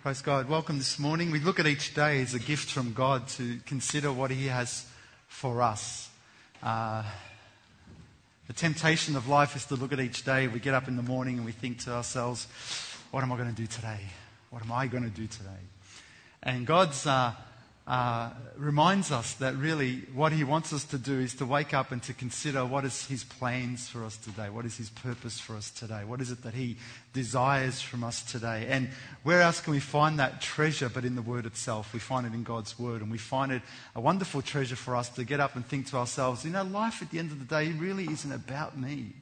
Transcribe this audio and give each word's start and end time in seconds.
Praise 0.00 0.22
God. 0.22 0.48
Welcome 0.48 0.78
this 0.78 0.96
morning. 1.00 1.32
We 1.32 1.40
look 1.40 1.58
at 1.58 1.66
each 1.66 1.92
day 1.92 2.22
as 2.22 2.32
a 2.32 2.38
gift 2.38 2.70
from 2.70 2.92
God 2.92 3.26
to 3.30 3.58
consider 3.66 4.12
what 4.12 4.30
He 4.30 4.46
has 4.46 4.86
for 5.26 5.60
us. 5.60 6.08
Uh, 6.62 7.02
the 8.46 8.52
temptation 8.52 9.16
of 9.16 9.26
life 9.26 9.56
is 9.56 9.64
to 9.66 9.74
look 9.74 9.92
at 9.92 9.98
each 9.98 10.24
day. 10.24 10.46
We 10.46 10.60
get 10.60 10.72
up 10.72 10.86
in 10.86 10.94
the 10.94 11.02
morning 11.02 11.38
and 11.38 11.44
we 11.44 11.50
think 11.50 11.80
to 11.80 11.90
ourselves, 11.90 12.46
what 13.10 13.24
am 13.24 13.32
I 13.32 13.36
going 13.36 13.52
to 13.52 13.60
do 13.60 13.66
today? 13.66 13.98
What 14.50 14.62
am 14.62 14.70
I 14.70 14.86
going 14.86 15.02
to 15.02 15.10
do 15.10 15.26
today? 15.26 15.66
And 16.44 16.64
God's 16.64 17.04
uh, 17.04 17.32
uh, 17.88 18.30
reminds 18.56 19.10
us 19.10 19.32
that 19.34 19.56
really 19.56 20.02
what 20.12 20.30
he 20.30 20.44
wants 20.44 20.74
us 20.74 20.84
to 20.84 20.98
do 20.98 21.18
is 21.18 21.34
to 21.34 21.46
wake 21.46 21.72
up 21.72 21.90
and 21.90 22.02
to 22.02 22.12
consider 22.12 22.64
what 22.66 22.84
is 22.84 23.06
his 23.06 23.24
plans 23.24 23.88
for 23.88 24.04
us 24.04 24.18
today, 24.18 24.50
what 24.50 24.66
is 24.66 24.76
his 24.76 24.90
purpose 24.90 25.40
for 25.40 25.56
us 25.56 25.70
today, 25.70 26.04
what 26.04 26.20
is 26.20 26.30
it 26.30 26.42
that 26.42 26.52
he 26.52 26.76
desires 27.14 27.80
from 27.80 28.04
us 28.04 28.22
today. 28.22 28.66
And 28.68 28.90
where 29.22 29.40
else 29.40 29.60
can 29.60 29.72
we 29.72 29.80
find 29.80 30.18
that 30.18 30.40
treasure 30.40 30.88
but 30.88 31.04
in 31.04 31.16
the 31.16 31.22
word 31.22 31.46
itself? 31.46 31.92
We 31.92 31.98
find 31.98 32.26
it 32.26 32.34
in 32.34 32.42
God's 32.42 32.78
word, 32.78 33.00
and 33.00 33.10
we 33.10 33.18
find 33.18 33.50
it 33.52 33.62
a 33.96 34.00
wonderful 34.00 34.42
treasure 34.42 34.76
for 34.76 34.94
us 34.94 35.08
to 35.10 35.24
get 35.24 35.40
up 35.40 35.56
and 35.56 35.66
think 35.66 35.86
to 35.88 35.96
ourselves, 35.96 36.44
you 36.44 36.50
know, 36.50 36.64
life 36.64 37.02
at 37.02 37.10
the 37.10 37.18
end 37.18 37.32
of 37.32 37.38
the 37.38 37.44
day 37.44 37.72
really 37.72 38.04
isn't 38.04 38.32
about 38.32 38.78
me. 38.78 39.14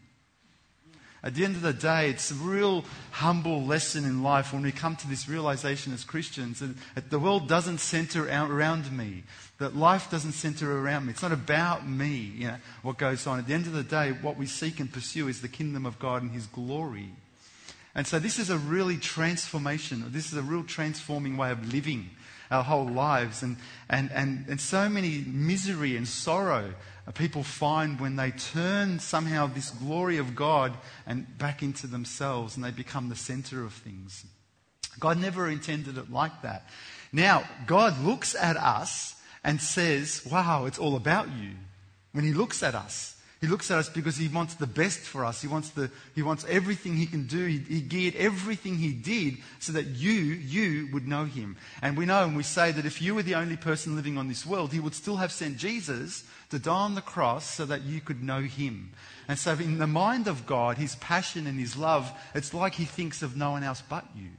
At 1.22 1.34
the 1.34 1.44
end 1.44 1.56
of 1.56 1.62
the 1.62 1.72
day, 1.72 2.10
it's 2.10 2.30
a 2.30 2.34
real 2.34 2.84
humble 3.10 3.64
lesson 3.64 4.04
in 4.04 4.22
life 4.22 4.52
when 4.52 4.62
we 4.62 4.70
come 4.70 4.96
to 4.96 5.08
this 5.08 5.28
realization 5.28 5.92
as 5.92 6.04
Christians 6.04 6.60
that 6.94 7.10
the 7.10 7.18
world 7.18 7.48
doesn't 7.48 7.78
center 7.78 8.28
around 8.28 8.92
me, 8.96 9.24
that 9.58 9.74
life 9.74 10.10
doesn't 10.10 10.32
center 10.32 10.78
around 10.78 11.06
me. 11.06 11.12
It's 11.12 11.22
not 11.22 11.32
about 11.32 11.88
me, 11.88 12.32
you 12.36 12.48
know, 12.48 12.56
what 12.82 12.98
goes 12.98 13.26
on. 13.26 13.38
At 13.38 13.46
the 13.46 13.54
end 13.54 13.66
of 13.66 13.72
the 13.72 13.82
day, 13.82 14.12
what 14.12 14.36
we 14.36 14.46
seek 14.46 14.78
and 14.78 14.92
pursue 14.92 15.28
is 15.28 15.40
the 15.40 15.48
kingdom 15.48 15.86
of 15.86 15.98
God 15.98 16.22
and 16.22 16.30
His 16.30 16.46
glory. 16.46 17.10
And 17.94 18.06
so 18.06 18.18
this 18.18 18.38
is 18.38 18.50
a 18.50 18.58
really 18.58 18.98
transformation. 18.98 20.04
This 20.08 20.30
is 20.30 20.38
a 20.38 20.42
real 20.42 20.64
transforming 20.64 21.38
way 21.38 21.50
of 21.50 21.72
living 21.72 22.10
our 22.50 22.62
whole 22.62 22.86
lives. 22.86 23.42
And, 23.42 23.56
and, 23.88 24.12
and, 24.12 24.44
and 24.48 24.60
so 24.60 24.88
many 24.88 25.24
misery 25.26 25.96
and 25.96 26.06
sorrow 26.06 26.74
people 27.12 27.42
find 27.42 28.00
when 28.00 28.16
they 28.16 28.32
turn 28.32 28.98
somehow 28.98 29.46
this 29.46 29.70
glory 29.70 30.18
of 30.18 30.34
God 30.34 30.76
and 31.06 31.38
back 31.38 31.62
into 31.62 31.86
themselves 31.86 32.56
and 32.56 32.64
they 32.64 32.72
become 32.72 33.08
the 33.08 33.16
center 33.16 33.64
of 33.64 33.72
things. 33.72 34.24
God 34.98 35.18
never 35.18 35.48
intended 35.48 35.98
it 35.98 36.10
like 36.10 36.42
that. 36.42 36.68
Now, 37.12 37.44
God 37.66 38.02
looks 38.02 38.34
at 38.34 38.56
us 38.56 39.14
and 39.44 39.60
says, 39.60 40.26
Wow, 40.30 40.66
it's 40.66 40.78
all 40.78 40.96
about 40.96 41.28
you. 41.28 41.52
When 42.12 42.24
He 42.24 42.32
looks 42.32 42.62
at 42.62 42.74
us, 42.74 43.15
he 43.46 43.52
looks 43.52 43.70
at 43.70 43.78
us 43.78 43.88
because 43.88 44.16
he 44.16 44.26
wants 44.26 44.54
the 44.54 44.66
best 44.66 44.98
for 44.98 45.24
us. 45.24 45.40
He 45.40 45.46
wants, 45.46 45.70
the, 45.70 45.88
he 46.16 46.22
wants 46.22 46.44
everything 46.48 46.96
he 46.96 47.06
can 47.06 47.28
do. 47.28 47.46
He, 47.46 47.58
he, 47.58 47.80
geared 47.80 48.16
everything 48.16 48.74
he 48.74 48.92
did 48.92 49.36
so 49.60 49.72
that 49.74 49.86
you, 49.86 50.10
you 50.10 50.88
would 50.92 51.06
know 51.06 51.26
him. 51.26 51.56
And 51.80 51.96
we 51.96 52.06
know 52.06 52.24
and 52.24 52.36
we 52.36 52.42
say 52.42 52.72
that 52.72 52.84
if 52.84 53.00
you 53.00 53.14
were 53.14 53.22
the 53.22 53.36
only 53.36 53.56
person 53.56 53.94
living 53.94 54.18
on 54.18 54.26
this 54.26 54.44
world, 54.44 54.72
he 54.72 54.80
would 54.80 54.96
still 54.96 55.18
have 55.18 55.30
sent 55.30 55.58
Jesus 55.58 56.24
to 56.50 56.58
die 56.58 56.72
on 56.72 56.96
the 56.96 57.00
cross 57.00 57.48
so 57.48 57.64
that 57.66 57.82
you 57.82 58.00
could 58.00 58.20
know 58.20 58.40
him. 58.40 58.90
And 59.28 59.38
so 59.38 59.52
in 59.52 59.78
the 59.78 59.86
mind 59.86 60.26
of 60.26 60.44
God, 60.44 60.76
his 60.76 60.96
passion 60.96 61.46
and 61.46 61.60
his 61.60 61.76
love, 61.76 62.10
it's 62.34 62.52
like 62.52 62.74
he 62.74 62.84
thinks 62.84 63.22
of 63.22 63.36
no 63.36 63.52
one 63.52 63.62
else 63.62 63.80
but 63.88 64.06
you. 64.16 64.30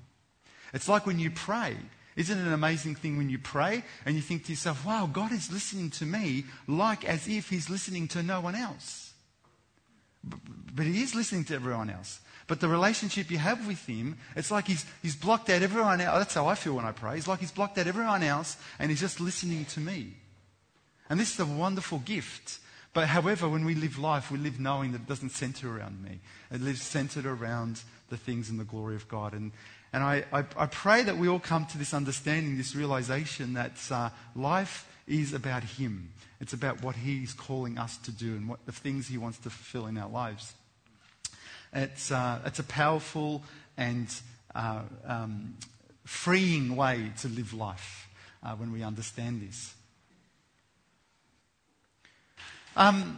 It's 0.73 0.89
like 0.89 1.05
when 1.05 1.17
you 1.17 1.31
pray. 1.31 1.77
Isn't 2.17 2.39
it 2.39 2.47
an 2.47 2.53
amazing 2.53 2.95
thing 2.95 3.15
when 3.15 3.29
you 3.29 3.37
pray 3.37 3.83
and 4.03 4.15
you 4.15 4.23
think 4.23 4.45
to 4.45 4.51
yourself, 4.51 4.83
wow, 4.83 5.07
God 5.11 5.31
is 5.31 5.51
listening 5.51 5.91
to 5.91 6.05
me 6.05 6.45
like 6.67 7.05
as 7.05 7.27
if 7.27 7.49
He's 7.49 7.69
listening 7.69 8.07
to 8.09 8.23
no 8.23 8.41
one 8.41 8.55
else? 8.55 9.13
But 10.23 10.87
He 10.87 11.03
is 11.03 11.13
listening 11.13 11.45
to 11.45 11.55
everyone 11.55 11.91
else. 11.91 12.19
But 12.47 12.59
the 12.59 12.67
relationship 12.67 13.29
you 13.29 13.37
have 13.37 13.67
with 13.67 13.85
Him, 13.85 14.17
it's 14.35 14.49
like 14.49 14.65
He's, 14.65 14.83
he's 15.03 15.15
blocked 15.15 15.51
out 15.51 15.61
everyone 15.61 16.01
else. 16.01 16.17
That's 16.17 16.33
how 16.33 16.47
I 16.47 16.55
feel 16.55 16.73
when 16.73 16.85
I 16.85 16.91
pray. 16.91 17.17
It's 17.17 17.27
like 17.27 17.39
He's 17.39 17.51
blocked 17.51 17.77
out 17.77 17.85
everyone 17.85 18.23
else 18.23 18.57
and 18.79 18.89
He's 18.89 18.99
just 18.99 19.21
listening 19.21 19.65
to 19.65 19.79
me. 19.79 20.13
And 21.11 21.19
this 21.19 21.35
is 21.35 21.39
a 21.39 21.45
wonderful 21.45 21.99
gift. 21.99 22.57
But 22.93 23.09
however, 23.09 23.47
when 23.47 23.63
we 23.63 23.75
live 23.75 23.99
life, 23.99 24.31
we 24.31 24.39
live 24.39 24.59
knowing 24.59 24.93
that 24.93 25.01
it 25.01 25.07
doesn't 25.07 25.29
center 25.29 25.77
around 25.77 26.03
me. 26.03 26.19
It 26.51 26.61
lives 26.61 26.81
centered 26.81 27.27
around 27.27 27.83
the 28.09 28.17
things 28.17 28.49
and 28.49 28.59
the 28.59 28.63
glory 28.63 28.95
of 28.95 29.07
God. 29.07 29.33
And, 29.33 29.51
and 29.93 30.03
I, 30.03 30.25
I, 30.31 30.43
I, 30.57 30.65
pray 30.65 31.03
that 31.03 31.17
we 31.17 31.27
all 31.27 31.39
come 31.39 31.65
to 31.67 31.77
this 31.77 31.93
understanding, 31.93 32.57
this 32.57 32.75
realization 32.75 33.53
that 33.53 33.77
uh, 33.89 34.09
life 34.35 34.87
is 35.07 35.33
about 35.33 35.63
Him. 35.63 36.11
It's 36.41 36.53
about 36.53 36.83
what 36.83 36.95
He's 36.95 37.33
calling 37.33 37.77
us 37.77 37.97
to 37.99 38.11
do 38.11 38.35
and 38.35 38.49
what 38.49 38.65
the 38.65 38.71
things 38.71 39.07
He 39.07 39.17
wants 39.17 39.37
to 39.39 39.49
fulfill 39.49 39.87
in 39.87 39.97
our 39.97 40.09
lives. 40.09 40.53
It's, 41.73 42.11
uh, 42.11 42.41
it's 42.45 42.59
a 42.59 42.63
powerful 42.63 43.43
and 43.77 44.07
uh, 44.53 44.81
um, 45.05 45.55
freeing 46.03 46.75
way 46.75 47.11
to 47.19 47.27
live 47.29 47.53
life 47.53 48.09
uh, 48.43 48.55
when 48.55 48.71
we 48.71 48.83
understand 48.83 49.41
this. 49.41 49.73
Um, 52.75 53.17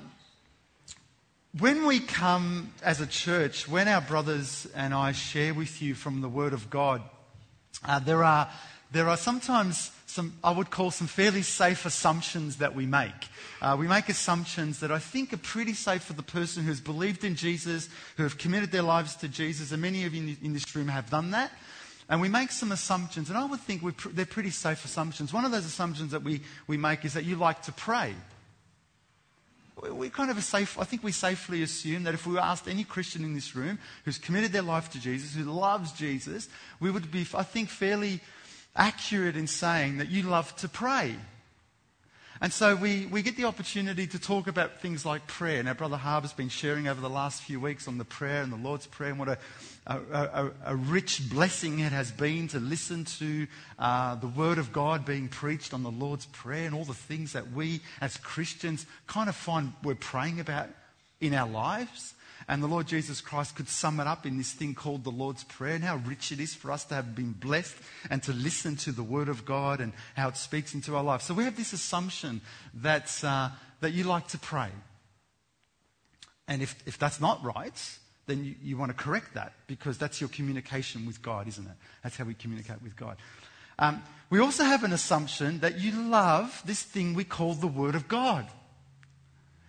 when 1.58 1.88
we 1.88 2.00
come 2.00 2.72
as 2.84 3.02
a 3.02 3.08
church, 3.08 3.68
when 3.68 3.88
our 3.88 4.02
brothers 4.02 4.68
and 4.76 4.94
I 4.94 5.14
share 5.14 5.54
with 5.54 5.82
you 5.82 5.96
from 5.96 6.22
the 6.22 6.30
Word 6.30 6.54
of 6.54 6.70
God, 6.70 7.02
uh, 7.84 7.98
there, 7.98 8.24
are, 8.24 8.50
there 8.92 9.10
are 9.10 9.18
sometimes 9.18 9.92
some, 10.06 10.34
I 10.44 10.52
would 10.52 10.70
call 10.70 10.92
some 10.92 11.08
fairly 11.08 11.42
safe 11.42 11.88
assumptions 11.88 12.58
that 12.58 12.76
we 12.76 12.86
make. 12.86 13.30
Uh, 13.62 13.76
we 13.80 13.88
make 13.88 14.10
assumptions 14.10 14.80
that 14.82 14.92
I 14.92 15.00
think 15.00 15.34
are 15.34 15.38
pretty 15.38 15.74
safe 15.74 16.04
for 16.04 16.14
the 16.14 16.24
person 16.24 16.64
who's 16.64 16.82
believed 16.82 17.24
in 17.24 17.36
Jesus, 17.36 17.90
who 18.18 18.24
have 18.24 18.38
committed 18.38 18.72
their 18.72 18.84
lives 18.84 19.16
to 19.18 19.28
Jesus, 19.28 19.72
and 19.72 19.82
many 19.82 20.06
of 20.06 20.14
you 20.14 20.38
in 20.44 20.54
this 20.54 20.76
room 20.76 20.88
have 20.88 21.10
done 21.10 21.32
that. 21.32 21.52
And 22.10 22.22
we 22.22 22.30
make 22.30 22.52
some 22.52 22.72
assumptions, 22.72 23.30
and 23.30 23.38
I 23.38 23.46
would 23.46 23.60
think 23.60 23.82
pr- 23.98 24.10
they're 24.10 24.26
pretty 24.26 24.50
safe 24.52 24.86
assumptions. 24.86 25.34
One 25.34 25.46
of 25.46 25.52
those 25.52 25.66
assumptions 25.66 26.12
that 26.12 26.24
we, 26.24 26.42
we 26.68 26.78
make 26.78 27.06
is 27.06 27.14
that 27.14 27.26
you 27.26 27.38
like 27.38 27.64
to 27.64 27.72
pray 27.72 28.14
we 29.92 30.10
kind 30.10 30.32
of 30.32 30.44
safe, 30.44 30.80
I 30.80 30.84
think 30.84 31.04
we 31.04 31.12
safely 31.12 31.64
assume 31.64 32.04
that 32.04 32.14
if 32.14 32.26
we 32.26 32.38
asked 32.38 32.68
any 32.68 32.84
Christian 32.84 33.24
in 33.24 33.34
this 33.34 33.56
room 33.56 33.80
who's 34.06 34.18
committed 34.18 34.52
their 34.52 34.62
life 34.62 34.90
to 34.92 35.00
Jesus, 35.00 35.36
who 35.36 35.44
loves 35.44 35.92
Jesus, 35.92 36.50
we 36.80 36.92
would 36.92 37.12
be, 37.12 37.26
I 37.34 37.44
think, 37.44 37.70
fairly 37.70 38.22
accurate 38.76 39.36
in 39.36 39.48
saying 39.48 39.98
that 39.98 40.10
you 40.10 40.24
love 40.24 40.56
to 40.58 40.70
pray. 40.70 41.16
And 42.42 42.54
so 42.54 42.74
we, 42.74 43.06
we 43.08 43.22
get 43.22 43.36
the 43.36 43.44
opportunity 43.44 44.08
to 44.08 44.18
talk 44.18 44.48
about 44.48 44.80
things 44.80 45.06
like 45.06 45.28
prayer. 45.28 45.62
Now, 45.62 45.74
Brother 45.74 45.98
Harbour's 45.98 46.32
been 46.32 46.48
sharing 46.48 46.88
over 46.88 47.02
the 47.02 47.10
last 47.10 47.42
few 47.42 47.60
weeks 47.60 47.86
on 47.86 47.98
the 47.98 48.06
prayer 48.06 48.42
and 48.42 48.52
the 48.52 48.58
Lord's 48.58 48.88
Prayer 48.88 49.10
and 49.10 49.20
what 49.20 49.28
a, 49.28 49.38
a, 49.86 49.98
a, 49.98 50.52
a 50.68 50.76
rich 50.78 51.30
blessing 51.30 51.80
it 51.80 51.92
has 51.92 52.14
been 52.14 52.48
to 52.50 52.60
listen 52.62 53.04
to 53.04 53.46
uh, 53.78 54.16
the 54.16 54.28
Word 54.28 54.58
of 54.58 54.72
God 54.72 55.06
being 55.06 55.28
preached 55.28 55.74
on 55.74 55.84
the 55.84 55.92
Lord's 55.92 56.28
Prayer 56.28 56.66
and 56.66 56.74
all 56.74 56.86
the 56.86 56.94
things 56.94 57.34
that 57.34 57.52
we 57.52 57.82
as 58.00 58.16
Christians 58.16 58.86
kind 59.06 59.28
of 59.28 59.36
find 59.36 59.74
we're 59.84 59.96
praying 59.96 60.40
about 60.40 60.70
in 61.20 61.34
our 61.34 61.50
lives. 61.50 62.14
And 62.50 62.64
the 62.64 62.68
Lord 62.68 62.88
Jesus 62.88 63.22
Christ 63.22 63.56
could 63.56 63.70
sum 63.70 64.00
it 64.00 64.08
up 64.08 64.26
in 64.26 64.40
this 64.40 64.52
thing 64.52 64.74
called 64.74 65.04
the 65.04 65.12
Lord's 65.12 65.44
Prayer 65.44 65.76
and 65.76 65.84
how 65.84 65.98
rich 65.98 66.32
it 66.32 66.40
is 66.40 66.56
for 66.56 66.72
us 66.72 66.84
to 66.86 66.96
have 66.96 67.14
been 67.14 67.32
blessed 67.32 67.78
and 68.10 68.24
to 68.24 68.34
listen 68.34 68.76
to 68.78 68.92
the 68.92 69.04
Word 69.04 69.30
of 69.30 69.46
God 69.46 69.80
and 69.80 69.94
how 70.16 70.30
it 70.30 70.36
speaks 70.36 70.74
into 70.74 70.96
our 70.96 71.04
life. 71.04 71.22
So 71.22 71.36
we 71.36 71.44
have 71.44 71.56
this 71.56 71.74
assumption 71.74 72.42
that, 72.74 73.24
uh, 73.24 73.50
that 73.82 73.92
you 73.92 74.04
like 74.04 74.28
to 74.30 74.40
pray. 74.40 74.70
And 76.48 76.64
if, 76.64 76.76
if 76.88 76.98
that's 76.98 77.22
not 77.22 77.44
right, 77.44 78.00
then 78.26 78.44
you, 78.44 78.56
you 78.64 78.78
want 78.78 78.90
to 78.90 78.98
correct 78.98 79.36
that 79.36 79.54
because 79.68 80.00
that's 80.00 80.20
your 80.20 80.30
communication 80.30 81.06
with 81.06 81.22
God, 81.22 81.48
isn't 81.48 81.68
it? 81.68 81.78
That's 82.02 82.18
how 82.18 82.26
we 82.26 82.34
communicate 82.34 82.82
with 82.82 82.96
God. 82.96 83.18
Um, 83.78 84.02
we 84.32 84.40
also 84.40 84.64
have 84.64 84.84
an 84.84 84.92
assumption 84.92 85.60
that 85.60 85.80
you 85.80 85.92
love 85.92 86.64
this 86.66 86.82
thing 86.82 87.14
we 87.14 87.26
call 87.26 87.54
the 87.54 87.68
Word 87.68 87.94
of 87.94 88.08
God. 88.08 88.48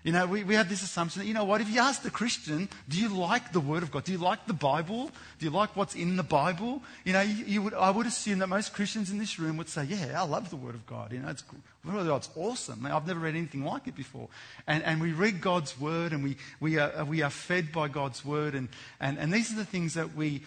You 0.03 0.13
know, 0.13 0.27
we, 0.27 0.45
we 0.45 0.55
have 0.55 0.71
this 0.71 0.83
assumption 0.83 1.21
that, 1.21 1.29
you 1.29 1.35
know 1.35 1.45
what, 1.45 1.61
if 1.61 1.69
you 1.69 1.79
ask 1.79 2.03
the 2.03 2.11
Christian, 2.11 2.71
do 2.89 2.99
you 2.99 3.09
like 3.09 3.53
the 3.53 3.61
Word 3.61 3.83
of 3.83 3.91
God? 3.91 4.05
Do 4.05 4.13
you 4.13 4.19
like 4.19 4.47
the 4.47 4.55
Bible? 4.55 5.11
Do 5.39 5.45
you 5.45 5.51
like 5.51 5.77
what's 5.77 5.95
in 5.95 6.17
the 6.17 6.23
Bible? 6.23 6.83
You 7.05 7.13
know, 7.13 7.21
you, 7.21 7.45
you 7.45 7.63
would, 7.63 7.75
I 7.75 7.91
would 7.91 8.07
assume 8.07 8.39
that 8.39 8.47
most 8.47 8.73
Christians 8.73 9.11
in 9.11 9.19
this 9.19 9.39
room 9.39 9.59
would 9.59 9.69
say, 9.69 9.85
yeah, 9.85 10.21
I 10.21 10.25
love 10.25 10.49
the 10.49 10.57
Word 10.57 10.75
of 10.75 10.87
God. 10.87 11.13
You 11.13 11.19
know, 11.19 11.29
it's, 11.29 11.45
it's 11.87 12.31
awesome. 12.35 12.87
I've 12.87 13.07
never 13.07 13.21
read 13.21 13.37
anything 13.37 13.63
like 13.63 13.89
it 13.89 13.95
before. 13.95 14.29
And, 14.67 14.83
and 14.85 15.03
we 15.03 15.13
read 15.13 15.43
God's 15.43 15.79
Word 15.79 16.13
and 16.13 16.25
we, 16.25 16.37
we, 16.61 16.79
are, 16.79 17.05
we 17.05 17.21
are 17.21 17.31
fed 17.31 17.71
by 17.71 17.89
God's 17.89 18.25
Word. 18.25 18.55
And, 18.55 18.69
and, 19.01 19.19
and 19.19 19.31
these 19.31 19.53
are 19.53 19.57
the 19.57 19.67
things 19.67 19.95
that 19.95 20.17
we, 20.17 20.43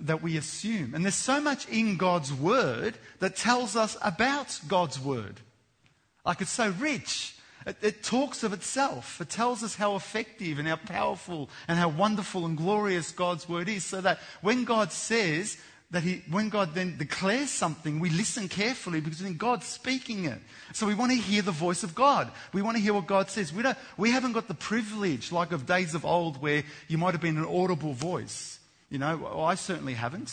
that 0.00 0.22
we 0.22 0.36
assume. 0.36 0.94
And 0.94 1.02
there's 1.02 1.14
so 1.14 1.40
much 1.40 1.66
in 1.68 1.96
God's 1.96 2.32
Word 2.32 2.98
that 3.20 3.36
tells 3.36 3.74
us 3.74 3.96
about 4.02 4.60
God's 4.68 5.00
Word. 5.00 5.40
Like 6.26 6.42
it's 6.42 6.50
so 6.50 6.74
rich. 6.78 7.34
It, 7.66 7.76
it, 7.82 8.02
talks 8.02 8.42
of 8.42 8.52
itself. 8.52 9.20
It 9.20 9.28
tells 9.28 9.62
us 9.62 9.74
how 9.74 9.96
effective 9.96 10.58
and 10.58 10.68
how 10.68 10.76
powerful 10.76 11.50
and 11.66 11.78
how 11.78 11.88
wonderful 11.88 12.46
and 12.46 12.56
glorious 12.56 13.12
God's 13.12 13.48
word 13.48 13.68
is. 13.68 13.84
So 13.84 14.00
that 14.00 14.18
when 14.40 14.64
God 14.64 14.92
says 14.92 15.58
that 15.90 16.02
he, 16.02 16.22
when 16.30 16.50
God 16.50 16.74
then 16.74 16.96
declares 16.98 17.50
something, 17.50 17.98
we 17.98 18.10
listen 18.10 18.48
carefully 18.48 19.00
because 19.00 19.20
then 19.20 19.36
God's 19.36 19.66
speaking 19.66 20.26
it. 20.26 20.38
So 20.72 20.86
we 20.86 20.94
want 20.94 21.12
to 21.12 21.18
hear 21.18 21.42
the 21.42 21.50
voice 21.50 21.82
of 21.82 21.94
God. 21.94 22.30
We 22.52 22.62
want 22.62 22.76
to 22.76 22.82
hear 22.82 22.94
what 22.94 23.06
God 23.06 23.30
says. 23.30 23.52
We, 23.52 23.62
don't, 23.62 23.78
we 23.96 24.10
haven't 24.10 24.32
got 24.32 24.48
the 24.48 24.54
privilege 24.54 25.32
like 25.32 25.52
of 25.52 25.66
days 25.66 25.94
of 25.94 26.04
old 26.04 26.40
where 26.42 26.62
you 26.88 26.98
might 26.98 27.12
have 27.12 27.22
been 27.22 27.38
an 27.38 27.46
audible 27.46 27.92
voice. 27.92 28.57
You 28.90 28.98
know, 28.98 29.18
well, 29.18 29.44
I 29.44 29.54
certainly 29.54 29.92
haven't. 29.92 30.32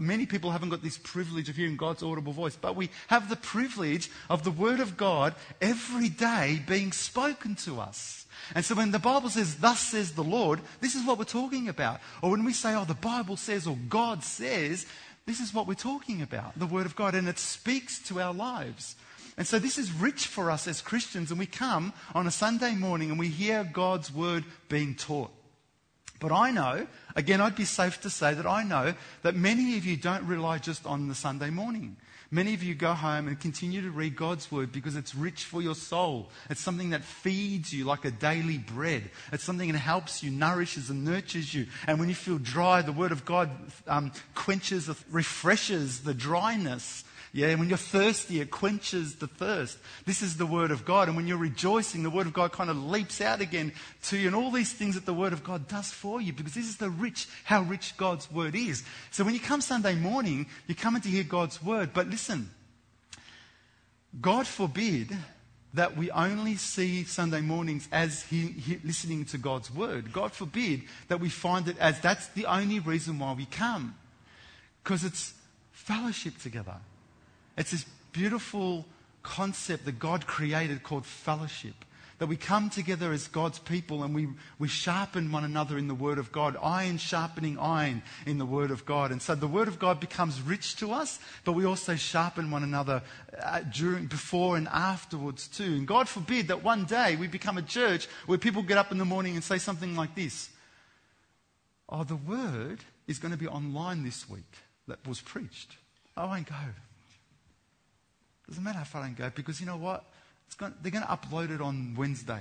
Many 0.00 0.24
people 0.24 0.50
haven't 0.50 0.70
got 0.70 0.82
this 0.82 0.96
privilege 0.96 1.50
of 1.50 1.56
hearing 1.56 1.76
God's 1.76 2.02
audible 2.02 2.32
voice. 2.32 2.56
But 2.56 2.76
we 2.76 2.88
have 3.08 3.28
the 3.28 3.36
privilege 3.36 4.10
of 4.30 4.42
the 4.42 4.50
Word 4.50 4.80
of 4.80 4.96
God 4.96 5.34
every 5.60 6.08
day 6.08 6.62
being 6.66 6.92
spoken 6.92 7.56
to 7.56 7.80
us. 7.80 8.24
And 8.54 8.64
so 8.64 8.74
when 8.74 8.90
the 8.90 8.98
Bible 8.98 9.28
says, 9.28 9.56
Thus 9.56 9.80
says 9.80 10.12
the 10.12 10.24
Lord, 10.24 10.60
this 10.80 10.94
is 10.94 11.06
what 11.06 11.18
we're 11.18 11.24
talking 11.24 11.68
about. 11.68 12.00
Or 12.22 12.30
when 12.30 12.44
we 12.44 12.54
say, 12.54 12.74
Oh, 12.74 12.84
the 12.84 12.94
Bible 12.94 13.36
says, 13.36 13.66
or 13.66 13.76
God 13.88 14.24
says, 14.24 14.86
this 15.26 15.40
is 15.40 15.54
what 15.54 15.66
we're 15.66 15.74
talking 15.74 16.22
about 16.22 16.58
the 16.58 16.66
Word 16.66 16.86
of 16.86 16.96
God. 16.96 17.14
And 17.14 17.28
it 17.28 17.38
speaks 17.38 17.98
to 18.08 18.20
our 18.20 18.34
lives. 18.34 18.96
And 19.36 19.46
so 19.46 19.58
this 19.58 19.78
is 19.78 19.92
rich 19.92 20.26
for 20.26 20.50
us 20.50 20.68
as 20.68 20.80
Christians. 20.80 21.30
And 21.30 21.38
we 21.38 21.46
come 21.46 21.92
on 22.14 22.26
a 22.26 22.30
Sunday 22.30 22.74
morning 22.74 23.10
and 23.10 23.18
we 23.18 23.28
hear 23.28 23.64
God's 23.64 24.12
Word 24.12 24.44
being 24.68 24.94
taught. 24.94 25.30
But 26.20 26.32
I 26.32 26.50
know, 26.50 26.86
again, 27.16 27.40
I'd 27.40 27.56
be 27.56 27.64
safe 27.64 28.00
to 28.02 28.10
say 28.10 28.34
that 28.34 28.46
I 28.46 28.62
know 28.62 28.94
that 29.22 29.34
many 29.34 29.76
of 29.78 29.84
you 29.84 29.96
don't 29.96 30.26
rely 30.26 30.58
just 30.58 30.86
on 30.86 31.08
the 31.08 31.14
Sunday 31.14 31.50
morning. 31.50 31.96
Many 32.30 32.54
of 32.54 32.64
you 32.64 32.74
go 32.74 32.94
home 32.94 33.28
and 33.28 33.38
continue 33.38 33.80
to 33.82 33.90
read 33.90 34.16
God's 34.16 34.50
word 34.50 34.72
because 34.72 34.96
it's 34.96 35.14
rich 35.14 35.44
for 35.44 35.62
your 35.62 35.76
soul. 35.76 36.30
It's 36.50 36.60
something 36.60 36.90
that 36.90 37.04
feeds 37.04 37.72
you 37.72 37.84
like 37.84 38.04
a 38.04 38.10
daily 38.10 38.58
bread. 38.58 39.10
It's 39.32 39.44
something 39.44 39.70
that 39.70 39.78
helps 39.78 40.22
you, 40.22 40.32
nourishes 40.32 40.90
and 40.90 41.04
nurtures 41.04 41.54
you. 41.54 41.66
And 41.86 42.00
when 42.00 42.08
you 42.08 42.14
feel 42.16 42.38
dry, 42.38 42.82
the 42.82 42.92
word 42.92 43.12
of 43.12 43.24
God 43.24 43.50
um, 43.86 44.10
quenches, 44.34 44.90
refreshes 45.10 46.00
the 46.00 46.14
dryness 46.14 47.04
yeah, 47.34 47.48
and 47.48 47.58
when 47.58 47.68
you're 47.68 47.76
thirsty, 47.76 48.40
it 48.40 48.52
quenches 48.52 49.16
the 49.16 49.26
thirst. 49.26 49.76
This 50.06 50.22
is 50.22 50.36
the 50.36 50.46
Word 50.46 50.70
of 50.70 50.84
God. 50.84 51.08
And 51.08 51.16
when 51.16 51.26
you're 51.26 51.36
rejoicing, 51.36 52.04
the 52.04 52.08
Word 52.10 52.28
of 52.28 52.32
God 52.32 52.52
kind 52.52 52.70
of 52.70 52.76
leaps 52.76 53.20
out 53.20 53.40
again 53.40 53.72
to 54.04 54.16
you. 54.16 54.28
And 54.28 54.36
all 54.36 54.52
these 54.52 54.72
things 54.72 54.94
that 54.94 55.04
the 55.04 55.12
Word 55.12 55.32
of 55.32 55.42
God 55.42 55.66
does 55.66 55.90
for 55.90 56.20
you, 56.20 56.32
because 56.32 56.54
this 56.54 56.68
is 56.68 56.76
the 56.76 56.90
rich, 56.90 57.26
how 57.42 57.62
rich 57.62 57.96
God's 57.96 58.30
Word 58.30 58.54
is. 58.54 58.84
So 59.10 59.24
when 59.24 59.34
you 59.34 59.40
come 59.40 59.60
Sunday 59.60 59.96
morning, 59.96 60.46
you're 60.68 60.76
coming 60.76 61.02
to 61.02 61.08
hear 61.08 61.24
God's 61.24 61.60
Word. 61.60 61.90
But 61.92 62.06
listen, 62.06 62.50
God 64.20 64.46
forbid 64.46 65.08
that 65.72 65.96
we 65.96 66.12
only 66.12 66.54
see 66.54 67.02
Sunday 67.02 67.40
mornings 67.40 67.88
as 67.90 68.22
he, 68.22 68.46
he, 68.46 68.78
listening 68.84 69.24
to 69.24 69.38
God's 69.38 69.74
word. 69.74 70.12
God 70.12 70.30
forbid 70.30 70.82
that 71.08 71.18
we 71.18 71.30
find 71.30 71.66
it 71.66 71.76
as 71.78 71.98
that's 71.98 72.28
the 72.28 72.46
only 72.46 72.78
reason 72.78 73.18
why 73.18 73.32
we 73.32 73.46
come. 73.46 73.96
Because 74.84 75.02
it's 75.02 75.34
fellowship 75.72 76.38
together. 76.38 76.76
It's 77.56 77.70
this 77.70 77.84
beautiful 78.12 78.86
concept 79.22 79.84
that 79.86 79.98
God 79.98 80.26
created 80.26 80.82
called 80.82 81.06
fellowship. 81.06 81.74
That 82.18 82.26
we 82.26 82.36
come 82.36 82.70
together 82.70 83.12
as 83.12 83.26
God's 83.26 83.58
people 83.58 84.04
and 84.04 84.14
we, 84.14 84.28
we 84.60 84.68
sharpen 84.68 85.32
one 85.32 85.42
another 85.42 85.76
in 85.76 85.88
the 85.88 85.96
Word 85.96 86.18
of 86.18 86.30
God. 86.30 86.56
Iron 86.62 86.96
sharpening 86.96 87.58
iron 87.58 88.02
in 88.24 88.38
the 88.38 88.46
Word 88.46 88.70
of 88.70 88.86
God. 88.86 89.10
And 89.10 89.20
so 89.20 89.34
the 89.34 89.48
Word 89.48 89.66
of 89.66 89.80
God 89.80 89.98
becomes 89.98 90.40
rich 90.40 90.76
to 90.76 90.92
us, 90.92 91.18
but 91.44 91.52
we 91.52 91.64
also 91.64 91.96
sharpen 91.96 92.52
one 92.52 92.62
another 92.62 93.02
uh, 93.42 93.62
during, 93.62 94.06
before 94.06 94.56
and 94.56 94.68
afterwards 94.68 95.48
too. 95.48 95.64
And 95.64 95.88
God 95.88 96.08
forbid 96.08 96.48
that 96.48 96.62
one 96.62 96.84
day 96.84 97.16
we 97.16 97.26
become 97.26 97.58
a 97.58 97.62
church 97.62 98.06
where 98.26 98.38
people 98.38 98.62
get 98.62 98.78
up 98.78 98.92
in 98.92 98.98
the 98.98 99.04
morning 99.04 99.34
and 99.34 99.42
say 99.42 99.58
something 99.58 99.96
like 99.96 100.14
this 100.14 100.50
Oh, 101.88 102.04
the 102.04 102.16
Word 102.16 102.78
is 103.08 103.18
going 103.18 103.32
to 103.32 103.38
be 103.38 103.48
online 103.48 104.04
this 104.04 104.30
week 104.30 104.42
that 104.86 105.06
was 105.06 105.20
preached. 105.20 105.76
Oh, 106.16 106.22
I 106.22 106.26
won't 106.26 106.48
go. 106.48 106.54
Doesn't 108.48 108.62
matter 108.62 108.78
how 108.78 108.84
far 108.84 109.02
I 109.02 109.08
go 109.10 109.30
because 109.34 109.60
you 109.60 109.66
know 109.66 109.76
what? 109.76 110.04
Going, 110.58 110.74
they're 110.82 110.92
going 110.92 111.04
to 111.04 111.10
upload 111.10 111.52
it 111.52 111.60
on 111.60 111.94
Wednesday 111.96 112.40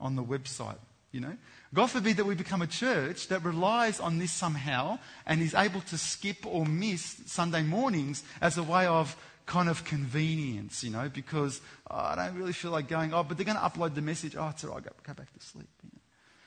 on 0.00 0.16
the 0.16 0.24
website. 0.24 0.78
You 1.12 1.20
know, 1.20 1.36
God 1.74 1.90
forbid 1.90 2.16
that 2.16 2.24
we 2.24 2.34
become 2.34 2.62
a 2.62 2.66
church 2.66 3.28
that 3.28 3.44
relies 3.44 4.00
on 4.00 4.18
this 4.18 4.32
somehow 4.32 4.98
and 5.26 5.42
is 5.42 5.54
able 5.54 5.82
to 5.82 5.98
skip 5.98 6.46
or 6.46 6.64
miss 6.64 7.20
Sunday 7.26 7.62
mornings 7.62 8.24
as 8.40 8.56
a 8.56 8.62
way 8.62 8.86
of 8.86 9.14
kind 9.44 9.68
of 9.68 9.84
convenience, 9.84 10.82
you 10.82 10.90
know, 10.90 11.10
because 11.10 11.60
oh, 11.90 11.96
I 11.96 12.16
don't 12.16 12.38
really 12.38 12.54
feel 12.54 12.70
like 12.70 12.88
going, 12.88 13.12
oh, 13.12 13.22
but 13.22 13.36
they're 13.36 13.44
going 13.44 13.58
to 13.58 13.62
upload 13.62 13.94
the 13.94 14.00
message. 14.00 14.36
Oh, 14.36 14.48
it's 14.48 14.64
all 14.64 14.74
right, 14.74 14.84
go, 14.84 14.90
go 15.06 15.12
back 15.12 15.32
to 15.32 15.46
sleep. 15.46 15.68
You 15.84 15.90
know? 15.92 16.01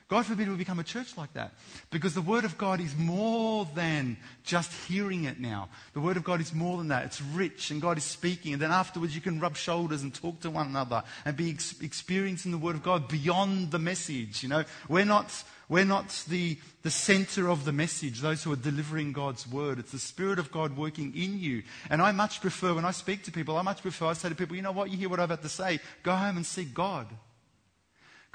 God 0.07 0.27
forbid 0.27 0.47
we 0.47 0.55
become 0.55 0.77
a 0.77 0.83
church 0.83 1.17
like 1.17 1.33
that. 1.33 1.53
Because 1.89 2.13
the 2.13 2.21
Word 2.21 2.45
of 2.45 2.59
God 2.59 2.79
is 2.79 2.95
more 2.95 3.67
than 3.73 4.17
just 4.43 4.71
hearing 4.87 5.23
it 5.23 5.39
now. 5.39 5.69
The 5.93 5.99
Word 5.99 6.15
of 6.15 6.23
God 6.23 6.39
is 6.41 6.53
more 6.53 6.77
than 6.77 6.89
that. 6.89 7.05
It's 7.05 7.21
rich 7.21 7.71
and 7.71 7.81
God 7.81 7.97
is 7.97 8.03
speaking. 8.03 8.53
And 8.53 8.61
then 8.61 8.71
afterwards 8.71 9.15
you 9.15 9.21
can 9.21 9.39
rub 9.39 9.55
shoulders 9.55 10.03
and 10.03 10.13
talk 10.13 10.41
to 10.41 10.51
one 10.51 10.67
another 10.67 11.03
and 11.25 11.35
be 11.35 11.49
ex- 11.49 11.81
experiencing 11.81 12.51
the 12.51 12.59
Word 12.59 12.75
of 12.75 12.83
God 12.83 13.07
beyond 13.07 13.71
the 13.71 13.79
message. 13.79 14.43
You 14.43 14.49
know, 14.49 14.63
we're 14.87 15.05
not, 15.05 15.43
we're 15.69 15.85
not 15.85 16.23
the, 16.29 16.59
the 16.83 16.91
center 16.91 17.49
of 17.49 17.65
the 17.65 17.71
message, 17.71 18.21
those 18.21 18.43
who 18.43 18.53
are 18.53 18.57
delivering 18.57 19.11
God's 19.11 19.47
Word. 19.47 19.79
It's 19.79 19.91
the 19.91 19.97
Spirit 19.97 20.37
of 20.37 20.51
God 20.51 20.77
working 20.77 21.15
in 21.15 21.39
you. 21.39 21.63
And 21.89 21.99
I 21.99 22.11
much 22.11 22.41
prefer, 22.41 22.75
when 22.75 22.85
I 22.85 22.91
speak 22.91 23.23
to 23.23 23.31
people, 23.31 23.57
I 23.57 23.63
much 23.63 23.81
prefer, 23.81 24.05
I 24.05 24.13
say 24.13 24.29
to 24.29 24.35
people, 24.35 24.55
you 24.55 24.61
know 24.61 24.71
what, 24.71 24.91
you 24.91 24.97
hear 24.97 25.09
what 25.09 25.19
I've 25.19 25.31
about 25.31 25.41
to 25.41 25.49
say, 25.49 25.79
go 26.03 26.15
home 26.15 26.37
and 26.37 26.45
seek 26.45 26.75
God. 26.75 27.07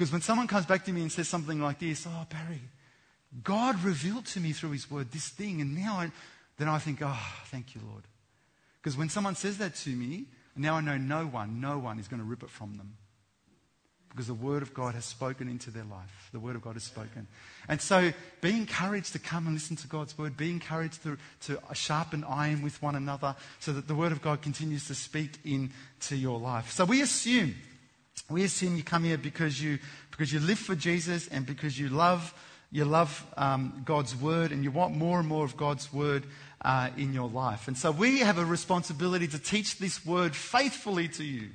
Because 0.01 0.13
when 0.13 0.23
someone 0.23 0.47
comes 0.47 0.65
back 0.65 0.87
to 0.87 0.93
me 0.95 1.03
and 1.03 1.13
says 1.13 1.29
something 1.29 1.61
like 1.61 1.79
this, 1.79 2.07
oh, 2.09 2.27
Barry, 2.31 2.63
God 3.45 3.85
revealed 3.85 4.25
to 4.29 4.41
me 4.41 4.53
through 4.53 4.71
his 4.71 4.91
word 4.91 5.13
this 5.13 5.29
thing, 5.29 5.61
and 5.61 5.77
now 5.77 5.97
I, 5.97 6.11
then 6.57 6.69
I 6.69 6.79
think, 6.79 7.01
oh, 7.03 7.33
thank 7.49 7.75
you, 7.75 7.83
Lord. 7.87 8.05
Because 8.81 8.97
when 8.97 9.11
someone 9.11 9.35
says 9.35 9.59
that 9.59 9.75
to 9.75 9.91
me, 9.91 10.25
now 10.57 10.77
I 10.77 10.81
know 10.81 10.97
no 10.97 11.27
one, 11.27 11.61
no 11.61 11.79
one 11.79 11.99
is 11.99 12.09
going 12.09 12.21
to 12.21 12.25
rip 12.25 12.43
it 12.43 12.49
from 12.49 12.79
them. 12.79 12.97
Because 14.09 14.27
the 14.27 14.33
Word 14.33 14.63
of 14.63 14.73
God 14.73 14.95
has 14.95 15.05
spoken 15.05 15.51
into 15.51 15.71
their 15.71 15.85
life. 15.85 16.31
The 16.33 16.41
Word 16.41 16.57
of 16.57 16.63
God 16.63 16.77
has 16.77 16.85
spoken. 16.85 17.27
And 17.69 17.79
so 17.79 18.11
be 18.41 18.57
encouraged 18.57 19.13
to 19.13 19.19
come 19.19 19.45
and 19.45 19.55
listen 19.55 19.77
to 19.77 19.87
God's 19.87 20.17
Word. 20.17 20.35
Be 20.35 20.51
encouraged 20.51 21.03
to, 21.03 21.19
to 21.43 21.59
sharpen 21.75 22.25
iron 22.25 22.63
with 22.63 22.81
one 22.81 22.95
another 22.95 23.37
so 23.59 23.75
that 23.75 23.87
the 23.87 23.95
Word 23.95 24.13
of 24.13 24.23
God 24.23 24.41
continues 24.41 24.87
to 24.87 24.95
speak 24.95 25.33
into 25.45 26.17
your 26.17 26.39
life. 26.39 26.71
So 26.71 26.87
we 26.87 27.03
assume 27.03 27.55
we 28.31 28.45
assume 28.45 28.77
you 28.77 28.83
come 28.83 29.05
here 29.05 29.19
because 29.19 29.63
you, 29.63 29.79
because 30.11 30.33
you 30.33 30.41
live 30.41 30.59
for 30.59 30.75
Jesus 30.75 31.29
and 31.29 31.45
because 31.45 31.79
you 31.79 31.89
love, 31.89 32.33
you 32.71 32.85
love 32.85 33.27
um, 33.37 33.83
God's 33.85 34.15
word 34.15 34.53
and 34.53 34.63
you 34.63 34.71
want 34.71 34.97
more 34.97 35.19
and 35.19 35.29
more 35.29 35.45
of 35.45 35.57
God's 35.57 35.93
word 35.93 36.25
uh, 36.63 36.91
in 36.97 37.13
your 37.13 37.29
life. 37.29 37.69
And 37.69 37.77
so 37.77 37.91
we 37.91 38.21
have 38.21 38.39
a 38.39 38.45
responsibility 38.45 39.27
to 39.29 39.39
teach 39.39 39.79
this 39.79 40.05
word 40.05 40.37
faithfully 40.37 41.09
to 41.09 41.25
you. 41.25 41.49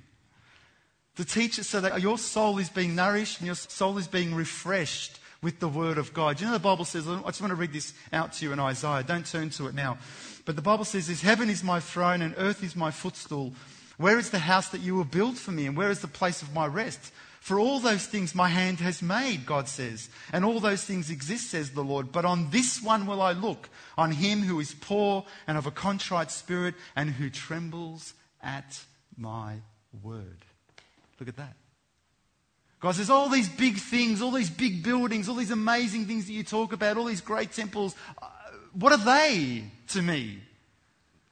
To 1.15 1.23
teach 1.23 1.57
it 1.59 1.63
so 1.63 1.79
that 1.79 2.01
your 2.01 2.17
soul 2.17 2.57
is 2.57 2.69
being 2.69 2.95
nourished 2.95 3.39
and 3.39 3.45
your 3.45 3.55
soul 3.55 3.97
is 3.97 4.07
being 4.07 4.35
refreshed 4.35 5.19
with 5.41 5.59
the 5.59 5.67
word 5.67 5.97
of 5.97 6.13
God. 6.13 6.41
You 6.41 6.47
know, 6.47 6.53
the 6.53 6.59
Bible 6.59 6.85
says, 6.85 7.07
I 7.07 7.21
just 7.21 7.39
want 7.39 7.51
to 7.51 7.55
read 7.55 7.71
this 7.71 7.93
out 8.11 8.33
to 8.33 8.45
you 8.45 8.51
in 8.51 8.59
Isaiah. 8.59 9.03
Don't 9.03 9.25
turn 9.25 9.49
to 9.51 9.67
it 9.67 9.75
now. 9.75 9.97
But 10.43 10.55
the 10.55 10.61
Bible 10.61 10.85
says 10.85 11.07
this 11.07 11.21
Heaven 11.21 11.49
is 11.49 11.63
my 11.63 11.79
throne 11.79 12.21
and 12.21 12.33
earth 12.37 12.63
is 12.63 12.75
my 12.75 12.91
footstool. 12.91 13.53
Where 13.97 14.19
is 14.19 14.29
the 14.29 14.39
house 14.39 14.69
that 14.69 14.81
you 14.81 14.95
will 14.95 15.05
build 15.05 15.37
for 15.37 15.51
me? 15.51 15.65
And 15.65 15.77
where 15.77 15.89
is 15.89 15.99
the 15.99 16.07
place 16.07 16.41
of 16.41 16.53
my 16.53 16.67
rest? 16.67 17.11
For 17.39 17.59
all 17.59 17.79
those 17.79 18.07
things 18.07 18.33
my 18.33 18.49
hand 18.49 18.79
has 18.79 19.03
made, 19.03 19.45
God 19.45 19.67
says, 19.67 20.09
and 20.33 20.43
all 20.43 20.59
those 20.59 20.83
things 20.83 21.11
exist, 21.11 21.51
says 21.51 21.69
the 21.71 21.83
Lord. 21.83 22.11
But 22.11 22.25
on 22.25 22.49
this 22.49 22.81
one 22.81 23.05
will 23.05 23.21
I 23.21 23.33
look, 23.33 23.69
on 23.97 24.11
him 24.11 24.41
who 24.41 24.59
is 24.59 24.73
poor 24.73 25.25
and 25.45 25.55
of 25.55 25.67
a 25.67 25.71
contrite 25.71 26.31
spirit, 26.31 26.73
and 26.95 27.11
who 27.11 27.29
trembles 27.29 28.15
at 28.41 28.83
my 29.15 29.57
word. 30.01 30.39
Look 31.19 31.29
at 31.29 31.37
that. 31.37 31.55
God 32.79 32.95
says, 32.95 33.11
all 33.11 33.29
these 33.29 33.49
big 33.49 33.77
things, 33.77 34.21
all 34.21 34.31
these 34.31 34.49
big 34.49 34.83
buildings, 34.83 35.29
all 35.29 35.35
these 35.35 35.51
amazing 35.51 36.05
things 36.05 36.25
that 36.25 36.33
you 36.33 36.43
talk 36.43 36.73
about, 36.73 36.97
all 36.97 37.05
these 37.05 37.21
great 37.21 37.51
temples, 37.51 37.95
uh, 38.21 38.27
what 38.73 38.91
are 38.91 38.97
they 38.97 39.65
to 39.89 40.01
me? 40.01 40.39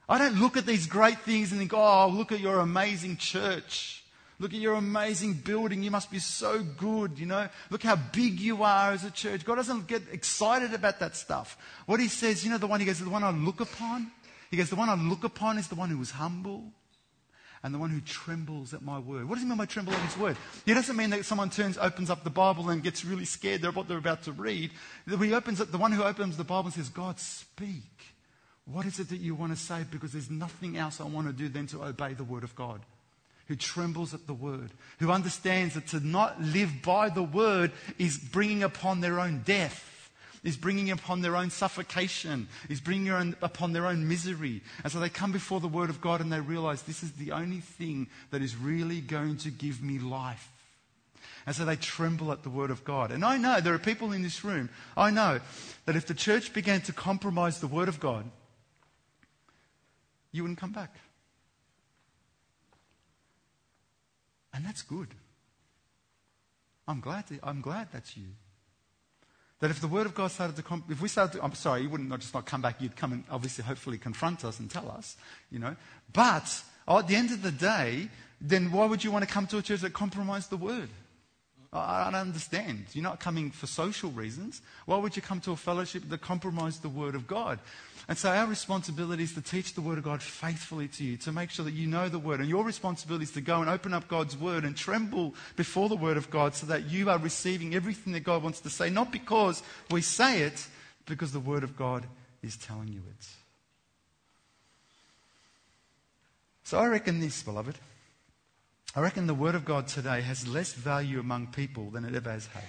I 0.08 0.18
don't 0.18 0.38
look 0.38 0.56
at 0.56 0.66
these 0.66 0.86
great 0.86 1.20
things 1.20 1.50
and 1.50 1.58
think, 1.58 1.72
oh, 1.72 2.08
look 2.08 2.32
at 2.32 2.40
your 2.40 2.60
amazing 2.60 3.16
church. 3.16 4.04
Look 4.38 4.52
at 4.52 4.60
your 4.60 4.74
amazing 4.74 5.34
building. 5.34 5.82
You 5.82 5.90
must 5.90 6.10
be 6.10 6.18
so 6.18 6.62
good, 6.62 7.18
you 7.18 7.26
know. 7.26 7.48
Look 7.70 7.82
how 7.84 7.96
big 7.96 8.40
you 8.40 8.62
are 8.62 8.92
as 8.92 9.04
a 9.04 9.10
church. 9.10 9.44
God 9.44 9.54
doesn't 9.54 9.86
get 9.86 10.02
excited 10.10 10.74
about 10.74 10.98
that 11.00 11.16
stuff. 11.16 11.56
What 11.86 12.00
he 12.00 12.08
says, 12.08 12.44
you 12.44 12.50
know, 12.50 12.58
the 12.58 12.66
one 12.66 12.80
he 12.80 12.86
goes, 12.86 12.98
the 12.98 13.08
one 13.08 13.22
I 13.22 13.30
look 13.30 13.60
upon. 13.60 14.10
He 14.50 14.56
goes, 14.56 14.70
the 14.70 14.76
one 14.76 14.88
I 14.88 14.94
look 14.94 15.24
upon 15.24 15.56
is 15.58 15.68
the 15.68 15.74
one 15.74 15.88
who 15.88 16.00
is 16.02 16.10
humble 16.10 16.64
and 17.62 17.72
the 17.72 17.78
one 17.78 17.90
who 17.90 18.00
trembles 18.02 18.74
at 18.74 18.82
my 18.82 18.98
word. 18.98 19.26
What 19.26 19.36
does 19.36 19.42
he 19.42 19.48
mean 19.48 19.56
by 19.56 19.64
tremble 19.66 19.94
at 19.94 20.00
his 20.00 20.18
word? 20.18 20.36
He 20.66 20.74
doesn't 20.74 20.96
mean 20.96 21.10
that 21.10 21.24
someone 21.24 21.48
turns, 21.48 21.78
opens 21.78 22.10
up 22.10 22.22
the 22.22 22.30
Bible 22.30 22.68
and 22.68 22.82
gets 22.82 23.04
really 23.04 23.24
scared 23.24 23.64
of 23.64 23.74
what 23.74 23.88
they're 23.88 23.98
about 23.98 24.24
to 24.24 24.32
read. 24.32 24.70
He 25.08 25.32
opens 25.32 25.60
it, 25.60 25.72
the 25.72 25.78
one 25.78 25.92
who 25.92 26.02
opens 26.02 26.36
the 26.36 26.44
Bible 26.44 26.66
and 26.66 26.74
says, 26.74 26.90
God, 26.90 27.18
speak. 27.18 28.13
What 28.66 28.86
is 28.86 28.98
it 28.98 29.10
that 29.10 29.20
you 29.20 29.34
want 29.34 29.52
to 29.52 29.62
say? 29.62 29.84
Because 29.90 30.12
there's 30.12 30.30
nothing 30.30 30.76
else 30.76 31.00
I 31.00 31.04
want 31.04 31.26
to 31.26 31.32
do 31.32 31.48
than 31.48 31.66
to 31.68 31.84
obey 31.84 32.14
the 32.14 32.24
word 32.24 32.44
of 32.44 32.54
God. 32.54 32.80
Who 33.48 33.56
trembles 33.56 34.14
at 34.14 34.26
the 34.26 34.32
word, 34.32 34.70
who 35.00 35.10
understands 35.10 35.74
that 35.74 35.88
to 35.88 36.00
not 36.00 36.40
live 36.40 36.80
by 36.82 37.10
the 37.10 37.22
word 37.22 37.72
is 37.98 38.16
bringing 38.16 38.62
upon 38.62 39.02
their 39.02 39.20
own 39.20 39.42
death, 39.44 40.10
is 40.42 40.56
bringing 40.56 40.90
upon 40.90 41.20
their 41.20 41.36
own 41.36 41.50
suffocation, 41.50 42.48
is 42.70 42.80
bringing 42.80 43.34
upon 43.42 43.74
their 43.74 43.86
own 43.86 44.08
misery. 44.08 44.62
And 44.82 44.90
so 44.90 44.98
they 44.98 45.10
come 45.10 45.30
before 45.30 45.60
the 45.60 45.68
word 45.68 45.90
of 45.90 46.00
God 46.00 46.22
and 46.22 46.32
they 46.32 46.40
realize 46.40 46.82
this 46.82 47.02
is 47.02 47.12
the 47.12 47.32
only 47.32 47.60
thing 47.60 48.06
that 48.30 48.40
is 48.40 48.56
really 48.56 49.02
going 49.02 49.36
to 49.38 49.50
give 49.50 49.82
me 49.82 49.98
life. 49.98 50.50
And 51.46 51.54
so 51.54 51.66
they 51.66 51.76
tremble 51.76 52.32
at 52.32 52.44
the 52.44 52.50
word 52.50 52.70
of 52.70 52.82
God. 52.82 53.10
And 53.10 53.26
I 53.26 53.36
know 53.36 53.60
there 53.60 53.74
are 53.74 53.78
people 53.78 54.12
in 54.12 54.22
this 54.22 54.42
room, 54.42 54.70
I 54.96 55.10
know 55.10 55.40
that 55.84 55.96
if 55.96 56.06
the 56.06 56.14
church 56.14 56.54
began 56.54 56.80
to 56.82 56.94
compromise 56.94 57.60
the 57.60 57.66
word 57.66 57.88
of 57.88 58.00
God, 58.00 58.24
you 60.34 60.42
wouldn't 60.42 60.58
come 60.58 60.72
back. 60.72 60.96
And 64.52 64.64
that's 64.64 64.82
good. 64.82 65.08
I'm 66.88 67.00
glad, 67.00 67.28
to, 67.28 67.38
I'm 67.44 67.60
glad 67.60 67.88
that's 67.92 68.16
you. 68.16 68.26
That 69.60 69.70
if 69.70 69.80
the 69.80 69.86
Word 69.86 70.06
of 70.06 70.14
God 70.14 70.32
started 70.32 70.56
to, 70.56 70.62
comp- 70.62 70.90
if 70.90 71.00
we 71.00 71.08
started 71.08 71.38
to, 71.38 71.44
I'm 71.44 71.54
sorry, 71.54 71.82
you 71.82 71.88
wouldn't 71.88 72.08
not 72.08 72.18
just 72.18 72.34
not 72.34 72.46
come 72.46 72.60
back, 72.62 72.82
you'd 72.82 72.96
come 72.96 73.12
and 73.12 73.24
obviously, 73.30 73.62
hopefully 73.62 73.96
confront 73.96 74.44
us 74.44 74.58
and 74.58 74.68
tell 74.68 74.90
us, 74.90 75.16
you 75.52 75.60
know. 75.60 75.76
But 76.12 76.62
oh, 76.88 76.98
at 76.98 77.06
the 77.06 77.14
end 77.14 77.30
of 77.30 77.40
the 77.42 77.52
day, 77.52 78.08
then 78.40 78.72
why 78.72 78.86
would 78.86 79.04
you 79.04 79.12
want 79.12 79.24
to 79.24 79.32
come 79.32 79.46
to 79.46 79.58
a 79.58 79.62
church 79.62 79.82
that 79.82 79.92
compromised 79.92 80.50
the 80.50 80.56
Word? 80.56 80.88
I 81.72 82.04
don't 82.04 82.14
understand. 82.16 82.86
You're 82.92 83.04
not 83.04 83.20
coming 83.20 83.52
for 83.52 83.66
social 83.66 84.10
reasons. 84.10 84.62
Why 84.86 84.96
would 84.96 85.14
you 85.14 85.22
come 85.22 85.40
to 85.42 85.52
a 85.52 85.56
fellowship 85.56 86.02
that 86.08 86.20
compromised 86.20 86.82
the 86.82 86.88
Word 86.88 87.14
of 87.14 87.28
God? 87.28 87.60
And 88.06 88.18
so 88.18 88.30
our 88.30 88.46
responsibility 88.46 89.22
is 89.22 89.32
to 89.34 89.40
teach 89.40 89.72
the 89.72 89.80
Word 89.80 89.96
of 89.96 90.04
God 90.04 90.22
faithfully 90.22 90.88
to 90.88 91.04
you, 91.04 91.16
to 91.18 91.32
make 91.32 91.48
sure 91.48 91.64
that 91.64 91.72
you 91.72 91.86
know 91.86 92.08
the 92.08 92.18
Word. 92.18 92.40
And 92.40 92.48
your 92.48 92.62
responsibility 92.62 93.24
is 93.24 93.30
to 93.32 93.40
go 93.40 93.60
and 93.62 93.70
open 93.70 93.94
up 93.94 94.08
God's 94.08 94.36
Word 94.36 94.64
and 94.64 94.76
tremble 94.76 95.34
before 95.56 95.88
the 95.88 95.96
Word 95.96 96.18
of 96.18 96.30
God 96.30 96.54
so 96.54 96.66
that 96.66 96.90
you 96.90 97.08
are 97.08 97.18
receiving 97.18 97.74
everything 97.74 98.12
that 98.12 98.20
God 98.20 98.42
wants 98.42 98.60
to 98.60 98.70
say, 98.70 98.90
not 98.90 99.10
because 99.10 99.62
we 99.90 100.02
say 100.02 100.42
it, 100.42 100.66
because 101.06 101.32
the 101.32 101.40
Word 101.40 101.64
of 101.64 101.76
God 101.76 102.06
is 102.42 102.56
telling 102.56 102.88
you 102.88 103.02
it. 103.08 103.26
So 106.64 106.78
I 106.78 106.86
reckon 106.86 107.20
this, 107.20 107.42
beloved. 107.42 107.76
I 108.94 109.00
reckon 109.00 109.26
the 109.26 109.34
Word 109.34 109.54
of 109.54 109.64
God 109.64 109.86
today 109.86 110.20
has 110.20 110.46
less 110.46 110.72
value 110.72 111.20
among 111.20 111.48
people 111.48 111.90
than 111.90 112.04
it 112.04 112.14
ever 112.14 112.30
has 112.30 112.46
had. 112.46 112.62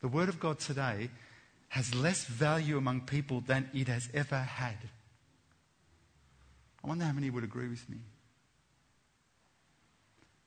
The 0.00 0.08
Word 0.08 0.28
of 0.28 0.40
God 0.40 0.58
today 0.58 1.10
has 1.68 1.94
less 1.94 2.24
value 2.24 2.76
among 2.78 3.02
people 3.02 3.40
than 3.40 3.68
it 3.74 3.88
has 3.88 4.08
ever 4.14 4.38
had. 4.38 4.76
I 6.84 6.88
wonder 6.88 7.04
how 7.04 7.12
many 7.12 7.30
would 7.30 7.44
agree 7.44 7.68
with 7.68 7.88
me. 7.88 7.96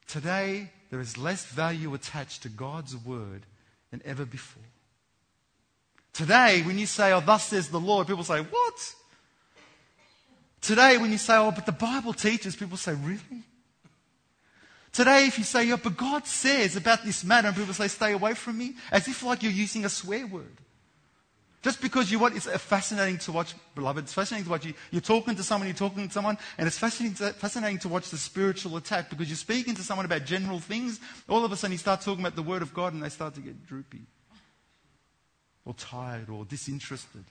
Today, 0.08 0.72
there 0.90 1.02
is 1.02 1.18
less 1.18 1.46
value 1.46 1.94
attached 1.94 2.44
to 2.44 2.50
God's 2.50 2.96
word 2.96 3.46
than 3.92 4.02
ever 4.06 4.26
before. 4.26 4.64
Today, 6.14 6.64
when 6.64 6.80
you 6.80 6.86
say, 6.86 7.12
Oh, 7.12 7.20
thus 7.20 7.46
says 7.46 7.70
the 7.70 7.80
Lord, 7.80 8.08
people 8.08 8.24
say, 8.24 8.40
What? 8.40 8.96
Today, 10.62 10.98
when 10.98 11.12
you 11.12 11.18
say, 11.18 11.36
Oh, 11.36 11.52
but 11.52 11.66
the 11.66 11.72
Bible 11.72 12.14
teaches, 12.14 12.56
people 12.56 12.78
say, 12.78 12.94
Really? 12.94 13.44
Today, 14.94 15.28
if 15.28 15.38
you 15.38 15.44
say, 15.44 15.66
Yeah, 15.66 15.76
but 15.76 15.98
God 15.98 16.26
says 16.26 16.76
about 16.76 17.04
this 17.04 17.24
matter, 17.24 17.48
and 17.48 17.58
people 17.58 17.74
say, 17.74 17.88
Stay 17.88 18.14
away 18.14 18.34
from 18.34 18.58
me, 18.58 18.76
as 18.92 19.08
if 19.08 19.22
like 19.24 19.44
you're 19.44 19.52
using 19.52 19.86
a 19.86 19.90
swear 19.90 20.26
word. 20.26 20.58
Just 21.64 21.82
because 21.82 22.12
you 22.12 22.20
want, 22.20 22.36
it's 22.36 22.46
fascinating 22.46 23.18
to 23.20 23.32
watch, 23.32 23.56
beloved. 23.74 24.04
It's 24.04 24.14
fascinating 24.14 24.46
to 24.46 24.52
watch. 24.52 24.66
You, 24.66 24.74
you're 24.92 25.02
talking 25.02 25.36
to 25.36 25.44
someone, 25.44 25.68
you're 25.68 25.76
talking 25.76 26.08
to 26.08 26.14
someone, 26.14 26.38
and 26.58 26.68
it's 26.68 26.78
fascinating 26.78 27.16
to, 27.18 27.34
fascinating 27.34 27.80
to 27.80 27.90
watch 27.90 28.10
the 28.10 28.18
spiritual 28.18 28.78
attack 28.78 29.10
because 29.10 29.28
you're 29.28 29.36
speaking 29.36 29.74
to 29.76 29.82
someone 29.82 30.06
about 30.06 30.24
general 30.24 30.60
things. 30.60 31.00
All 31.28 31.44
of 31.44 31.52
a 31.52 31.56
sudden, 31.56 31.72
you 31.72 31.80
start 31.80 32.02
talking 32.02 32.22
about 32.22 32.36
the 32.36 32.44
Word 32.44 32.62
of 32.62 32.74
God, 32.74 32.94
and 32.94 33.02
they 33.02 33.10
start 33.10 33.34
to 33.36 33.42
get 33.42 33.66
droopy, 33.66 34.02
or 35.66 35.74
tired, 35.74 36.30
or 36.30 36.46
disinterested. 36.46 37.26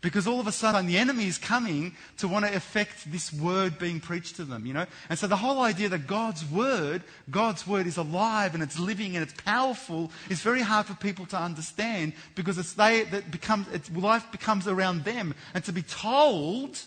Because 0.00 0.28
all 0.28 0.38
of 0.38 0.46
a 0.46 0.52
sudden 0.52 0.86
the 0.86 0.96
enemy 0.96 1.26
is 1.26 1.38
coming 1.38 1.96
to 2.18 2.28
want 2.28 2.46
to 2.46 2.54
affect 2.54 3.10
this 3.10 3.32
word 3.32 3.80
being 3.80 3.98
preached 3.98 4.36
to 4.36 4.44
them, 4.44 4.64
you 4.64 4.72
know? 4.72 4.86
And 5.10 5.18
so 5.18 5.26
the 5.26 5.36
whole 5.36 5.60
idea 5.60 5.88
that 5.88 6.06
God's 6.06 6.48
word, 6.48 7.02
God's 7.30 7.66
word 7.66 7.88
is 7.88 7.96
alive 7.96 8.54
and 8.54 8.62
it's 8.62 8.78
living 8.78 9.16
and 9.16 9.24
it's 9.28 9.40
powerful 9.42 10.12
is 10.30 10.40
very 10.40 10.60
hard 10.60 10.86
for 10.86 10.94
people 10.94 11.26
to 11.26 11.36
understand 11.36 12.12
because 12.36 12.58
it's 12.58 12.74
they 12.74 13.04
that 13.04 13.32
becomes, 13.32 13.66
it's, 13.72 13.90
life 13.90 14.30
becomes 14.30 14.68
around 14.68 15.02
them. 15.02 15.34
And 15.52 15.64
to 15.64 15.72
be 15.72 15.82
told 15.82 16.80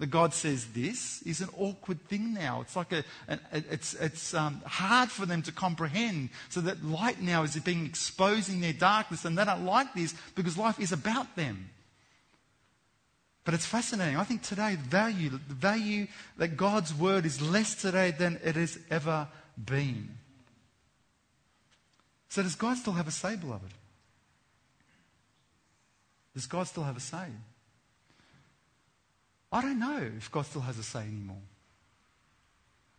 that 0.00 0.10
God 0.10 0.34
says 0.34 0.66
this 0.74 1.22
is 1.22 1.40
an 1.40 1.50
awkward 1.56 2.02
thing 2.08 2.34
now. 2.34 2.62
It's 2.62 2.74
like 2.74 2.92
a, 2.92 3.04
a 3.28 3.38
it's, 3.52 3.94
it's 3.94 4.34
um, 4.34 4.60
hard 4.66 5.08
for 5.08 5.24
them 5.24 5.40
to 5.42 5.52
comprehend. 5.52 6.30
So 6.48 6.60
that 6.62 6.84
light 6.84 7.22
now 7.22 7.44
is 7.44 7.56
being 7.60 7.86
exposing 7.86 8.60
their 8.60 8.72
darkness 8.72 9.24
and 9.24 9.38
they 9.38 9.44
don't 9.44 9.64
like 9.64 9.94
this 9.94 10.16
because 10.34 10.58
life 10.58 10.80
is 10.80 10.90
about 10.90 11.36
them. 11.36 11.70
But 13.44 13.54
it's 13.54 13.66
fascinating. 13.66 14.16
I 14.16 14.24
think 14.24 14.42
today, 14.42 14.74
the 14.74 14.88
value, 14.88 15.30
the 15.30 15.38
value 15.54 16.06
that 16.38 16.56
God's 16.56 16.94
word 16.94 17.26
is 17.26 17.42
less 17.42 17.74
today 17.74 18.10
than 18.10 18.40
it 18.42 18.56
has 18.56 18.78
ever 18.90 19.28
been. 19.62 20.08
So, 22.30 22.42
does 22.42 22.54
God 22.56 22.78
still 22.78 22.94
have 22.94 23.06
a 23.06 23.10
say, 23.10 23.36
beloved? 23.36 23.70
Does 26.34 26.46
God 26.46 26.66
still 26.66 26.82
have 26.82 26.96
a 26.96 27.00
say? 27.00 27.26
I 29.52 29.62
don't 29.62 29.78
know 29.78 30.10
if 30.16 30.32
God 30.32 30.46
still 30.46 30.62
has 30.62 30.78
a 30.78 30.82
say 30.82 31.02
anymore. 31.02 31.36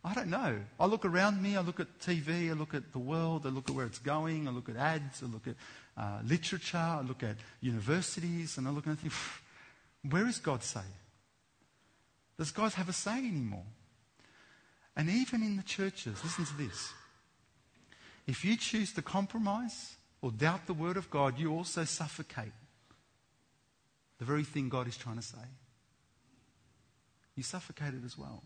I 0.02 0.14
don't 0.14 0.30
know. 0.30 0.58
I 0.78 0.86
look 0.86 1.04
around 1.04 1.42
me, 1.42 1.56
I 1.56 1.60
look 1.60 1.80
at 1.80 1.98
TV, 1.98 2.48
I 2.48 2.52
look 2.52 2.72
at 2.72 2.92
the 2.92 2.98
world, 3.00 3.44
I 3.44 3.48
look 3.48 3.68
at 3.68 3.74
where 3.74 3.84
it's 3.84 3.98
going, 3.98 4.46
I 4.46 4.52
look 4.52 4.68
at 4.68 4.76
ads, 4.76 5.22
I 5.22 5.26
look 5.26 5.48
at 5.48 5.56
uh, 5.98 6.20
literature, 6.24 6.78
I 6.78 7.00
look 7.00 7.24
at 7.24 7.36
universities, 7.60 8.56
and 8.56 8.68
I 8.68 8.70
look 8.70 8.86
and 8.86 8.96
I 8.96 9.02
think, 9.02 9.12
where 10.10 10.26
is 10.26 10.38
God 10.38 10.62
say? 10.62 10.80
Does 12.38 12.50
God 12.50 12.72
have 12.74 12.88
a 12.88 12.92
say 12.92 13.18
anymore? 13.18 13.64
And 14.96 15.10
even 15.10 15.42
in 15.42 15.56
the 15.56 15.62
churches, 15.62 16.22
listen 16.22 16.44
to 16.46 16.56
this. 16.56 16.92
If 18.26 18.44
you 18.44 18.56
choose 18.56 18.92
to 18.94 19.02
compromise 19.02 19.96
or 20.20 20.30
doubt 20.30 20.66
the 20.66 20.74
word 20.74 20.96
of 20.96 21.10
God, 21.10 21.38
you 21.38 21.52
also 21.52 21.84
suffocate 21.84 22.52
the 24.18 24.24
very 24.24 24.44
thing 24.44 24.68
God 24.68 24.88
is 24.88 24.96
trying 24.96 25.16
to 25.16 25.22
say. 25.22 25.38
You 27.36 27.42
suffocate 27.42 27.94
it 27.94 28.04
as 28.04 28.16
well. 28.16 28.42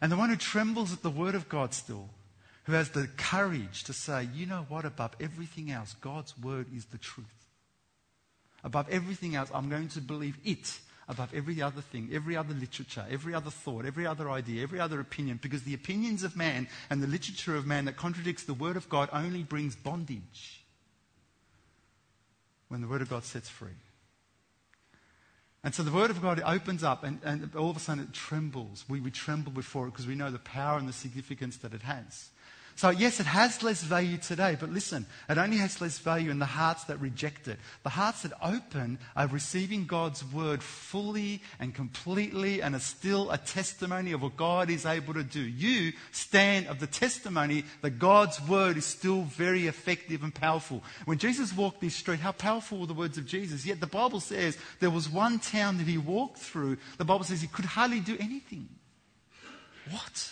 And 0.00 0.12
the 0.12 0.16
one 0.16 0.30
who 0.30 0.36
trembles 0.36 0.92
at 0.92 1.02
the 1.02 1.10
word 1.10 1.34
of 1.34 1.48
God 1.48 1.72
still, 1.72 2.10
who 2.64 2.72
has 2.72 2.90
the 2.90 3.08
courage 3.16 3.84
to 3.84 3.92
say, 3.92 4.28
you 4.34 4.46
know 4.46 4.66
what, 4.68 4.84
above 4.84 5.12
everything 5.20 5.70
else, 5.70 5.94
God's 6.00 6.36
word 6.36 6.66
is 6.74 6.86
the 6.86 6.98
truth. 6.98 7.37
Above 8.64 8.88
everything 8.88 9.34
else, 9.34 9.50
I'm 9.54 9.68
going 9.68 9.88
to 9.88 10.00
believe 10.00 10.36
it 10.44 10.78
above 11.08 11.32
every 11.32 11.62
other 11.62 11.80
thing, 11.80 12.10
every 12.12 12.36
other 12.36 12.52
literature, 12.52 13.06
every 13.10 13.32
other 13.32 13.50
thought, 13.50 13.86
every 13.86 14.06
other 14.06 14.30
idea, 14.30 14.62
every 14.62 14.78
other 14.78 15.00
opinion, 15.00 15.38
because 15.40 15.62
the 15.62 15.74
opinions 15.74 16.22
of 16.22 16.36
man 16.36 16.68
and 16.90 17.02
the 17.02 17.06
literature 17.06 17.56
of 17.56 17.66
man 17.66 17.86
that 17.86 17.96
contradicts 17.96 18.44
the 18.44 18.54
Word 18.54 18.76
of 18.76 18.88
God 18.88 19.08
only 19.12 19.42
brings 19.42 19.74
bondage 19.74 20.62
when 22.68 22.82
the 22.82 22.88
Word 22.88 23.00
of 23.00 23.08
God 23.08 23.24
sets 23.24 23.48
free. 23.48 23.70
And 25.64 25.74
so 25.74 25.82
the 25.82 25.90
Word 25.90 26.10
of 26.10 26.22
God 26.22 26.40
opens 26.44 26.84
up, 26.84 27.04
and, 27.04 27.20
and 27.24 27.54
all 27.56 27.70
of 27.70 27.76
a 27.76 27.80
sudden 27.80 28.04
it 28.04 28.12
trembles. 28.12 28.84
We, 28.88 29.00
we 29.00 29.10
tremble 29.10 29.50
before 29.50 29.88
it 29.88 29.92
because 29.92 30.06
we 30.06 30.14
know 30.14 30.30
the 30.30 30.38
power 30.38 30.78
and 30.78 30.88
the 30.88 30.92
significance 30.92 31.56
that 31.58 31.74
it 31.74 31.82
has. 31.82 32.28
So, 32.78 32.90
yes, 32.90 33.18
it 33.18 33.26
has 33.26 33.64
less 33.64 33.82
value 33.82 34.18
today, 34.18 34.56
but 34.58 34.70
listen, 34.70 35.04
it 35.28 35.36
only 35.36 35.56
has 35.56 35.80
less 35.80 35.98
value 35.98 36.30
in 36.30 36.38
the 36.38 36.46
hearts 36.46 36.84
that 36.84 37.00
reject 37.00 37.48
it. 37.48 37.58
The 37.82 37.88
hearts 37.88 38.22
that 38.22 38.30
open 38.40 39.00
are 39.16 39.26
receiving 39.26 39.84
God's 39.84 40.24
word 40.24 40.62
fully 40.62 41.42
and 41.58 41.74
completely 41.74 42.62
and 42.62 42.76
are 42.76 42.78
still 42.78 43.32
a 43.32 43.36
testimony 43.36 44.12
of 44.12 44.22
what 44.22 44.36
God 44.36 44.70
is 44.70 44.86
able 44.86 45.12
to 45.14 45.24
do. 45.24 45.40
You 45.40 45.92
stand 46.12 46.68
of 46.68 46.78
the 46.78 46.86
testimony 46.86 47.64
that 47.82 47.98
God's 47.98 48.40
word 48.42 48.76
is 48.76 48.86
still 48.86 49.22
very 49.22 49.66
effective 49.66 50.22
and 50.22 50.32
powerful. 50.32 50.84
When 51.04 51.18
Jesus 51.18 51.52
walked 51.52 51.80
this 51.80 51.96
street, 51.96 52.20
how 52.20 52.30
powerful 52.30 52.78
were 52.78 52.86
the 52.86 52.94
words 52.94 53.18
of 53.18 53.26
Jesus? 53.26 53.66
Yet 53.66 53.80
the 53.80 53.88
Bible 53.88 54.20
says 54.20 54.56
there 54.78 54.88
was 54.88 55.08
one 55.08 55.40
town 55.40 55.78
that 55.78 55.88
he 55.88 55.98
walked 55.98 56.38
through. 56.38 56.76
The 56.96 57.04
Bible 57.04 57.24
says 57.24 57.40
he 57.40 57.48
could 57.48 57.64
hardly 57.64 57.98
do 57.98 58.16
anything. 58.20 58.68
What? 59.90 60.30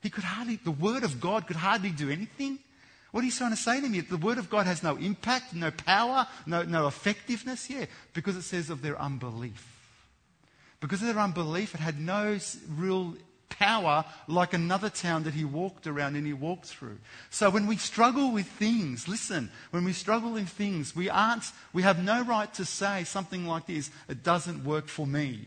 He 0.00 0.10
could 0.10 0.24
hardly, 0.24 0.56
the 0.56 0.70
Word 0.70 1.04
of 1.04 1.20
God 1.20 1.46
could 1.46 1.56
hardly 1.56 1.90
do 1.90 2.10
anything. 2.10 2.58
What 3.10 3.22
are 3.22 3.26
you 3.26 3.32
trying 3.32 3.50
to 3.50 3.56
say 3.56 3.80
to 3.80 3.88
me? 3.88 4.00
The 4.00 4.16
Word 4.16 4.38
of 4.38 4.50
God 4.50 4.66
has 4.66 4.82
no 4.82 4.96
impact, 4.96 5.54
no 5.54 5.70
power, 5.70 6.26
no, 6.46 6.62
no 6.62 6.86
effectiveness? 6.86 7.68
Yeah, 7.70 7.86
because 8.12 8.36
it 8.36 8.42
says 8.42 8.70
of 8.70 8.82
their 8.82 9.00
unbelief. 9.00 9.74
Because 10.80 11.00
of 11.00 11.08
their 11.08 11.18
unbelief, 11.18 11.74
it 11.74 11.80
had 11.80 11.98
no 11.98 12.38
real 12.68 13.16
power 13.48 14.04
like 14.26 14.52
another 14.52 14.90
town 14.90 15.24
that 15.24 15.34
he 15.34 15.44
walked 15.44 15.86
around 15.86 16.16
and 16.16 16.26
he 16.26 16.32
walked 16.32 16.66
through. 16.66 16.98
So 17.30 17.50
when 17.50 17.66
we 17.66 17.76
struggle 17.76 18.30
with 18.30 18.46
things, 18.46 19.08
listen, 19.08 19.50
when 19.70 19.84
we 19.84 19.92
struggle 19.92 20.36
in 20.36 20.46
things, 20.46 20.94
we 20.94 21.10
aren't, 21.10 21.44
we 21.72 21.82
have 21.82 22.02
no 22.02 22.22
right 22.22 22.52
to 22.54 22.64
say 22.64 23.04
something 23.04 23.46
like 23.46 23.66
this, 23.66 23.90
it 24.08 24.22
doesn't 24.22 24.64
work 24.64 24.86
for 24.86 25.06
me. 25.06 25.40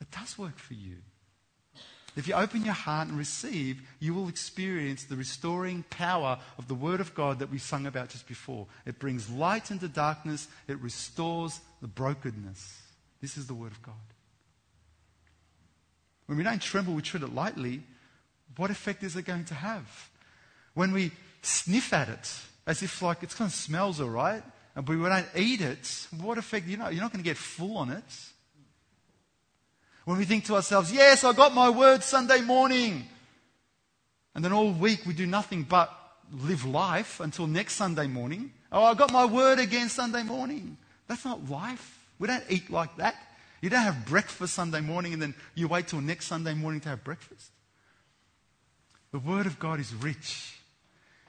It 0.00 0.10
does 0.10 0.38
work 0.38 0.58
for 0.58 0.74
you. 0.74 0.96
If 2.16 2.26
you 2.26 2.34
open 2.34 2.64
your 2.64 2.74
heart 2.74 3.08
and 3.08 3.18
receive, 3.18 3.82
you 4.00 4.14
will 4.14 4.28
experience 4.28 5.04
the 5.04 5.16
restoring 5.16 5.84
power 5.90 6.38
of 6.56 6.66
the 6.66 6.74
Word 6.74 7.00
of 7.00 7.14
God 7.14 7.40
that 7.40 7.50
we 7.50 7.58
sung 7.58 7.84
about 7.86 8.08
just 8.08 8.26
before. 8.26 8.66
It 8.86 8.98
brings 8.98 9.28
light 9.28 9.70
into 9.70 9.86
darkness, 9.86 10.48
it 10.66 10.80
restores 10.80 11.60
the 11.82 11.88
brokenness. 11.88 12.80
This 13.20 13.36
is 13.36 13.46
the 13.46 13.54
Word 13.54 13.72
of 13.72 13.82
God. 13.82 13.94
When 16.24 16.38
we 16.38 16.44
don't 16.44 16.60
tremble, 16.60 16.94
we 16.94 17.02
treat 17.02 17.22
it 17.22 17.34
lightly. 17.34 17.82
what 18.56 18.70
effect 18.70 19.02
is 19.02 19.14
it 19.14 19.26
going 19.26 19.44
to 19.44 19.54
have? 19.54 20.10
When 20.72 20.92
we 20.92 21.12
sniff 21.42 21.92
at 21.92 22.08
it, 22.08 22.40
as 22.66 22.82
if 22.82 23.02
like 23.02 23.22
it 23.22 23.30
kind 23.30 23.48
of 23.48 23.54
smells 23.54 24.00
all 24.00 24.08
right, 24.08 24.42
and 24.74 24.88
we 24.88 24.96
don't 24.96 25.26
eat 25.36 25.60
it, 25.60 26.08
what 26.18 26.38
effect? 26.38 26.66
You 26.66 26.78
know, 26.78 26.88
you're 26.88 27.02
not 27.02 27.12
going 27.12 27.22
to 27.22 27.28
get 27.28 27.36
full 27.36 27.76
on 27.76 27.90
it. 27.90 28.04
When 30.06 30.18
we 30.18 30.24
think 30.24 30.44
to 30.44 30.54
ourselves, 30.54 30.92
yes, 30.92 31.24
I 31.24 31.32
got 31.32 31.52
my 31.52 31.68
word 31.68 32.04
Sunday 32.04 32.40
morning. 32.40 33.08
And 34.36 34.44
then 34.44 34.52
all 34.52 34.70
week 34.70 35.04
we 35.04 35.12
do 35.14 35.26
nothing 35.26 35.64
but 35.64 35.92
live 36.32 36.64
life 36.64 37.18
until 37.18 37.48
next 37.48 37.74
Sunday 37.74 38.06
morning. 38.06 38.52
Oh, 38.70 38.84
I 38.84 38.94
got 38.94 39.12
my 39.12 39.24
word 39.24 39.58
again 39.58 39.88
Sunday 39.88 40.22
morning. 40.22 40.76
That's 41.08 41.24
not 41.24 41.50
life. 41.50 41.98
We 42.20 42.28
don't 42.28 42.44
eat 42.48 42.70
like 42.70 42.96
that. 42.98 43.16
You 43.60 43.68
don't 43.68 43.82
have 43.82 44.06
breakfast 44.06 44.54
Sunday 44.54 44.80
morning 44.80 45.12
and 45.12 45.20
then 45.20 45.34
you 45.56 45.66
wait 45.66 45.88
till 45.88 46.00
next 46.00 46.26
Sunday 46.26 46.54
morning 46.54 46.80
to 46.82 46.88
have 46.88 47.02
breakfast. 47.02 47.50
The 49.10 49.18
Word 49.18 49.46
of 49.46 49.58
God 49.58 49.80
is 49.80 49.92
rich. 49.92 50.55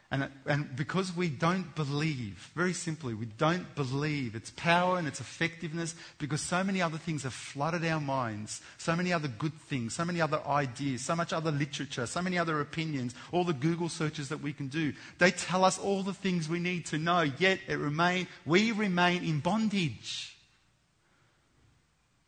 And, 0.10 0.30
and 0.46 0.74
because 0.74 1.14
we 1.14 1.28
don't 1.28 1.76
believe, 1.76 2.50
very 2.56 2.72
simply, 2.72 3.14
we 3.14 3.26
don't 3.26 3.76
believe 3.76 4.36
its 4.36 4.52
power 4.52 4.98
and 4.98 5.06
its 5.06 5.20
effectiveness 5.20 5.96
because 6.18 6.40
so 6.40 6.64
many 6.64 6.82
other 6.82 6.98
things 6.98 7.24
have 7.24 7.34
flooded 7.34 7.84
our 7.84 8.00
minds, 8.00 8.62
so 8.78 8.96
many 8.96 9.12
other 9.12 9.28
good 9.28 9.54
things, 9.54 9.96
so 9.96 10.06
many 10.06 10.22
other 10.22 10.40
ideas, 10.48 11.02
so 11.02 11.14
much 11.14 11.34
other 11.34 11.52
literature, 11.52 12.06
so 12.06 12.22
many 12.22 12.38
other 12.38 12.62
opinions, 12.62 13.16
all 13.34 13.44
the 13.44 13.52
Google 13.52 13.90
searches 13.90 14.30
that 14.30 14.42
we 14.42 14.54
can 14.54 14.70
do. 14.70 14.94
They 15.18 15.32
tell 15.32 15.66
us 15.66 15.78
all 15.78 16.04
the 16.04 16.14
things 16.14 16.48
we 16.48 16.60
need 16.60 16.86
to 16.86 16.98
know, 16.98 17.22
yet 17.38 17.60
it 17.68 17.76
remain, 17.76 18.28
we 18.46 18.72
remain 18.72 19.26
in 19.26 19.42
bondage. 19.42 20.38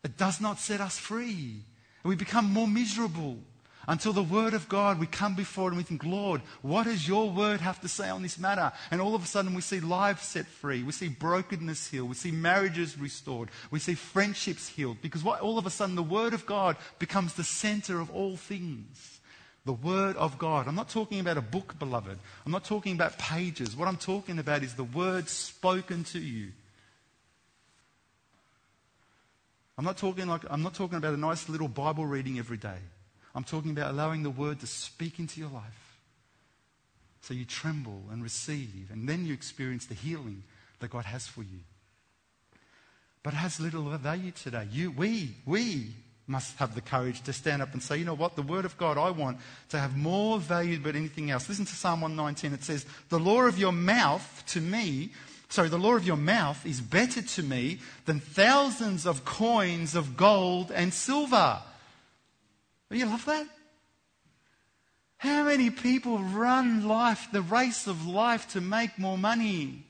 It 0.03 0.17
does 0.17 0.41
not 0.41 0.59
set 0.59 0.81
us 0.81 0.97
free. 0.97 1.63
We 2.03 2.15
become 2.15 2.45
more 2.45 2.67
miserable 2.67 3.37
until 3.89 4.13
the 4.13 4.21
Word 4.21 4.53
of 4.53 4.69
God, 4.69 4.99
we 4.99 5.07
come 5.07 5.33
before 5.33 5.65
it 5.65 5.67
and 5.69 5.77
we 5.77 5.83
think, 5.83 6.05
Lord, 6.05 6.41
what 6.61 6.83
does 6.83 7.07
your 7.07 7.31
Word 7.31 7.59
have 7.59 7.81
to 7.81 7.87
say 7.87 8.07
on 8.07 8.21
this 8.21 8.37
matter? 8.37 8.71
And 8.91 9.01
all 9.01 9.15
of 9.15 9.23
a 9.23 9.25
sudden 9.25 9.55
we 9.55 9.61
see 9.61 9.79
lives 9.79 10.21
set 10.21 10.45
free. 10.45 10.83
We 10.83 10.91
see 10.91 11.07
brokenness 11.07 11.87
healed. 11.87 12.07
We 12.07 12.13
see 12.13 12.29
marriages 12.29 12.99
restored. 12.99 13.49
We 13.71 13.79
see 13.79 13.95
friendships 13.95 14.67
healed. 14.67 15.01
Because 15.01 15.23
what, 15.23 15.41
all 15.41 15.57
of 15.57 15.65
a 15.65 15.71
sudden 15.71 15.95
the 15.95 16.03
Word 16.03 16.35
of 16.35 16.45
God 16.45 16.77
becomes 16.99 17.33
the 17.33 17.43
center 17.43 17.99
of 17.99 18.11
all 18.11 18.37
things. 18.37 19.21
The 19.65 19.73
Word 19.73 20.15
of 20.17 20.37
God. 20.37 20.67
I'm 20.67 20.75
not 20.75 20.89
talking 20.89 21.19
about 21.19 21.39
a 21.39 21.41
book, 21.41 21.79
beloved. 21.79 22.19
I'm 22.45 22.51
not 22.51 22.65
talking 22.65 22.93
about 22.93 23.17
pages. 23.17 23.75
What 23.75 23.87
I'm 23.87 23.97
talking 23.97 24.37
about 24.37 24.61
is 24.61 24.75
the 24.75 24.83
Word 24.83 25.27
spoken 25.27 26.03
to 26.05 26.19
you. 26.19 26.51
I'm 29.79 29.85
not 29.85 29.97
talking 29.97 30.27
like 30.27 30.43
I'm 30.47 30.61
not 30.61 30.75
talking 30.75 30.99
about 30.99 31.15
a 31.15 31.17
nice 31.17 31.49
little 31.49 31.67
Bible 31.67 32.05
reading 32.05 32.37
every 32.37 32.57
day. 32.57 32.77
I'm 33.35 33.43
talking 33.43 33.71
about 33.71 33.91
allowing 33.91 34.23
the 34.23 34.29
word 34.29 34.59
to 34.61 34.67
speak 34.67 35.19
into 35.19 35.39
your 35.39 35.49
life. 35.49 35.97
So 37.21 37.33
you 37.33 37.45
tremble 37.45 38.03
and 38.11 38.23
receive, 38.23 38.89
and 38.91 39.07
then 39.07 39.25
you 39.25 39.33
experience 39.33 39.85
the 39.85 39.93
healing 39.93 40.43
that 40.79 40.89
God 40.89 41.05
has 41.05 41.27
for 41.27 41.41
you. 41.41 41.59
But 43.21 43.33
it 43.33 43.37
has 43.37 43.59
little 43.59 43.83
value 43.97 44.31
today. 44.31 44.67
You, 44.71 44.91
we, 44.91 45.35
we 45.45 45.89
must 46.25 46.57
have 46.57 46.75
the 46.75 46.81
courage 46.81 47.21
to 47.23 47.33
stand 47.33 47.61
up 47.61 47.73
and 47.73 47.83
say, 47.83 47.97
you 47.97 48.05
know 48.05 48.13
what, 48.13 48.35
the 48.35 48.41
word 48.41 48.63
of 48.63 48.77
God 48.77 48.97
I 48.97 49.09
want 49.09 49.39
to 49.69 49.79
have 49.79 49.97
more 49.97 50.39
value 50.39 50.77
than 50.77 50.95
anything 50.95 51.31
else. 51.31 51.49
Listen 51.49 51.65
to 51.65 51.75
Psalm 51.75 52.01
119. 52.01 52.53
It 52.53 52.63
says, 52.63 52.85
The 53.09 53.19
law 53.19 53.41
of 53.41 53.59
your 53.59 53.71
mouth 53.73 54.43
to 54.47 54.61
me, 54.61 55.11
sorry, 55.49 55.69
the 55.69 55.77
law 55.77 55.95
of 55.95 56.05
your 56.05 56.17
mouth 56.17 56.65
is 56.65 56.79
better 56.79 57.21
to 57.21 57.43
me 57.43 57.79
than 58.05 58.19
thousands 58.19 59.05
of 59.05 59.25
coins 59.25 59.95
of 59.95 60.15
gold 60.15 60.71
and 60.71 60.93
silver. 60.93 61.59
Do 62.91 62.97
you 62.97 63.05
love 63.05 63.25
that? 63.25 63.47
How 65.17 65.43
many 65.43 65.69
people 65.69 66.19
run 66.19 66.87
life, 66.87 67.27
the 67.31 67.41
race 67.41 67.87
of 67.87 68.07
life, 68.07 68.47
to 68.49 68.61
make 68.61 68.97
more 68.97 69.17
money? 69.17 69.85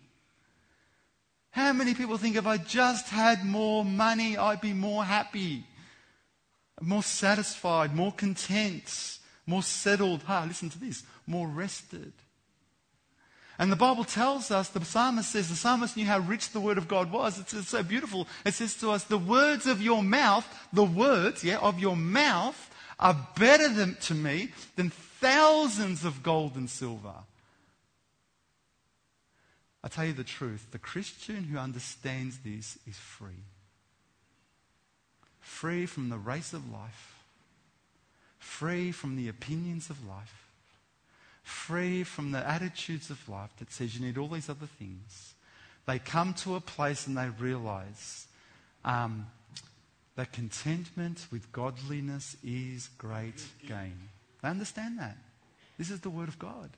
How 1.51 1.71
many 1.73 1.93
people 1.93 2.17
think 2.17 2.35
if 2.35 2.47
I 2.47 2.57
just 2.57 3.09
had 3.09 3.45
more 3.45 3.85
money, 3.85 4.37
I'd 4.37 4.61
be 4.61 4.73
more 4.73 5.03
happy, 5.03 5.65
more 6.81 7.03
satisfied, 7.03 7.95
more 7.95 8.11
content, 8.11 9.19
more 9.45 9.63
settled? 9.63 10.23
Ah, 10.27 10.45
listen 10.47 10.69
to 10.71 10.79
this 10.79 11.03
more 11.29 11.47
rested. 11.47 12.11
And 13.59 13.71
the 13.71 13.75
Bible 13.75 14.05
tells 14.05 14.51
us, 14.51 14.69
the 14.69 14.83
psalmist 14.83 15.31
says, 15.31 15.49
the 15.49 15.55
psalmist 15.55 15.95
knew 15.95 16.05
how 16.05 16.19
rich 16.19 16.51
the 16.51 16.61
word 16.61 16.77
of 16.77 16.87
God 16.87 17.11
was. 17.11 17.39
It's, 17.39 17.53
it's 17.53 17.69
so 17.69 17.83
beautiful. 17.83 18.25
It 18.45 18.53
says 18.53 18.73
to 18.75 18.91
us, 18.91 19.03
the 19.03 19.17
words 19.17 19.67
of 19.67 19.81
your 19.81 20.01
mouth, 20.01 20.47
the 20.71 20.83
words, 20.83 21.43
yeah, 21.43 21.59
of 21.59 21.77
your 21.77 21.97
mouth 21.97 22.68
are 22.99 23.27
better 23.37 23.69
than, 23.69 23.95
to 24.01 24.13
me 24.13 24.49
than 24.75 24.89
thousands 24.89 26.03
of 26.03 26.21
gold 26.21 26.55
and 26.55 26.69
silver. 26.69 27.13
I 29.83 29.87
tell 29.87 30.05
you 30.05 30.13
the 30.13 30.23
truth 30.23 30.67
the 30.71 30.79
Christian 30.79 31.45
who 31.45 31.57
understands 31.57 32.39
this 32.39 32.77
is 32.87 32.97
free. 32.97 33.45
Free 35.39 35.85
from 35.85 36.09
the 36.09 36.17
race 36.17 36.53
of 36.53 36.71
life, 36.71 37.15
free 38.37 38.91
from 38.91 39.15
the 39.15 39.29
opinions 39.29 39.89
of 39.89 40.05
life, 40.05 40.51
free 41.43 42.03
from 42.03 42.31
the 42.31 42.47
attitudes 42.47 43.09
of 43.09 43.27
life 43.27 43.51
that 43.57 43.71
says 43.71 43.97
you 43.97 44.05
need 44.05 44.17
all 44.17 44.27
these 44.27 44.49
other 44.49 44.67
things. 44.67 45.33
They 45.85 45.97
come 45.97 46.33
to 46.35 46.55
a 46.55 46.61
place 46.61 47.07
and 47.07 47.17
they 47.17 47.29
realize 47.39 48.27
um, 48.85 49.27
that 50.19 50.33
contentment 50.33 51.27
with 51.31 51.49
godliness 51.53 52.35
is 52.43 52.89
great 52.97 53.41
gain. 53.65 53.97
They 54.43 54.49
understand 54.49 54.99
that. 54.99 55.15
This 55.77 55.89
is 55.89 56.01
the 56.01 56.09
Word 56.09 56.27
of 56.27 56.37
God. 56.37 56.71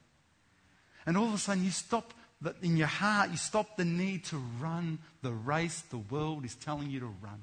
And 1.07 1.17
all 1.17 1.25
of 1.25 1.33
a 1.33 1.37
sudden, 1.39 1.65
you 1.65 1.71
stop 1.71 2.13
the, 2.39 2.53
in 2.61 2.77
your 2.77 2.85
heart, 2.85 3.31
you 3.31 3.37
stop 3.37 3.77
the 3.77 3.85
need 3.85 4.25
to 4.25 4.37
run 4.59 4.99
the 5.23 5.31
race 5.31 5.81
the 5.89 5.97
world 5.97 6.45
is 6.45 6.53
telling 6.53 6.91
you 6.91 6.99
to 6.99 7.07
run. 7.07 7.41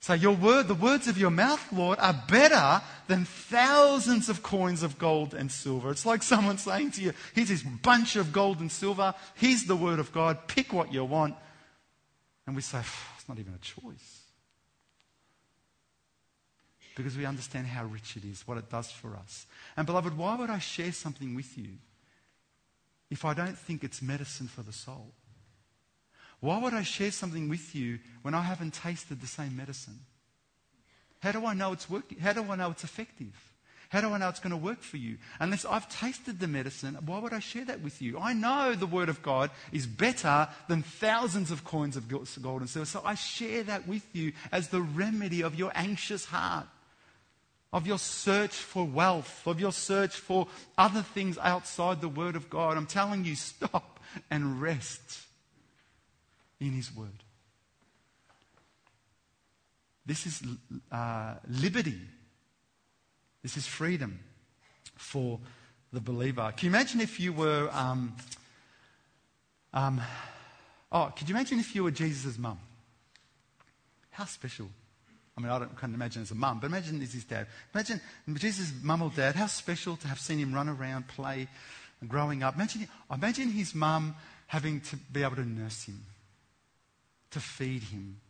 So 0.00 0.14
your 0.14 0.34
word, 0.34 0.68
the 0.68 0.74
words 0.74 1.06
of 1.06 1.18
your 1.18 1.30
mouth, 1.30 1.70
Lord, 1.70 1.98
are 1.98 2.24
better 2.26 2.82
than 3.08 3.26
thousands 3.26 4.30
of 4.30 4.42
coins 4.42 4.82
of 4.82 4.98
gold 4.98 5.34
and 5.34 5.52
silver. 5.52 5.90
It's 5.90 6.06
like 6.06 6.22
someone 6.22 6.56
saying 6.56 6.92
to 6.92 7.02
you, 7.02 7.12
here's 7.34 7.50
this 7.50 7.62
bunch 7.62 8.16
of 8.16 8.32
gold 8.32 8.60
and 8.60 8.72
silver. 8.72 9.14
Here's 9.34 9.64
the 9.64 9.76
word 9.76 9.98
of 9.98 10.12
God. 10.12 10.48
Pick 10.48 10.72
what 10.72 10.94
you 10.94 11.04
want. 11.04 11.34
And 12.46 12.56
we 12.56 12.62
say, 12.62 12.80
it's 13.18 13.28
not 13.28 13.38
even 13.38 13.52
a 13.52 13.58
choice 13.58 14.21
because 16.94 17.16
we 17.16 17.24
understand 17.24 17.66
how 17.66 17.84
rich 17.84 18.16
it 18.16 18.24
is, 18.24 18.46
what 18.46 18.58
it 18.58 18.70
does 18.70 18.90
for 18.90 19.16
us. 19.16 19.46
And, 19.76 19.86
beloved, 19.86 20.16
why 20.16 20.36
would 20.36 20.50
I 20.50 20.58
share 20.58 20.92
something 20.92 21.34
with 21.34 21.56
you 21.56 21.70
if 23.10 23.24
I 23.24 23.34
don't 23.34 23.58
think 23.58 23.84
it's 23.84 24.02
medicine 24.02 24.48
for 24.48 24.62
the 24.62 24.72
soul? 24.72 25.12
Why 26.40 26.58
would 26.58 26.74
I 26.74 26.82
share 26.82 27.12
something 27.12 27.48
with 27.48 27.74
you 27.74 28.00
when 28.22 28.34
I 28.34 28.42
haven't 28.42 28.74
tasted 28.74 29.20
the 29.20 29.26
same 29.26 29.56
medicine? 29.56 30.00
How 31.20 31.30
do 31.30 31.46
I 31.46 31.54
know 31.54 31.72
it's 31.72 31.88
working? 31.88 32.18
How 32.18 32.32
do 32.32 32.42
I 32.50 32.56
know 32.56 32.72
it's 32.72 32.82
effective? 32.82 33.32
How 33.90 34.00
do 34.00 34.08
I 34.08 34.18
know 34.18 34.30
it's 34.30 34.40
going 34.40 34.50
to 34.50 34.56
work 34.56 34.80
for 34.80 34.96
you? 34.96 35.18
Unless 35.38 35.66
I've 35.66 35.88
tasted 35.88 36.40
the 36.40 36.48
medicine, 36.48 36.98
why 37.04 37.18
would 37.18 37.34
I 37.34 37.40
share 37.40 37.66
that 37.66 37.82
with 37.82 38.00
you? 38.00 38.18
I 38.18 38.32
know 38.32 38.74
the 38.74 38.86
Word 38.86 39.10
of 39.10 39.22
God 39.22 39.50
is 39.70 39.86
better 39.86 40.48
than 40.66 40.82
thousands 40.82 41.50
of 41.50 41.62
coins 41.62 41.96
of 41.96 42.08
gold 42.08 42.62
and 42.62 42.70
silver. 42.70 42.86
So 42.86 43.02
I 43.04 43.14
share 43.14 43.62
that 43.64 43.86
with 43.86 44.04
you 44.14 44.32
as 44.50 44.68
the 44.68 44.80
remedy 44.80 45.42
of 45.42 45.54
your 45.54 45.70
anxious 45.74 46.24
heart 46.24 46.66
of 47.72 47.86
your 47.86 47.98
search 47.98 48.54
for 48.54 48.84
wealth, 48.84 49.46
of 49.46 49.58
your 49.58 49.72
search 49.72 50.16
for 50.16 50.46
other 50.76 51.02
things 51.02 51.38
outside 51.38 52.00
the 52.00 52.08
Word 52.08 52.36
of 52.36 52.50
God. 52.50 52.76
I'm 52.76 52.86
telling 52.86 53.24
you, 53.24 53.34
stop 53.34 54.00
and 54.30 54.60
rest 54.60 55.20
in 56.60 56.72
His 56.72 56.94
Word. 56.94 57.08
This 60.04 60.26
is 60.26 60.42
uh, 60.90 61.34
liberty. 61.48 61.98
This 63.42 63.56
is 63.56 63.66
freedom 63.66 64.18
for 64.94 65.40
the 65.92 66.00
believer. 66.00 66.52
Can 66.56 66.66
you 66.66 66.70
imagine 66.70 67.00
if 67.00 67.18
you 67.20 67.32
were. 67.32 67.68
Um, 67.72 68.14
um, 69.74 70.00
oh, 70.90 71.12
could 71.16 71.28
you 71.28 71.34
imagine 71.34 71.58
if 71.58 71.74
you 71.74 71.84
were 71.84 71.90
Jesus' 71.90 72.36
mum? 72.36 72.58
How 74.10 74.26
special 74.26 74.68
I 75.36 75.40
mean, 75.40 75.50
I 75.50 75.58
don't, 75.58 75.80
can't 75.80 75.94
imagine 75.94 76.22
as 76.22 76.30
a 76.30 76.34
mum, 76.34 76.60
but 76.60 76.66
imagine 76.66 77.00
as 77.00 77.12
his 77.12 77.24
dad. 77.24 77.46
Imagine 77.74 78.00
Jesus' 78.34 78.72
mum 78.82 79.02
or 79.02 79.10
dad, 79.10 79.34
how 79.34 79.46
special 79.46 79.96
to 79.96 80.08
have 80.08 80.20
seen 80.20 80.38
him 80.38 80.52
run 80.52 80.68
around, 80.68 81.08
play, 81.08 81.48
growing 82.06 82.42
up. 82.42 82.54
Imagine, 82.54 82.86
imagine 83.10 83.48
his 83.48 83.74
mum 83.74 84.14
having 84.46 84.80
to 84.82 84.96
be 84.96 85.22
able 85.22 85.36
to 85.36 85.48
nurse 85.48 85.84
him, 85.84 86.00
to 87.30 87.40
feed 87.40 87.82
him, 87.84 88.20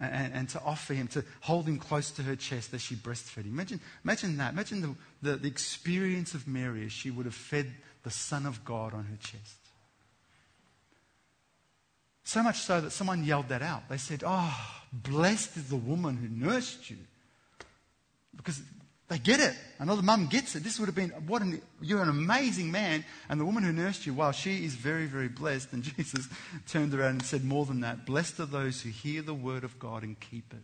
and, 0.00 0.32
and, 0.32 0.48
to 0.48 0.60
offer 0.62 0.94
him, 0.94 1.06
to 1.08 1.22
hold 1.42 1.66
him 1.66 1.78
close 1.78 2.10
to 2.10 2.22
her 2.22 2.34
chest 2.34 2.74
as 2.74 2.80
she 2.80 2.96
breastfed 2.96 3.44
him. 3.44 3.52
Imagine, 3.52 3.80
imagine 4.02 4.36
that. 4.38 4.52
Imagine 4.52 4.80
the, 4.80 5.30
the, 5.30 5.36
the 5.36 5.48
experience 5.48 6.34
of 6.34 6.48
Mary 6.48 6.86
as 6.86 6.92
she 6.92 7.10
would 7.10 7.26
have 7.26 7.34
fed 7.34 7.70
the 8.02 8.10
Son 8.10 8.46
of 8.46 8.64
God 8.64 8.94
on 8.94 9.04
her 9.04 9.16
chest. 9.16 9.58
So 12.24 12.42
much 12.42 12.60
so 12.60 12.80
that 12.80 12.90
someone 12.92 13.24
yelled 13.24 13.48
that 13.48 13.62
out. 13.62 13.88
They 13.88 13.98
said, 13.98 14.24
Oh, 14.26 14.79
blessed 14.92 15.56
is 15.56 15.68
the 15.68 15.76
woman 15.76 16.16
who 16.16 16.28
nursed 16.28 16.90
you. 16.90 16.98
Because 18.36 18.60
They 19.10 19.18
get 19.18 19.40
it. 19.40 19.56
Another 19.80 20.02
mum 20.02 20.28
gets 20.28 20.54
it. 20.54 20.62
This 20.62 20.78
would 20.78 20.86
have 20.86 20.94
been, 20.94 21.10
what 21.26 21.42
an, 21.42 21.60
you're 21.80 22.00
an 22.00 22.08
amazing 22.08 22.70
man. 22.70 23.04
And 23.28 23.40
the 23.40 23.44
woman 23.44 23.64
who 23.64 23.72
nursed 23.72 24.06
you, 24.06 24.14
wow, 24.14 24.30
she 24.30 24.64
is 24.64 24.76
very, 24.76 25.06
very 25.06 25.26
blessed. 25.26 25.72
And 25.72 25.82
Jesus 25.96 26.28
turned 26.68 26.94
around 26.94 27.10
and 27.10 27.24
said 27.24 27.44
more 27.44 27.66
than 27.66 27.80
that. 27.80 28.06
Blessed 28.06 28.38
are 28.38 28.46
those 28.46 28.80
who 28.80 28.90
hear 28.90 29.20
the 29.20 29.34
word 29.34 29.64
of 29.64 29.80
God 29.80 30.04
and 30.04 30.18
keep 30.20 30.52
it. 30.52 30.62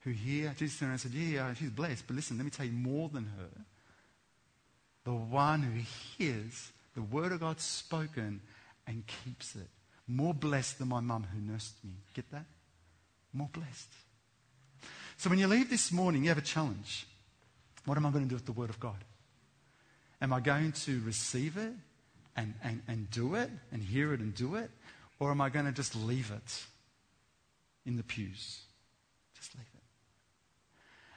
Who 0.00 0.10
hear, 0.10 0.54
Jesus 0.58 0.78
turned 0.78 0.90
around 0.90 0.92
and 0.92 1.00
said, 1.00 1.12
yeah, 1.12 1.48
yeah, 1.48 1.54
she's 1.54 1.70
blessed. 1.70 2.06
But 2.06 2.16
listen, 2.16 2.36
let 2.36 2.44
me 2.44 2.50
tell 2.50 2.66
you 2.66 2.72
more 2.72 3.08
than 3.08 3.24
her. 3.24 3.64
The 5.04 5.14
one 5.14 5.62
who 5.62 5.80
hears 6.18 6.70
the 6.94 7.02
word 7.02 7.32
of 7.32 7.40
God 7.40 7.60
spoken 7.60 8.42
and 8.86 9.04
keeps 9.24 9.56
it. 9.56 9.68
More 10.06 10.34
blessed 10.34 10.78
than 10.78 10.88
my 10.88 11.00
mum 11.00 11.26
who 11.32 11.40
nursed 11.40 11.82
me. 11.82 11.92
Get 12.12 12.30
that? 12.30 12.44
More 13.32 13.48
blessed. 13.52 13.88
So 15.16 15.30
when 15.30 15.38
you 15.38 15.46
leave 15.46 15.70
this 15.70 15.90
morning, 15.90 16.24
you 16.24 16.28
have 16.28 16.38
a 16.38 16.42
challenge. 16.42 17.06
What 17.86 17.96
am 17.96 18.06
I 18.06 18.10
going 18.10 18.24
to 18.24 18.28
do 18.28 18.34
with 18.34 18.46
the 18.46 18.52
Word 18.52 18.70
of 18.70 18.80
God? 18.80 18.96
Am 20.20 20.32
I 20.32 20.40
going 20.40 20.72
to 20.72 21.00
receive 21.04 21.56
it 21.56 21.72
and, 22.36 22.54
and, 22.62 22.82
and 22.88 23.10
do 23.10 23.34
it 23.34 23.50
and 23.72 23.82
hear 23.82 24.12
it 24.12 24.20
and 24.20 24.34
do 24.34 24.54
it? 24.56 24.70
Or 25.18 25.30
am 25.30 25.40
I 25.40 25.48
going 25.48 25.66
to 25.66 25.72
just 25.72 25.94
leave 25.94 26.30
it 26.30 26.64
in 27.86 27.96
the 27.96 28.02
pews? 28.02 28.60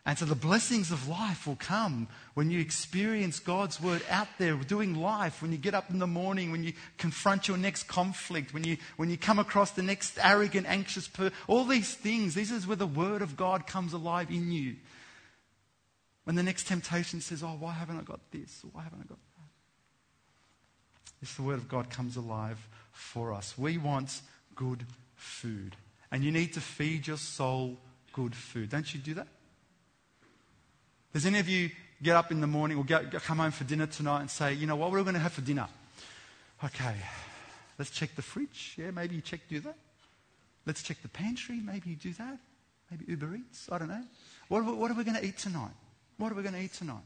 And 0.07 0.17
so 0.17 0.23
the 0.23 0.35
blessings 0.35 0.89
of 0.89 1.09
life 1.09 1.45
will 1.45 1.57
come 1.57 2.07
when 2.33 2.49
you 2.49 2.61
experience 2.61 3.39
God's 3.39 3.81
word 3.81 4.01
out 4.09 4.29
there 4.37 4.55
doing 4.55 4.95
life, 4.95 5.41
when 5.41 5.51
you 5.51 5.57
get 5.57 5.73
up 5.73 5.89
in 5.89 5.99
the 5.99 6.07
morning, 6.07 6.49
when 6.49 6.63
you 6.63 6.71
confront 6.97 7.49
your 7.49 7.57
next 7.57 7.89
conflict, 7.89 8.53
when 8.53 8.63
you, 8.63 8.77
when 8.95 9.09
you 9.09 9.17
come 9.17 9.37
across 9.37 9.71
the 9.71 9.83
next 9.83 10.17
arrogant, 10.23 10.65
anxious 10.65 11.09
person. 11.09 11.33
All 11.47 11.65
these 11.65 11.93
things, 11.93 12.35
this 12.35 12.51
is 12.51 12.65
where 12.65 12.77
the 12.77 12.87
word 12.87 13.21
of 13.21 13.35
God 13.35 13.67
comes 13.67 13.91
alive 13.91 14.31
in 14.31 14.49
you. 14.49 14.77
When 16.23 16.37
the 16.37 16.43
next 16.43 16.67
temptation 16.67 17.19
says, 17.19 17.43
Oh, 17.43 17.57
why 17.59 17.73
haven't 17.73 17.99
I 17.99 18.03
got 18.03 18.21
this? 18.31 18.63
Why 18.71 18.83
haven't 18.83 19.01
I 19.01 19.07
got 19.07 19.19
that? 19.19 19.49
This 21.19 21.33
the 21.33 21.43
word 21.43 21.57
of 21.57 21.67
God 21.67 21.89
comes 21.89 22.15
alive 22.15 22.65
for 22.93 23.33
us. 23.33 23.57
We 23.57 23.77
want 23.77 24.21
good 24.55 24.85
food. 25.17 25.75
And 26.13 26.23
you 26.23 26.31
need 26.31 26.53
to 26.53 26.61
feed 26.61 27.07
your 27.07 27.17
soul 27.17 27.77
good 28.13 28.33
food. 28.33 28.69
Don't 28.69 28.93
you 28.93 29.01
do 29.01 29.13
that? 29.15 29.27
Does 31.17 31.25
any 31.25 31.39
of 31.39 31.49
you 31.49 31.71
get 32.03 32.15
up 32.15 32.29
in 32.29 32.41
the 32.41 32.45
morning 32.45 32.77
or 32.77 32.83
get, 32.83 33.11
come 33.23 33.39
home 33.39 33.49
for 33.49 33.63
dinner 33.63 33.87
tonight 33.87 34.19
and 34.19 34.29
say, 34.29 34.53
you 34.53 34.67
know 34.67 34.75
what, 34.75 34.91
we're 34.91 35.01
going 35.01 35.15
to 35.15 35.19
have 35.19 35.33
for 35.33 35.41
dinner? 35.41 35.67
Okay, 36.63 36.93
let's 37.79 37.89
check 37.89 38.15
the 38.15 38.21
fridge. 38.21 38.75
Yeah, 38.77 38.91
maybe 38.91 39.15
you 39.15 39.21
check, 39.21 39.39
do 39.49 39.59
that. 39.61 39.73
Let's 40.67 40.83
check 40.83 41.01
the 41.01 41.07
pantry. 41.07 41.55
Maybe 41.55 41.89
you 41.89 41.95
do 41.95 42.13
that. 42.13 42.37
Maybe 42.91 43.05
Uber 43.07 43.35
Eats. 43.35 43.67
I 43.71 43.79
don't 43.79 43.87
know. 43.87 44.03
What, 44.47 44.63
what 44.63 44.91
are 44.91 44.93
we 44.93 45.03
going 45.03 45.17
to 45.17 45.25
eat 45.25 45.39
tonight? 45.39 45.71
What 46.17 46.31
are 46.31 46.35
we 46.35 46.43
going 46.43 46.53
to 46.53 46.61
eat 46.61 46.73
tonight? 46.73 47.01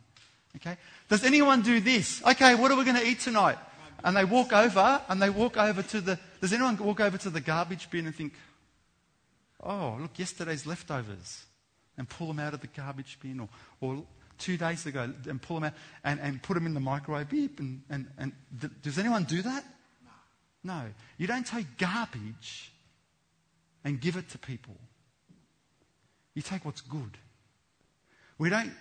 Okay. 0.58 0.76
Does 1.08 1.24
anyone 1.24 1.62
do 1.62 1.80
this? 1.80 2.21
Okay, 2.21 2.56
what 2.56 2.69
are 2.69 2.76
we 2.76 2.84
going 2.84 2.97
to 2.97 3.08
eat 3.08 3.21
tonight? 3.21 3.60
And 4.04 4.13
they 4.17 4.26
walk 4.26 4.52
over 4.52 5.02
and 5.08 5.21
they 5.21 5.30
walk 5.30 5.56
over 5.56 5.84
to 5.84 6.02
the. 6.02 6.19
Does 6.41 6.52
anyone 6.52 6.76
walk 6.76 7.00
over 7.00 7.17
to 7.17 7.30
the 7.30 7.39
garbage 7.39 7.89
bin 7.89 8.08
and 8.08 8.13
think, 8.13 8.34
oh, 9.63 9.97
look, 10.02 10.19
yesterday's 10.19 10.65
leftovers? 10.67 11.45
And 12.02 12.10
pull 12.10 12.26
them 12.26 12.40
out 12.40 12.56
of 12.56 12.62
the 12.62 12.68
garbage 12.68 13.20
bin 13.22 13.40
or, 13.40 13.48
or 13.80 14.04
two 14.40 14.58
days 14.58 14.88
ago 14.88 15.14
and 15.30 15.40
pull 15.40 15.58
them 15.58 15.66
out 15.66 15.74
and, 16.04 16.20
and 16.20 16.42
put 16.42 16.56
them 16.56 16.66
in 16.66 16.74
the 16.74 16.80
microwave. 16.80 17.30
Beep, 17.30 17.60
and, 17.60 17.84
and, 17.92 18.08
and 18.18 18.32
th- 18.60 18.74
does 18.82 18.98
anyone 18.98 19.24
do 19.24 19.44
that? 19.44 19.64
No. 20.64 20.74
No. 20.74 20.82
You 21.20 21.28
don't 21.28 21.46
take 21.46 21.78
garbage 21.78 22.72
and 23.84 24.02
give 24.02 24.16
it 24.16 24.30
to 24.30 24.40
people. 24.40 24.76
You 26.34 26.42
take 26.42 26.66
what's 26.66 26.82
good. 26.82 27.20
We 28.40 28.50
don't, 28.50 28.72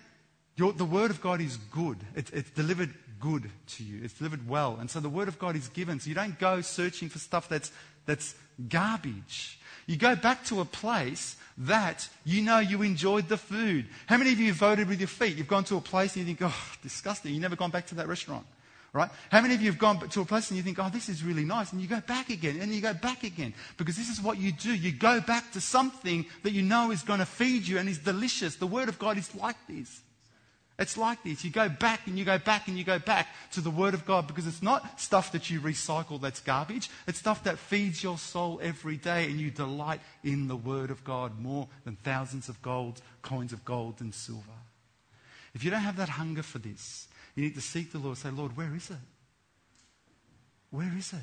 your, 0.55 0.73
the 0.73 0.83
Word 0.83 1.11
of 1.11 1.21
God 1.21 1.41
is 1.41 1.57
good. 1.57 1.97
It's, 2.15 2.31
it's 2.31 2.49
delivered 2.49 2.91
good 3.19 3.51
to 3.75 3.83
you. 3.83 4.03
It's 4.03 4.15
delivered 4.15 4.49
well. 4.49 4.77
And 4.79 4.89
so 4.89 4.99
the 4.99 5.09
Word 5.09 5.27
of 5.27 5.37
God 5.37 5.55
is 5.55 5.67
given. 5.67 5.99
So 5.99 6.09
you 6.09 6.15
don't 6.15 6.39
go 6.39 6.61
searching 6.61 7.07
for 7.07 7.19
stuff 7.19 7.47
that's, 7.47 7.71
that's 8.07 8.33
garbage. 8.67 9.59
You 9.87 9.97
go 9.97 10.15
back 10.15 10.45
to 10.45 10.61
a 10.61 10.65
place 10.65 11.35
that 11.57 12.07
you 12.23 12.41
know 12.41 12.59
you 12.59 12.81
enjoyed 12.81 13.27
the 13.27 13.37
food. 13.37 13.85
How 14.07 14.17
many 14.17 14.31
of 14.31 14.39
you 14.39 14.53
voted 14.53 14.87
with 14.87 14.99
your 14.99 15.07
feet? 15.07 15.37
You've 15.37 15.47
gone 15.47 15.63
to 15.65 15.77
a 15.77 15.81
place 15.81 16.15
and 16.15 16.25
you 16.25 16.33
think, 16.33 16.49
oh, 16.51 16.77
disgusting. 16.81 17.33
You've 17.33 17.41
never 17.41 17.55
gone 17.55 17.71
back 17.71 17.87
to 17.87 17.95
that 17.95 18.07
restaurant. 18.07 18.45
Right? 18.93 19.09
How 19.29 19.41
many 19.41 19.55
of 19.55 19.61
you 19.61 19.71
have 19.71 19.79
gone 19.79 19.99
to 20.09 20.21
a 20.21 20.25
place 20.25 20.49
and 20.49 20.57
you 20.57 20.63
think, 20.63 20.77
oh, 20.77 20.89
this 20.89 21.07
is 21.07 21.23
really 21.23 21.45
nice, 21.45 21.71
and 21.71 21.79
you 21.79 21.87
go 21.87 22.01
back 22.01 22.29
again, 22.29 22.59
and 22.59 22.73
you 22.73 22.81
go 22.81 22.93
back 22.93 23.23
again? 23.23 23.53
Because 23.77 23.95
this 23.95 24.09
is 24.09 24.19
what 24.19 24.37
you 24.37 24.51
do. 24.51 24.73
You 24.75 24.91
go 24.91 25.21
back 25.21 25.49
to 25.53 25.61
something 25.61 26.25
that 26.43 26.51
you 26.51 26.61
know 26.61 26.91
is 26.91 27.01
going 27.01 27.19
to 27.19 27.25
feed 27.25 27.65
you 27.65 27.77
and 27.77 27.87
is 27.87 27.99
delicious. 27.99 28.57
The 28.57 28.67
Word 28.67 28.89
of 28.89 28.99
God 28.99 29.17
is 29.17 29.33
like 29.33 29.55
this. 29.69 30.01
It's 30.79 30.97
like 30.97 31.23
this. 31.23 31.43
You 31.43 31.51
go 31.51 31.69
back 31.69 32.07
and 32.07 32.17
you 32.17 32.25
go 32.25 32.39
back 32.39 32.67
and 32.67 32.77
you 32.77 32.83
go 32.83 32.97
back 32.97 33.27
to 33.51 33.61
the 33.61 33.69
Word 33.69 33.93
of 33.93 34.05
God 34.05 34.25
because 34.25 34.47
it's 34.47 34.63
not 34.63 34.99
stuff 34.99 35.31
that 35.33 35.49
you 35.49 35.59
recycle 35.59 36.19
that's 36.19 36.39
garbage. 36.39 36.89
It's 37.07 37.19
stuff 37.19 37.43
that 37.43 37.59
feeds 37.59 38.01
your 38.01 38.17
soul 38.17 38.59
every 38.63 38.97
day 38.97 39.25
and 39.25 39.39
you 39.39 39.51
delight 39.51 40.01
in 40.23 40.47
the 40.47 40.55
Word 40.55 40.89
of 40.89 41.03
God 41.03 41.39
more 41.39 41.67
than 41.85 41.97
thousands 41.97 42.49
of 42.49 42.61
gold, 42.61 43.01
coins 43.21 43.53
of 43.53 43.63
gold 43.63 44.01
and 44.01 44.13
silver. 44.13 44.41
If 45.53 45.63
you 45.63 45.69
don't 45.69 45.81
have 45.81 45.97
that 45.97 46.09
hunger 46.09 46.43
for 46.43 46.59
this, 46.59 47.07
you 47.35 47.43
need 47.43 47.55
to 47.55 47.61
seek 47.61 47.91
the 47.91 47.99
Lord. 47.99 48.17
Say, 48.17 48.29
Lord, 48.29 48.57
where 48.57 48.73
is 48.75 48.89
it? 48.89 48.97
Where 50.71 50.91
is 50.97 51.13
it? 51.13 51.19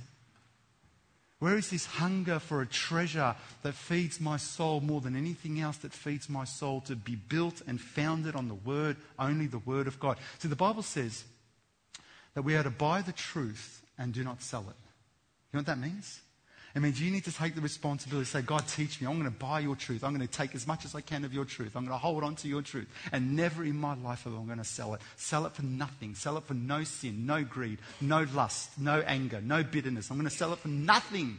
Where 1.39 1.57
is 1.57 1.71
this 1.71 1.87
hunger 1.87 2.41
for 2.41 2.63
a 2.63 2.67
treasure 2.67 3.37
that 3.63 3.75
feeds 3.75 4.21
my 4.21 4.39
soul 4.39 4.81
more 4.81 5.01
than 5.01 5.15
anything 5.15 5.61
else 5.61 5.77
that 5.79 5.93
feeds 5.93 6.29
my 6.29 6.45
soul 6.45 6.81
to 6.83 6.97
be 6.97 7.15
built 7.15 7.63
and 7.67 7.81
founded 7.81 8.35
on 8.35 8.49
the 8.49 8.55
Word, 8.55 8.97
only 9.19 9.47
the 9.47 9.61
Word 9.61 9.87
of 9.87 10.01
God? 10.01 10.19
See, 10.39 10.49
the 10.49 10.57
Bible 10.57 10.83
says 10.83 11.25
that 12.35 12.43
we 12.43 12.57
are 12.57 12.65
to 12.65 12.71
buy 12.71 13.03
the 13.03 13.13
truth 13.13 13.83
and 13.97 14.13
do 14.13 14.25
not 14.25 14.43
sell 14.43 14.63
it. 14.63 14.77
You 15.53 15.55
know 15.55 15.61
what 15.61 15.67
that 15.67 15.79
means? 15.79 16.21
It 16.79 16.81
means 16.81 17.01
you 17.03 17.11
need 17.11 17.25
to 17.25 17.33
take 17.33 17.57
the 17.57 17.61
responsibility 17.61 18.25
say, 18.25 18.41
God, 18.41 18.63
teach 18.69 19.01
me. 19.01 19.09
I'm 19.09 19.19
going 19.19 19.25
to 19.25 19.37
buy 19.37 19.59
your 19.59 19.75
truth. 19.75 20.05
I'm 20.05 20.15
going 20.15 20.25
to 20.25 20.33
take 20.33 20.55
as 20.55 20.65
much 20.65 20.85
as 20.85 20.95
I 20.95 21.01
can 21.01 21.25
of 21.25 21.35
your 21.35 21.45
truth. 21.45 21.75
I'm 21.75 21.85
going 21.85 21.99
to 21.99 22.01
hold 22.01 22.23
on 22.23 22.37
to 22.37 22.47
your 22.47 22.63
truth. 22.63 22.87
And 23.11 23.35
never 23.35 23.65
in 23.65 23.77
my 23.77 23.97
life 23.97 24.29
am 24.29 24.41
I 24.41 24.45
going 24.45 24.59
to 24.59 24.65
sell 24.65 24.95
it. 24.95 25.01
Sell 25.17 25.45
it 25.47 25.55
for 25.55 25.65
nothing. 25.65 26.15
Sell 26.15 26.37
it 26.37 26.45
for 26.45 26.55
no 26.55 26.85
sin, 26.85 27.27
no 27.27 27.43
greed, 27.43 27.81
no 28.01 28.29
lust, 28.33 28.79
no 28.79 29.01
anger, 29.01 29.41
no 29.41 29.65
bitterness. 29.65 30.09
I'm 30.09 30.19
going 30.19 30.31
to 30.31 30.37
sell 30.37 30.53
it 30.53 30.61
for 30.61 30.69
nothing. 30.69 31.39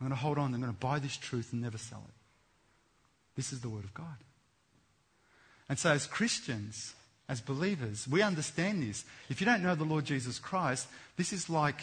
I'm 0.00 0.06
going 0.06 0.16
to 0.16 0.22
hold 0.24 0.38
on. 0.38 0.54
I'm 0.54 0.62
going 0.62 0.72
to 0.72 0.80
buy 0.80 0.98
this 0.98 1.18
truth 1.18 1.52
and 1.52 1.60
never 1.60 1.76
sell 1.76 2.02
it. 2.08 2.14
This 3.36 3.52
is 3.52 3.60
the 3.60 3.68
Word 3.68 3.84
of 3.84 3.92
God. 3.92 4.16
And 5.68 5.78
so, 5.78 5.90
as 5.90 6.06
Christians, 6.06 6.94
as 7.28 7.42
believers, 7.42 8.08
we 8.08 8.22
understand 8.22 8.82
this. 8.82 9.04
If 9.28 9.42
you 9.42 9.44
don't 9.44 9.62
know 9.62 9.74
the 9.74 9.84
Lord 9.84 10.06
Jesus 10.06 10.38
Christ, 10.38 10.88
this 11.18 11.34
is 11.34 11.50
like 11.50 11.82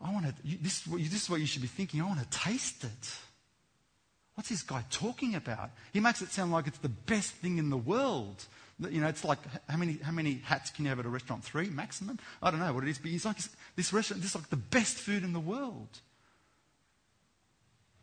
I 0.00 0.12
want 0.12 0.26
to, 0.26 0.34
this, 0.62 0.82
this 0.82 1.22
is 1.22 1.30
what 1.30 1.40
you 1.40 1.46
should 1.46 1.62
be 1.62 1.68
thinking. 1.68 2.00
I 2.00 2.06
want 2.06 2.20
to 2.20 2.38
taste 2.38 2.84
it. 2.84 3.18
What's 4.34 4.50
this 4.50 4.62
guy 4.62 4.84
talking 4.90 5.34
about? 5.34 5.70
He 5.92 5.98
makes 5.98 6.22
it 6.22 6.30
sound 6.30 6.52
like 6.52 6.68
it's 6.68 6.78
the 6.78 6.88
best 6.88 7.32
thing 7.32 7.58
in 7.58 7.70
the 7.70 7.76
world. 7.76 8.44
You 8.78 9.00
know, 9.00 9.08
it's 9.08 9.24
like 9.24 9.38
how 9.68 9.76
many, 9.76 9.94
how 9.94 10.12
many 10.12 10.40
hats 10.44 10.70
can 10.70 10.84
you 10.84 10.90
have 10.90 11.00
at 11.00 11.06
a 11.06 11.08
restaurant? 11.08 11.42
Three 11.42 11.68
maximum? 11.68 12.20
I 12.40 12.52
don't 12.52 12.60
know 12.60 12.72
what 12.72 12.84
it 12.84 12.90
is, 12.90 12.98
but 12.98 13.10
he's 13.10 13.24
like, 13.24 13.38
this 13.74 13.92
restaurant, 13.92 14.22
this 14.22 14.30
is 14.30 14.36
like 14.36 14.50
the 14.50 14.56
best 14.56 14.96
food 14.96 15.24
in 15.24 15.32
the 15.32 15.40
world. 15.40 15.88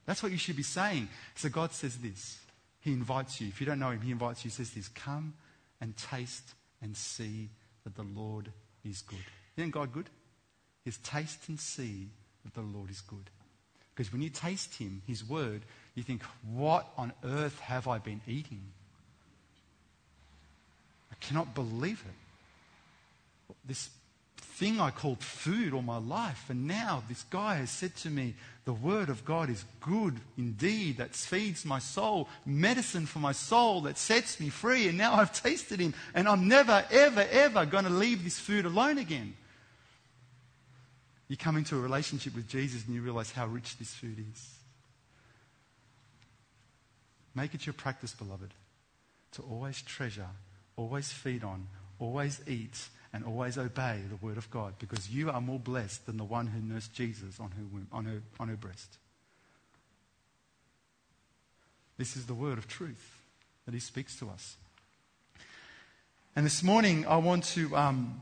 That's 0.05 0.21
what 0.21 0.34
you 0.34 0.38
should 0.38 0.58
be 0.58 0.63
saying. 0.63 1.08
So 1.36 1.47
God 1.47 1.71
says 1.71 1.97
this. 1.97 2.39
He 2.81 2.91
invites 2.91 3.39
you. 3.39 3.47
If 3.47 3.62
you 3.62 3.65
don't 3.65 3.79
know 3.79 3.91
him, 3.91 4.01
he 4.01 4.12
invites 4.12 4.43
you. 4.43 4.49
He 4.49 4.55
says 4.55 4.71
this 4.71 4.89
Come 4.89 5.34
and 5.79 5.95
taste 5.95 6.53
and 6.81 6.95
see 6.95 7.49
that 7.86 7.95
the 7.95 8.03
Lord 8.03 8.51
is 8.84 9.01
good. 9.01 9.17
Isn't 9.58 9.71
God 9.71 9.93
good? 9.93 10.10
Is 10.86 10.98
taste 10.98 11.50
and 11.50 11.60
see 11.60 12.08
that 12.43 12.54
the 12.54 12.62
Lord 12.62 12.89
is 12.89 13.02
good. 13.02 13.30
Because 13.93 14.12
when 14.12 14.21
you 14.21 14.30
taste 14.30 14.76
Him, 14.76 15.02
His 15.08 15.28
Word, 15.28 15.62
you 15.95 16.04
think, 16.04 16.21
what 16.54 16.88
on 16.98 17.13
earth 17.24 17.60
have 17.60 17.88
I 17.88 17.98
been 17.98 18.21
eating? 18.28 18.62
I 21.12 21.15
cannot 21.26 21.56
believe 21.56 22.04
it. 22.06 23.56
This 23.65 23.89
thing 24.38 24.80
I 24.80 24.91
called 24.91 25.21
food 25.21 25.74
all 25.74 25.82
my 25.82 25.98
life, 25.98 26.45
and 26.50 26.67
now 26.67 27.04
this 27.08 27.24
guy 27.30 27.56
has 27.56 27.69
said 27.69 27.95
to 27.98 28.10
me, 28.10 28.36
the 28.65 28.74
Word 28.74 29.10
of 29.10 29.24
God 29.26 29.50
is 29.50 29.63
good 29.82 30.19
indeed, 30.38 30.98
that 30.98 31.15
feeds 31.15 31.65
my 31.65 31.80
soul, 31.80 32.28
medicine 32.45 33.06
for 33.06 33.19
my 33.19 33.32
soul, 33.32 33.82
that 33.82 33.98
sets 33.98 34.39
me 34.39 34.50
free, 34.50 34.88
and 34.88 34.98
now 34.98 35.13
I've 35.13 35.34
tasted 35.41 35.80
Him, 35.80 35.93
and 36.13 36.28
I'm 36.28 36.48
never, 36.48 36.84
ever, 36.89 37.26
ever 37.30 37.65
going 37.65 37.84
to 37.86 37.89
leave 37.89 38.24
this 38.24 38.39
food 38.39 38.65
alone 38.65 38.98
again. 38.98 39.36
You 41.27 41.38
come 41.38 41.57
into 41.57 41.75
a 41.75 41.79
relationship 41.79 42.35
with 42.35 42.47
Jesus 42.47 42.85
and 42.85 42.93
you 42.93 43.01
realize 43.01 43.31
how 43.31 43.47
rich 43.47 43.77
this 43.77 43.93
food 43.93 44.23
is. 44.31 44.51
Make 47.33 47.53
it 47.53 47.65
your 47.65 47.73
practice, 47.73 48.13
beloved, 48.13 48.53
to 49.33 49.41
always 49.41 49.81
treasure, 49.81 50.29
always 50.77 51.11
feed 51.11 51.43
on, 51.43 51.67
always 51.99 52.41
eat, 52.47 52.88
and 53.11 53.23
always 53.23 53.57
obey 53.57 54.01
the 54.09 54.25
word 54.25 54.38
of 54.38 54.49
God 54.51 54.73
because 54.77 55.09
you 55.09 55.31
are 55.31 55.41
more 55.41 55.59
blessed 55.59 56.05
than 56.05 56.17
the 56.17 56.23
one 56.23 56.47
who 56.47 56.59
nursed 56.59 56.93
Jesus 56.93 57.39
on 57.39 57.51
her, 57.51 57.63
womb, 57.71 57.88
on 57.91 58.05
her, 58.05 58.21
on 58.39 58.49
her 58.49 58.55
breast. 58.55 58.97
This 61.97 62.17
is 62.17 62.25
the 62.25 62.33
word 62.33 62.57
of 62.57 62.67
truth. 62.67 63.21
that 63.65 63.73
He 63.73 63.79
speaks 63.79 64.17
to 64.19 64.29
us. 64.29 64.57
And 66.35 66.45
this 66.45 66.61
morning, 66.61 67.07
I 67.07 67.15
want 67.17 67.45
to, 67.55 67.75
um, 67.77 68.21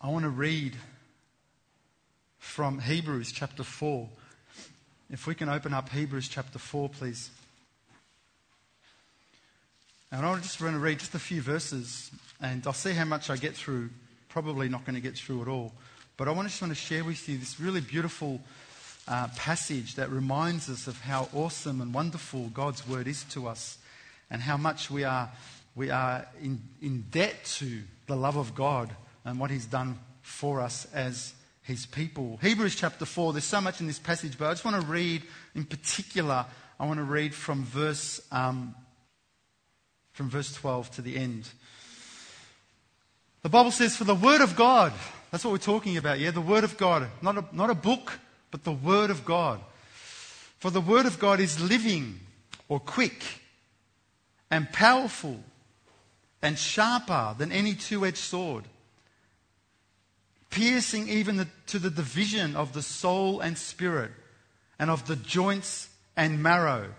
I 0.00 0.08
want 0.08 0.24
to 0.24 0.30
read 0.30 0.76
from 2.42 2.80
Hebrews 2.80 3.30
chapter 3.32 3.62
4. 3.62 4.06
If 5.10 5.26
we 5.28 5.34
can 5.34 5.48
open 5.48 5.72
up 5.72 5.88
Hebrews 5.88 6.28
chapter 6.28 6.58
4, 6.58 6.88
please. 6.88 7.30
And 10.10 10.26
I 10.26 10.36
just 10.38 10.60
want 10.60 10.74
to 10.74 10.80
read 10.80 10.98
just 10.98 11.14
a 11.14 11.20
few 11.20 11.40
verses, 11.40 12.10
and 12.42 12.66
I'll 12.66 12.72
see 12.74 12.92
how 12.92 13.04
much 13.04 13.30
I 13.30 13.36
get 13.36 13.54
through. 13.54 13.90
Probably 14.28 14.68
not 14.68 14.84
going 14.84 14.96
to 14.96 15.00
get 15.00 15.16
through 15.16 15.40
at 15.40 15.48
all. 15.48 15.72
But 16.16 16.28
I 16.28 16.34
just 16.42 16.60
want 16.60 16.72
to 16.72 16.78
share 16.78 17.04
with 17.04 17.26
you 17.28 17.38
this 17.38 17.60
really 17.60 17.80
beautiful 17.80 18.40
uh, 19.06 19.28
passage 19.36 19.94
that 19.94 20.10
reminds 20.10 20.68
us 20.68 20.88
of 20.88 21.00
how 21.00 21.28
awesome 21.32 21.80
and 21.80 21.94
wonderful 21.94 22.48
God's 22.52 22.86
word 22.86 23.06
is 23.06 23.22
to 23.30 23.46
us 23.46 23.78
and 24.30 24.42
how 24.42 24.56
much 24.56 24.90
we 24.90 25.04
are, 25.04 25.30
we 25.76 25.90
are 25.90 26.26
in, 26.42 26.60
in 26.82 27.04
debt 27.12 27.44
to 27.58 27.82
the 28.08 28.16
love 28.16 28.36
of 28.36 28.54
God 28.54 28.90
and 29.24 29.38
what 29.38 29.50
He's 29.50 29.66
done 29.66 30.00
for 30.22 30.60
us 30.60 30.88
as 30.92 31.34
His 31.72 31.86
people. 31.86 32.38
Hebrews 32.42 32.74
chapter 32.74 33.06
4, 33.06 33.32
there's 33.32 33.44
so 33.44 33.58
much 33.58 33.80
in 33.80 33.86
this 33.86 33.98
passage, 33.98 34.36
but 34.36 34.46
I 34.46 34.50
just 34.50 34.62
want 34.62 34.78
to 34.78 34.86
read 34.86 35.22
in 35.54 35.64
particular, 35.64 36.44
I 36.78 36.84
want 36.84 36.98
to 36.98 37.04
read 37.04 37.34
from 37.34 37.64
verse, 37.64 38.20
um, 38.30 38.74
from 40.12 40.28
verse 40.28 40.52
12 40.52 40.90
to 40.96 41.02
the 41.02 41.16
end. 41.16 41.48
The 43.40 43.48
Bible 43.48 43.70
says, 43.70 43.96
For 43.96 44.04
the 44.04 44.14
Word 44.14 44.42
of 44.42 44.54
God, 44.54 44.92
that's 45.30 45.46
what 45.46 45.52
we're 45.52 45.56
talking 45.56 45.96
about, 45.96 46.20
yeah? 46.20 46.30
The 46.30 46.42
Word 46.42 46.62
of 46.62 46.76
God. 46.76 47.08
Not 47.22 47.38
a, 47.38 47.44
not 47.52 47.70
a 47.70 47.74
book, 47.74 48.20
but 48.50 48.64
the 48.64 48.72
Word 48.72 49.08
of 49.08 49.24
God. 49.24 49.58
For 50.58 50.70
the 50.70 50.82
Word 50.82 51.06
of 51.06 51.18
God 51.18 51.40
is 51.40 51.58
living 51.58 52.20
or 52.68 52.80
quick 52.80 53.24
and 54.50 54.70
powerful 54.70 55.40
and 56.42 56.58
sharper 56.58 57.34
than 57.38 57.50
any 57.50 57.74
two 57.74 58.04
edged 58.04 58.18
sword, 58.18 58.64
piercing 60.52 61.08
even 61.08 61.38
the, 61.38 61.48
to 61.66 61.80
the 61.80 61.90
division 61.90 62.54
of 62.54 62.72
the 62.72 62.82
soul 62.82 63.40
and 63.40 63.58
spirit 63.58 64.12
and 64.78 64.90
of 64.90 65.06
the 65.06 65.16
joints 65.16 65.88
and 66.16 66.42
marrow, 66.42 66.90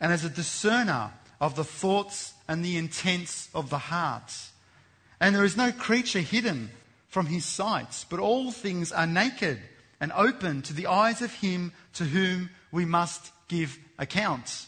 and 0.00 0.12
as 0.12 0.24
a 0.24 0.28
discerner 0.28 1.12
of 1.40 1.54
the 1.54 1.64
thoughts 1.64 2.34
and 2.46 2.64
the 2.64 2.76
intents 2.76 3.48
of 3.54 3.70
the 3.70 3.78
heart. 3.78 4.34
And 5.20 5.34
there 5.34 5.44
is 5.44 5.56
no 5.56 5.72
creature 5.72 6.20
hidden 6.20 6.70
from 7.08 7.26
his 7.26 7.44
sight, 7.44 8.04
but 8.10 8.20
all 8.20 8.50
things 8.50 8.92
are 8.92 9.06
naked 9.06 9.58
and 10.00 10.12
open 10.12 10.62
to 10.62 10.74
the 10.74 10.88
eyes 10.88 11.22
of 11.22 11.32
him 11.34 11.72
to 11.94 12.04
whom 12.04 12.50
we 12.70 12.84
must 12.84 13.32
give 13.48 13.78
account. 13.98 14.66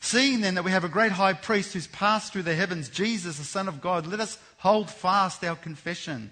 Seeing 0.00 0.40
then 0.40 0.54
that 0.54 0.64
we 0.64 0.70
have 0.70 0.84
a 0.84 0.88
great 0.88 1.12
high 1.12 1.32
priest 1.32 1.72
who's 1.72 1.88
passed 1.88 2.32
through 2.32 2.44
the 2.44 2.54
heavens, 2.54 2.88
Jesus, 2.88 3.38
the 3.38 3.44
Son 3.44 3.66
of 3.66 3.80
God, 3.80 4.06
let 4.06 4.20
us 4.20 4.38
hold 4.58 4.90
fast 4.90 5.44
our 5.44 5.56
confession. 5.56 6.30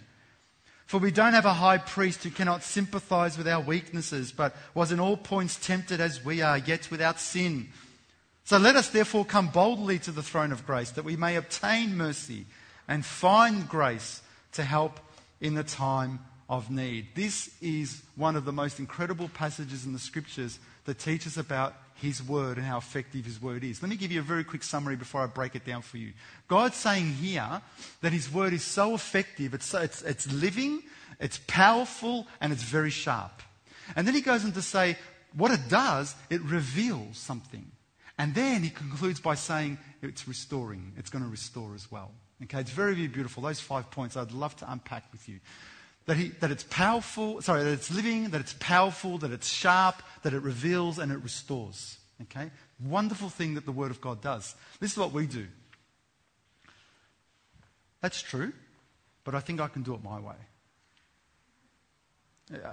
For 0.87 0.99
we 0.99 1.11
don't 1.11 1.33
have 1.33 1.47
a 1.47 1.55
high 1.55 1.79
priest 1.79 2.23
who 2.23 2.31
cannot 2.31 2.63
sympathize 2.63 3.39
with 3.39 3.49
our 3.49 3.61
weaknesses, 3.61 4.33
but 4.33 4.55
was 4.75 4.93
in 4.93 5.01
all 5.01 5.17
points 5.17 5.57
tempted 5.57 6.01
as 6.01 6.25
we 6.25 6.43
are, 6.43 6.59
yet 6.59 6.91
without 6.91 7.19
sin. 7.19 7.69
So 8.45 8.59
let 8.59 8.77
us 8.77 8.91
therefore 8.91 9.25
come 9.25 9.49
boldly 9.49 9.99
to 10.01 10.13
the 10.13 10.23
throne 10.23 10.53
of 10.53 10.67
grace, 10.67 10.91
that 10.91 11.05
we 11.05 11.17
may 11.17 11.37
obtain 11.37 11.97
mercy 11.97 12.45
and 12.87 13.05
find 13.05 13.67
grace 13.69 14.21
to 14.53 14.63
help 14.63 15.01
in 15.41 15.55
the 15.55 15.65
time 15.65 16.21
of 16.49 16.71
need. 16.71 17.07
This 17.15 17.51
is 17.63 18.03
one 18.17 18.37
of 18.37 18.45
the 18.45 18.53
most 18.53 18.79
incredible 18.79 19.31
passages 19.31 19.87
in 19.87 19.95
the 19.95 19.99
scriptures 19.99 20.59
that 20.85 20.99
teach 20.99 21.27
us 21.27 21.39
about 21.39 21.75
his 21.95 22.23
word 22.23 22.57
and 22.57 22.67
how 22.67 22.79
effective 22.79 23.25
his 23.25 23.41
word 23.41 23.65
is. 23.65 23.83
Let 23.83 23.89
me 23.89 23.97
give 23.97 24.13
you 24.13 24.21
a 24.21 24.25
very 24.25 24.45
quick 24.45 24.63
summary 24.63 24.97
before 24.97 25.23
I 25.23 25.27
break 25.27 25.55
it 25.55 25.65
down 25.65 25.83
for 25.83 25.97
you. 25.97 26.13
God's 26.49 26.77
saying 26.77 27.07
here 27.07 27.63
that 28.01 28.13
his 28.13 28.33
word 28.33 28.53
is 28.53 28.65
so 28.65 28.95
effective, 28.95 29.55
it's, 29.55 29.67
so, 29.67 29.81
it's, 29.81 30.03
it's 30.03 30.31
living, 30.33 30.83
it's 31.21 31.41
powerful, 31.47 32.27
and 32.41 32.53
it's 32.53 32.63
very 32.63 32.91
sharp. 32.91 33.43
And 33.97 34.07
then 34.07 34.15
he 34.15 34.21
goes 34.21 34.45
on 34.45 34.53
to 34.53 34.63
say 34.63 34.97
what 35.37 35.51
it 35.51 35.69
does, 35.69 36.15
it 36.31 36.41
reveals 36.43 37.19
something. 37.19 37.71
And 38.19 38.35
then 38.35 38.63
he 38.63 38.71
concludes 38.71 39.21
by 39.21 39.35
saying 39.35 39.79
it's 40.03 40.29
restoring. 40.29 40.93
It's 40.97 41.11
going 41.11 41.25
to 41.25 41.31
restore 41.31 41.75
as 41.75 41.91
well. 41.91 42.13
Okay, 42.43 42.61
it's 42.61 42.71
very, 42.71 42.95
very 42.95 43.09
beautiful. 43.09 43.43
Those 43.43 43.61
five 43.61 43.91
points 43.91 44.17
I'd 44.17 44.33
love 44.33 44.57
to 44.57 44.71
unpack 44.71 45.05
with 45.13 45.29
you. 45.29 45.41
That, 46.07 46.19
he, 46.19 46.29
that 46.41 46.51
it's 46.51 46.65
powerful, 46.65 47.41
sorry, 47.41 47.63
that 47.65 47.73
it's 47.73 47.91
living, 47.91 48.31
that 48.31 48.41
it's 48.41 48.55
powerful, 48.61 49.17
that 49.19 49.31
it's 49.31 49.49
sharp, 49.49 50.03
that 50.23 50.35
it 50.35 50.43
reveals 50.43 50.99
and 50.99 51.11
it 51.11 51.19
restores. 51.23 51.97
Okay? 52.23 52.51
Wonderful 52.85 53.31
thing 53.31 53.55
that 53.55 53.65
the 53.65 53.73
Word 53.73 53.91
of 53.91 54.01
God 54.01 54.21
does. 54.21 54.55
This 54.81 54.93
is 54.93 54.99
what 54.99 55.13
we 55.13 55.27
do. 55.27 55.47
That's 58.03 58.21
true, 58.21 58.53
but 59.25 59.35
I 59.35 59.41
think 59.41 59.61
I 59.61 59.69
can 59.69 59.83
do 59.83 59.95
it 59.95 60.05
my 60.05 60.21
way. 60.21 60.35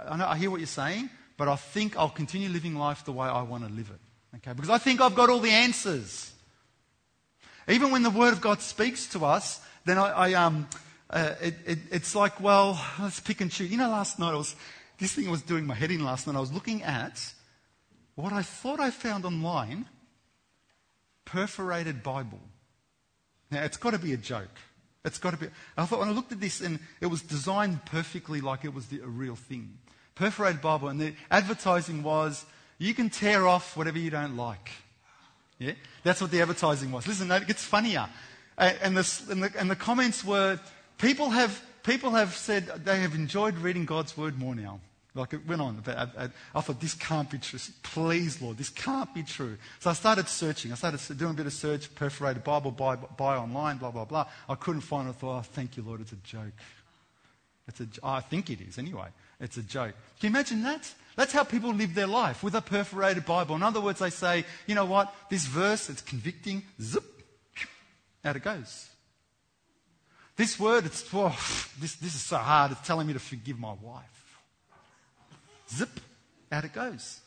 I, 0.08 0.16
know, 0.18 0.26
I 0.26 0.36
hear 0.36 0.50
what 0.50 0.60
you're 0.60 0.66
saying, 0.66 1.08
but 1.38 1.48
I 1.48 1.56
think 1.56 1.96
I'll 1.96 2.10
continue 2.10 2.50
living 2.50 2.74
life 2.74 3.04
the 3.06 3.12
way 3.12 3.26
I 3.26 3.40
want 3.42 3.66
to 3.66 3.72
live 3.72 3.90
it. 3.90 4.36
Okay? 4.36 4.52
Because 4.52 4.68
I 4.68 4.76
think 4.76 5.00
I've 5.00 5.14
got 5.14 5.30
all 5.30 5.40
the 5.40 5.50
answers. 5.50 6.32
Even 7.68 7.90
when 7.90 8.02
the 8.02 8.10
Word 8.10 8.32
of 8.32 8.40
God 8.40 8.60
speaks 8.60 9.06
to 9.08 9.24
us, 9.24 9.60
then 9.84 9.96
I, 9.96 10.10
I 10.10 10.32
um, 10.34 10.68
uh, 11.12 11.34
it, 11.42 11.54
it, 11.66 11.78
it's 11.90 12.14
like, 12.14 12.40
well, 12.40 12.80
let's 13.00 13.20
pick 13.20 13.40
and 13.40 13.50
choose. 13.50 13.70
You 13.70 13.76
know, 13.76 13.90
last 13.90 14.18
night 14.18 14.32
I 14.32 14.36
was, 14.36 14.56
this 14.98 15.12
thing 15.12 15.30
was 15.30 15.42
doing 15.42 15.66
my 15.66 15.74
head 15.74 15.90
in 15.90 16.04
last 16.04 16.26
night. 16.26 16.36
I 16.36 16.40
was 16.40 16.52
looking 16.52 16.82
at 16.82 17.32
what 18.14 18.32
I 18.32 18.42
thought 18.42 18.80
I 18.80 18.90
found 18.90 19.24
online 19.24 19.86
perforated 21.24 22.02
Bible. 22.02 22.40
Now, 23.50 23.62
it's 23.62 23.76
got 23.76 23.90
to 23.90 23.98
be 23.98 24.12
a 24.12 24.16
joke. 24.16 24.58
It's 25.04 25.18
got 25.18 25.32
to 25.32 25.36
be. 25.36 25.46
I 25.76 25.84
thought 25.84 25.98
when 25.98 26.08
I 26.08 26.12
looked 26.12 26.32
at 26.32 26.40
this 26.40 26.60
and 26.60 26.78
it 27.00 27.06
was 27.06 27.22
designed 27.22 27.84
perfectly 27.84 28.40
like 28.40 28.64
it 28.64 28.72
was 28.72 28.86
the, 28.86 29.00
a 29.00 29.06
real 29.06 29.36
thing. 29.36 29.78
Perforated 30.14 30.60
Bible, 30.60 30.88
and 30.88 31.00
the 31.00 31.14
advertising 31.30 32.02
was 32.02 32.44
you 32.78 32.94
can 32.94 33.10
tear 33.10 33.46
off 33.46 33.76
whatever 33.76 33.98
you 33.98 34.10
don't 34.10 34.36
like. 34.36 34.70
Yeah? 35.58 35.72
That's 36.04 36.20
what 36.20 36.30
the 36.30 36.40
advertising 36.40 36.90
was. 36.90 37.06
Listen, 37.06 37.30
it 37.30 37.46
gets 37.46 37.64
funnier. 37.64 38.08
And, 38.58 38.96
the, 38.96 39.22
and, 39.30 39.42
the, 39.42 39.52
and 39.58 39.70
the 39.70 39.76
comments 39.76 40.24
were 40.24 40.58
People 41.02 41.30
have, 41.30 41.60
people 41.82 42.12
have 42.12 42.32
said 42.36 42.66
they 42.84 43.00
have 43.00 43.16
enjoyed 43.16 43.58
reading 43.58 43.84
God's 43.84 44.16
word 44.16 44.38
more 44.38 44.54
now. 44.54 44.78
Like 45.16 45.32
it 45.32 45.44
went 45.48 45.60
on. 45.60 45.82
I, 45.84 45.90
I, 45.90 45.94
uh, 45.94 46.06
uh, 46.16 46.28
I, 46.54 46.60
thought, 46.60 46.80
this 46.80 46.94
can't 46.94 47.28
be 47.28 47.38
true. 47.38 47.58
Please, 47.82 48.40
Lord, 48.40 48.56
this 48.56 48.70
can't 48.70 49.12
be 49.12 49.24
true. 49.24 49.58
So 49.80 49.90
I 49.90 49.94
started 49.94 50.28
searching. 50.28 50.70
I 50.70 50.76
started 50.76 51.18
doing 51.18 51.32
a 51.32 51.34
bit 51.34 51.46
of 51.46 51.52
search, 51.52 51.92
perforated 51.96 52.44
Bible, 52.44 52.70
buy, 52.70 52.94
buy 52.94 53.36
online, 53.36 53.78
blah, 53.78 53.90
blah, 53.90 54.04
blah. 54.04 54.28
I 54.48 54.54
couldn't 54.54 54.82
find 54.82 55.08
it. 55.08 55.10
I 55.10 55.12
thought, 55.14 55.38
oh, 55.38 55.42
thank 55.42 55.76
you, 55.76 55.82
Lord, 55.82 56.00
it's 56.02 56.12
a 56.12 56.16
joke. 56.16 56.52
It's 57.66 57.80
a, 57.80 57.88
I 58.04 58.20
think 58.20 58.48
it 58.48 58.60
is 58.60 58.78
anyway. 58.78 59.08
It's 59.40 59.56
a 59.56 59.62
joke. 59.62 59.94
Can 60.20 60.28
you 60.28 60.36
imagine 60.36 60.62
that? 60.62 60.88
That's 61.16 61.32
how 61.32 61.42
people 61.42 61.74
live 61.74 61.96
their 61.96 62.06
life 62.06 62.44
with 62.44 62.54
a 62.54 62.62
perforated 62.62 63.26
Bible. 63.26 63.56
In 63.56 63.64
other 63.64 63.80
words, 63.80 63.98
they 63.98 64.10
say, 64.10 64.44
you 64.68 64.76
know 64.76 64.86
what? 64.86 65.12
This 65.28 65.46
verse, 65.46 65.90
it's 65.90 66.00
convicting. 66.00 66.62
Zip. 66.80 67.02
Out 68.24 68.36
it 68.36 68.44
goes. 68.44 68.91
This 70.36 70.58
word, 70.58 70.86
it's, 70.86 71.04
oh, 71.12 71.28
this, 71.78 71.94
this 71.96 72.14
is 72.14 72.22
so 72.22 72.36
hard. 72.38 72.72
It's 72.72 72.86
telling 72.86 73.06
me 73.06 73.12
to 73.12 73.18
forgive 73.18 73.58
my 73.58 73.74
wife. 73.80 74.38
Zip, 75.70 76.00
out 76.50 76.64
it 76.64 76.72
goes. 76.72 77.20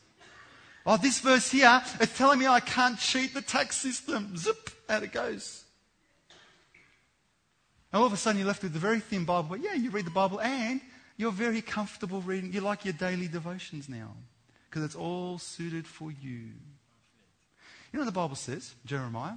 Oh, 0.85 0.97
this 0.97 1.19
verse 1.19 1.49
here, 1.49 1.81
it's 1.99 2.15
telling 2.17 2.39
me 2.39 2.47
I 2.47 2.59
can't 2.59 2.99
cheat 2.99 3.33
the 3.33 3.41
tax 3.41 3.75
system. 3.75 4.37
Zip, 4.37 4.69
out 4.87 5.03
it 5.03 5.11
goes. 5.11 5.63
And 7.91 8.01
all 8.01 8.07
of 8.07 8.13
a 8.13 8.17
sudden 8.17 8.39
you're 8.39 8.47
left 8.47 8.61
with 8.61 8.73
the 8.73 8.79
very 8.79 8.99
thin 8.99 9.25
Bible. 9.25 9.49
But 9.49 9.61
yeah, 9.61 9.73
you 9.73 9.89
read 9.89 10.05
the 10.05 10.11
Bible 10.11 10.39
and 10.41 10.81
you're 11.17 11.31
very 11.31 11.61
comfortable 11.61 12.21
reading. 12.21 12.53
You 12.53 12.61
like 12.61 12.85
your 12.85 12.93
daily 12.93 13.27
devotions 13.27 13.87
now 13.87 14.11
because 14.69 14.83
it's 14.83 14.95
all 14.95 15.37
suited 15.37 15.87
for 15.87 16.11
you. 16.11 16.51
You 17.91 17.93
know 17.93 17.99
what 18.01 18.05
the 18.05 18.11
Bible 18.11 18.35
says, 18.35 18.75
Jeremiah? 18.85 19.35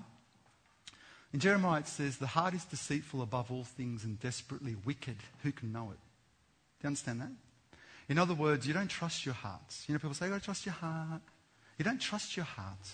In 1.32 1.40
Jeremiah, 1.40 1.80
it 1.80 1.88
says, 1.88 2.16
The 2.16 2.26
heart 2.26 2.54
is 2.54 2.64
deceitful 2.64 3.22
above 3.22 3.50
all 3.50 3.64
things 3.64 4.04
and 4.04 4.18
desperately 4.18 4.76
wicked. 4.84 5.16
Who 5.42 5.52
can 5.52 5.72
know 5.72 5.90
it? 5.90 5.98
Do 6.80 6.84
you 6.84 6.86
understand 6.88 7.20
that? 7.20 7.30
In 8.08 8.18
other 8.18 8.34
words, 8.34 8.66
you 8.66 8.72
don't 8.72 8.88
trust 8.88 9.26
your 9.26 9.34
hearts. 9.34 9.84
You 9.86 9.92
know, 9.92 9.98
people 9.98 10.14
say, 10.14 10.26
you 10.26 10.32
got 10.32 10.38
to 10.38 10.44
trust 10.44 10.64
your 10.64 10.74
heart. 10.74 11.20
You 11.76 11.84
don't 11.84 12.00
trust 12.00 12.36
your 12.36 12.46
heart. 12.46 12.88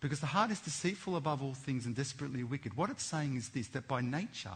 Because 0.00 0.20
the 0.20 0.26
heart 0.26 0.50
is 0.50 0.60
deceitful 0.60 1.16
above 1.16 1.42
all 1.42 1.54
things 1.54 1.86
and 1.86 1.96
desperately 1.96 2.44
wicked. 2.44 2.76
What 2.76 2.90
it's 2.90 3.02
saying 3.02 3.36
is 3.36 3.48
this 3.48 3.68
that 3.68 3.88
by 3.88 4.02
nature, 4.02 4.50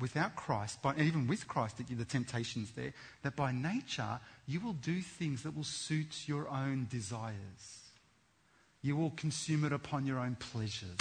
without 0.00 0.34
Christ, 0.34 0.82
by, 0.82 0.96
even 0.96 1.28
with 1.28 1.46
Christ, 1.46 1.76
the 1.76 2.04
temptation's 2.04 2.72
there, 2.72 2.92
that 3.22 3.36
by 3.36 3.52
nature, 3.52 4.18
you 4.46 4.60
will 4.60 4.72
do 4.72 5.00
things 5.00 5.42
that 5.42 5.54
will 5.54 5.62
suit 5.62 6.24
your 6.26 6.48
own 6.48 6.88
desires. 6.90 7.81
You 8.82 8.96
will 8.96 9.10
consume 9.10 9.64
it 9.64 9.72
upon 9.72 10.06
your 10.06 10.18
own 10.18 10.36
pleasures. 10.36 10.96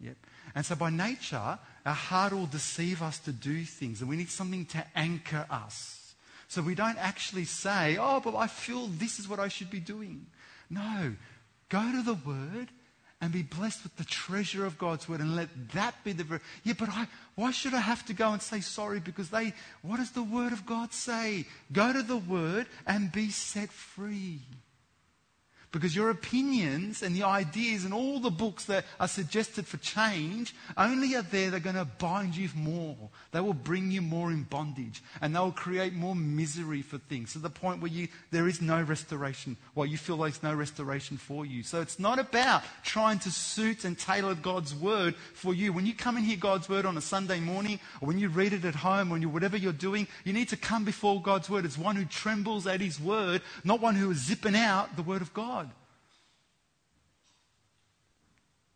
Yep. 0.00 0.16
And 0.54 0.66
so 0.66 0.74
by 0.74 0.90
nature, 0.90 1.58
our 1.86 1.94
heart 1.94 2.32
will 2.32 2.46
deceive 2.46 3.02
us 3.02 3.18
to 3.20 3.32
do 3.32 3.64
things, 3.64 4.00
and 4.00 4.10
we 4.10 4.16
need 4.16 4.30
something 4.30 4.66
to 4.66 4.84
anchor 4.96 5.46
us. 5.50 6.14
So 6.48 6.62
we 6.62 6.74
don't 6.74 6.98
actually 6.98 7.44
say, 7.44 7.96
oh, 8.00 8.20
but 8.20 8.34
I 8.34 8.48
feel 8.48 8.88
this 8.88 9.20
is 9.20 9.28
what 9.28 9.38
I 9.38 9.48
should 9.48 9.70
be 9.70 9.78
doing. 9.78 10.26
No. 10.68 11.14
Go 11.68 11.92
to 11.92 12.02
the 12.02 12.14
Word 12.14 12.68
and 13.20 13.32
be 13.32 13.42
blessed 13.42 13.84
with 13.84 13.96
the 13.96 14.04
treasure 14.04 14.66
of 14.66 14.78
God's 14.78 15.08
Word 15.08 15.20
and 15.20 15.36
let 15.36 15.48
that 15.74 15.94
be 16.02 16.12
the. 16.12 16.40
Yeah, 16.64 16.72
but 16.76 16.88
I, 16.88 17.06
why 17.36 17.52
should 17.52 17.74
I 17.74 17.80
have 17.80 18.04
to 18.06 18.14
go 18.14 18.32
and 18.32 18.42
say 18.42 18.60
sorry? 18.60 18.98
Because 18.98 19.30
they, 19.30 19.52
what 19.82 19.98
does 19.98 20.10
the 20.10 20.22
Word 20.22 20.52
of 20.52 20.66
God 20.66 20.92
say? 20.92 21.46
Go 21.72 21.92
to 21.92 22.02
the 22.02 22.16
Word 22.16 22.66
and 22.86 23.12
be 23.12 23.30
set 23.30 23.70
free. 23.70 24.40
Because 25.72 25.94
your 25.94 26.10
opinions 26.10 27.00
and 27.02 27.14
the 27.14 27.22
ideas 27.22 27.84
and 27.84 27.94
all 27.94 28.18
the 28.18 28.30
books 28.30 28.64
that 28.64 28.84
are 28.98 29.06
suggested 29.06 29.68
for 29.68 29.76
change 29.76 30.52
only 30.76 31.14
are 31.14 31.22
there, 31.22 31.50
they're 31.50 31.60
going 31.60 31.76
to 31.76 31.84
bind 31.84 32.36
you 32.36 32.48
more. 32.56 32.96
They 33.30 33.40
will 33.40 33.54
bring 33.54 33.92
you 33.92 34.02
more 34.02 34.32
in 34.32 34.42
bondage 34.42 35.00
and 35.20 35.34
they 35.34 35.38
will 35.38 35.52
create 35.52 35.92
more 35.92 36.16
misery 36.16 36.82
for 36.82 36.98
things 36.98 37.34
to 37.34 37.38
the 37.38 37.50
point 37.50 37.80
where 37.80 37.90
you, 37.90 38.08
there 38.32 38.48
is 38.48 38.60
no 38.60 38.82
restoration. 38.82 39.56
Well, 39.76 39.86
you 39.86 39.96
feel 39.96 40.16
there's 40.16 40.42
no 40.42 40.52
restoration 40.52 41.16
for 41.16 41.46
you. 41.46 41.62
So 41.62 41.80
it's 41.80 42.00
not 42.00 42.18
about 42.18 42.64
trying 42.82 43.20
to 43.20 43.30
suit 43.30 43.84
and 43.84 43.96
tailor 43.96 44.34
God's 44.34 44.74
word 44.74 45.14
for 45.34 45.54
you. 45.54 45.72
When 45.72 45.86
you 45.86 45.94
come 45.94 46.16
and 46.16 46.26
hear 46.26 46.36
God's 46.36 46.68
word 46.68 46.84
on 46.84 46.96
a 46.96 47.00
Sunday 47.00 47.38
morning 47.38 47.78
or 48.00 48.08
when 48.08 48.18
you 48.18 48.28
read 48.28 48.52
it 48.54 48.64
at 48.64 48.74
home 48.74 49.12
or 49.12 49.18
you, 49.18 49.28
whatever 49.28 49.56
you're 49.56 49.72
doing, 49.72 50.08
you 50.24 50.32
need 50.32 50.48
to 50.48 50.56
come 50.56 50.84
before 50.84 51.22
God's 51.22 51.48
word 51.48 51.64
as 51.64 51.78
one 51.78 51.94
who 51.94 52.06
trembles 52.06 52.66
at 52.66 52.80
his 52.80 52.98
word, 52.98 53.40
not 53.62 53.80
one 53.80 53.94
who 53.94 54.10
is 54.10 54.18
zipping 54.18 54.56
out 54.56 54.96
the 54.96 55.02
word 55.02 55.22
of 55.22 55.32
God. 55.32 55.59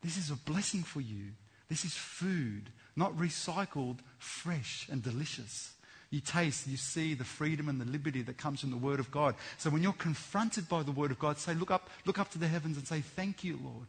This 0.04 0.18
is 0.18 0.30
a 0.30 0.36
blessing 0.36 0.82
for 0.82 1.00
you. 1.00 1.32
This 1.68 1.84
is 1.84 1.94
food, 1.94 2.70
not 2.94 3.16
recycled, 3.16 3.98
fresh, 4.18 4.86
and 4.92 5.02
delicious. 5.02 5.72
You 6.10 6.20
taste, 6.20 6.68
you 6.68 6.76
see 6.76 7.14
the 7.14 7.24
freedom 7.24 7.68
and 7.68 7.80
the 7.80 7.86
liberty 7.86 8.20
that 8.22 8.36
comes 8.36 8.60
from 8.60 8.70
the 8.70 8.76
Word 8.76 9.00
of 9.00 9.10
God. 9.10 9.34
So 9.56 9.70
when 9.70 9.82
you're 9.82 9.94
confronted 9.94 10.68
by 10.68 10.82
the 10.82 10.92
Word 10.92 11.10
of 11.10 11.18
God, 11.18 11.38
say, 11.38 11.54
look 11.54 11.70
up, 11.70 11.88
look 12.04 12.18
up 12.18 12.30
to 12.32 12.38
the 12.38 12.46
heavens 12.46 12.76
and 12.76 12.86
say, 12.86 13.00
Thank 13.00 13.42
you, 13.42 13.58
Lord. 13.64 13.88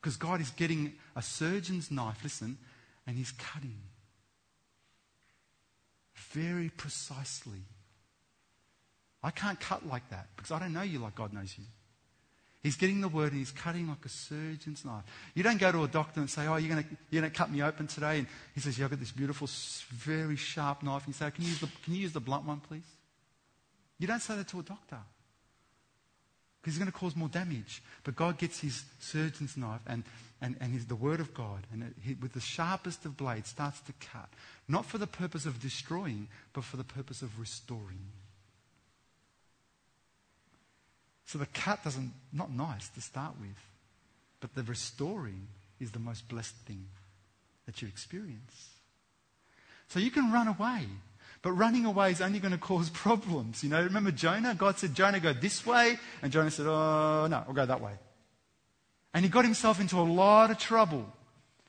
Because 0.00 0.16
God 0.16 0.40
is 0.40 0.50
getting 0.50 0.94
a 1.14 1.22
surgeon's 1.22 1.90
knife, 1.90 2.20
listen, 2.24 2.56
and 3.06 3.16
He's 3.16 3.32
cutting 3.32 3.76
very 6.32 6.70
precisely. 6.70 7.62
I 9.22 9.30
can't 9.30 9.60
cut 9.60 9.86
like 9.86 10.08
that 10.10 10.28
because 10.36 10.50
I 10.50 10.58
don't 10.58 10.72
know 10.72 10.82
you 10.82 10.98
like 11.00 11.14
God 11.14 11.32
knows 11.32 11.54
you. 11.58 11.64
He's 12.62 12.76
getting 12.76 13.00
the 13.00 13.08
word 13.08 13.30
and 13.30 13.38
he's 13.38 13.52
cutting 13.52 13.88
like 13.88 14.04
a 14.04 14.08
surgeon's 14.08 14.84
knife. 14.84 15.04
You 15.34 15.44
don't 15.44 15.58
go 15.58 15.70
to 15.70 15.84
a 15.84 15.88
doctor 15.88 16.20
and 16.20 16.28
say, 16.28 16.46
Oh, 16.46 16.56
you're 16.56 16.74
going 16.74 16.98
you're 17.10 17.22
gonna 17.22 17.32
cut 17.32 17.50
me 17.50 17.62
open 17.62 17.86
today? 17.86 18.18
And 18.18 18.26
he 18.54 18.60
says, 18.60 18.78
Yeah, 18.78 18.86
I've 18.86 18.90
got 18.90 18.98
this 18.98 19.12
beautiful, 19.12 19.48
very 19.90 20.36
sharp 20.36 20.82
knife. 20.82 21.04
And 21.06 21.14
you 21.14 21.18
say, 21.18 21.30
can 21.30 21.44
you, 21.44 21.50
use 21.50 21.60
the, 21.60 21.68
can 21.84 21.94
you 21.94 22.00
use 22.00 22.12
the 22.12 22.20
blunt 22.20 22.46
one, 22.46 22.60
please? 22.60 22.82
You 23.98 24.06
don't 24.06 24.20
say 24.20 24.36
that 24.36 24.48
to 24.48 24.60
a 24.60 24.62
doctor 24.62 24.98
because 26.60 26.74
he's 26.74 26.78
going 26.78 26.90
to 26.90 26.98
cause 26.98 27.14
more 27.14 27.28
damage. 27.28 27.82
But 28.04 28.16
God 28.16 28.38
gets 28.38 28.60
his 28.60 28.84
surgeon's 28.98 29.56
knife 29.56 29.80
and, 29.86 30.02
and, 30.40 30.56
and 30.60 30.72
his, 30.72 30.86
the 30.86 30.96
word 30.96 31.20
of 31.20 31.32
God, 31.34 31.66
and 31.72 31.82
it, 31.82 31.94
he, 32.02 32.14
with 32.14 32.32
the 32.32 32.40
sharpest 32.40 33.04
of 33.04 33.16
blades, 33.16 33.48
starts 33.48 33.80
to 33.82 33.92
cut. 34.00 34.28
Not 34.66 34.84
for 34.84 34.98
the 34.98 35.06
purpose 35.06 35.46
of 35.46 35.60
destroying, 35.60 36.28
but 36.52 36.64
for 36.64 36.76
the 36.76 36.84
purpose 36.84 37.22
of 37.22 37.38
restoring. 37.38 38.10
So 41.28 41.36
the 41.36 41.46
cut 41.46 41.84
doesn't, 41.84 42.10
not 42.32 42.50
nice 42.50 42.88
to 42.88 43.02
start 43.02 43.34
with, 43.38 43.50
but 44.40 44.54
the 44.54 44.62
restoring 44.62 45.46
is 45.78 45.90
the 45.90 45.98
most 45.98 46.26
blessed 46.26 46.54
thing 46.64 46.86
that 47.66 47.82
you 47.82 47.88
experience. 47.88 48.70
So 49.88 50.00
you 50.00 50.10
can 50.10 50.32
run 50.32 50.48
away, 50.48 50.86
but 51.42 51.52
running 51.52 51.84
away 51.84 52.12
is 52.12 52.22
only 52.22 52.38
going 52.38 52.52
to 52.52 52.58
cause 52.58 52.88
problems. 53.04 53.62
You 53.62 53.68
know, 53.68 53.82
remember 53.82 54.10
Jonah? 54.10 54.54
God 54.54 54.78
said, 54.78 54.94
Jonah, 54.94 55.20
go 55.20 55.34
this 55.34 55.66
way. 55.66 55.98
And 56.22 56.32
Jonah 56.32 56.50
said, 56.50 56.64
oh, 56.64 57.26
no, 57.28 57.44
I'll 57.46 57.52
go 57.52 57.66
that 57.66 57.82
way. 57.82 57.92
And 59.12 59.22
he 59.22 59.28
got 59.28 59.44
himself 59.44 59.82
into 59.82 59.98
a 59.98 60.08
lot 60.08 60.50
of 60.50 60.56
trouble. 60.56 61.12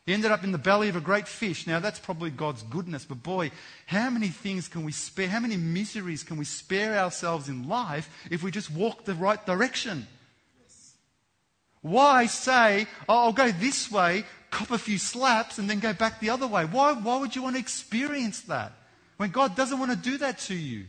He 0.09 0.15
ended 0.15 0.31
up 0.31 0.43
in 0.43 0.51
the 0.51 0.57
belly 0.57 0.89
of 0.89 0.95
a 0.95 1.01
great 1.01 1.27
fish. 1.27 1.67
Now, 1.67 1.79
that's 1.79 1.99
probably 1.99 2.31
God's 2.31 2.63
goodness, 2.63 3.05
but 3.05 3.21
boy, 3.21 3.51
how 3.85 4.09
many 4.09 4.29
things 4.29 4.67
can 4.67 4.83
we 4.83 4.91
spare? 4.91 5.27
How 5.27 5.39
many 5.39 5.55
miseries 5.55 6.23
can 6.23 6.37
we 6.37 6.45
spare 6.45 6.97
ourselves 6.97 7.47
in 7.47 7.69
life 7.69 8.09
if 8.31 8.41
we 8.41 8.49
just 8.49 8.71
walk 8.71 9.05
the 9.05 9.13
right 9.13 9.45
direction? 9.45 10.07
Why 11.81 12.25
say, 12.25 12.87
oh, 13.07 13.25
I'll 13.25 13.33
go 13.33 13.51
this 13.51 13.91
way, 13.91 14.23
cop 14.49 14.71
a 14.71 14.79
few 14.79 14.97
slaps, 14.97 15.59
and 15.59 15.69
then 15.69 15.77
go 15.77 15.93
back 15.93 16.19
the 16.19 16.31
other 16.31 16.47
way? 16.47 16.65
Why, 16.65 16.93
why 16.93 17.17
would 17.19 17.35
you 17.35 17.43
want 17.43 17.57
to 17.57 17.61
experience 17.61 18.41
that 18.41 18.71
when 19.17 19.29
God 19.29 19.55
doesn't 19.55 19.77
want 19.77 19.91
to 19.91 20.09
do 20.09 20.17
that 20.17 20.39
to 20.39 20.55
you? 20.55 20.85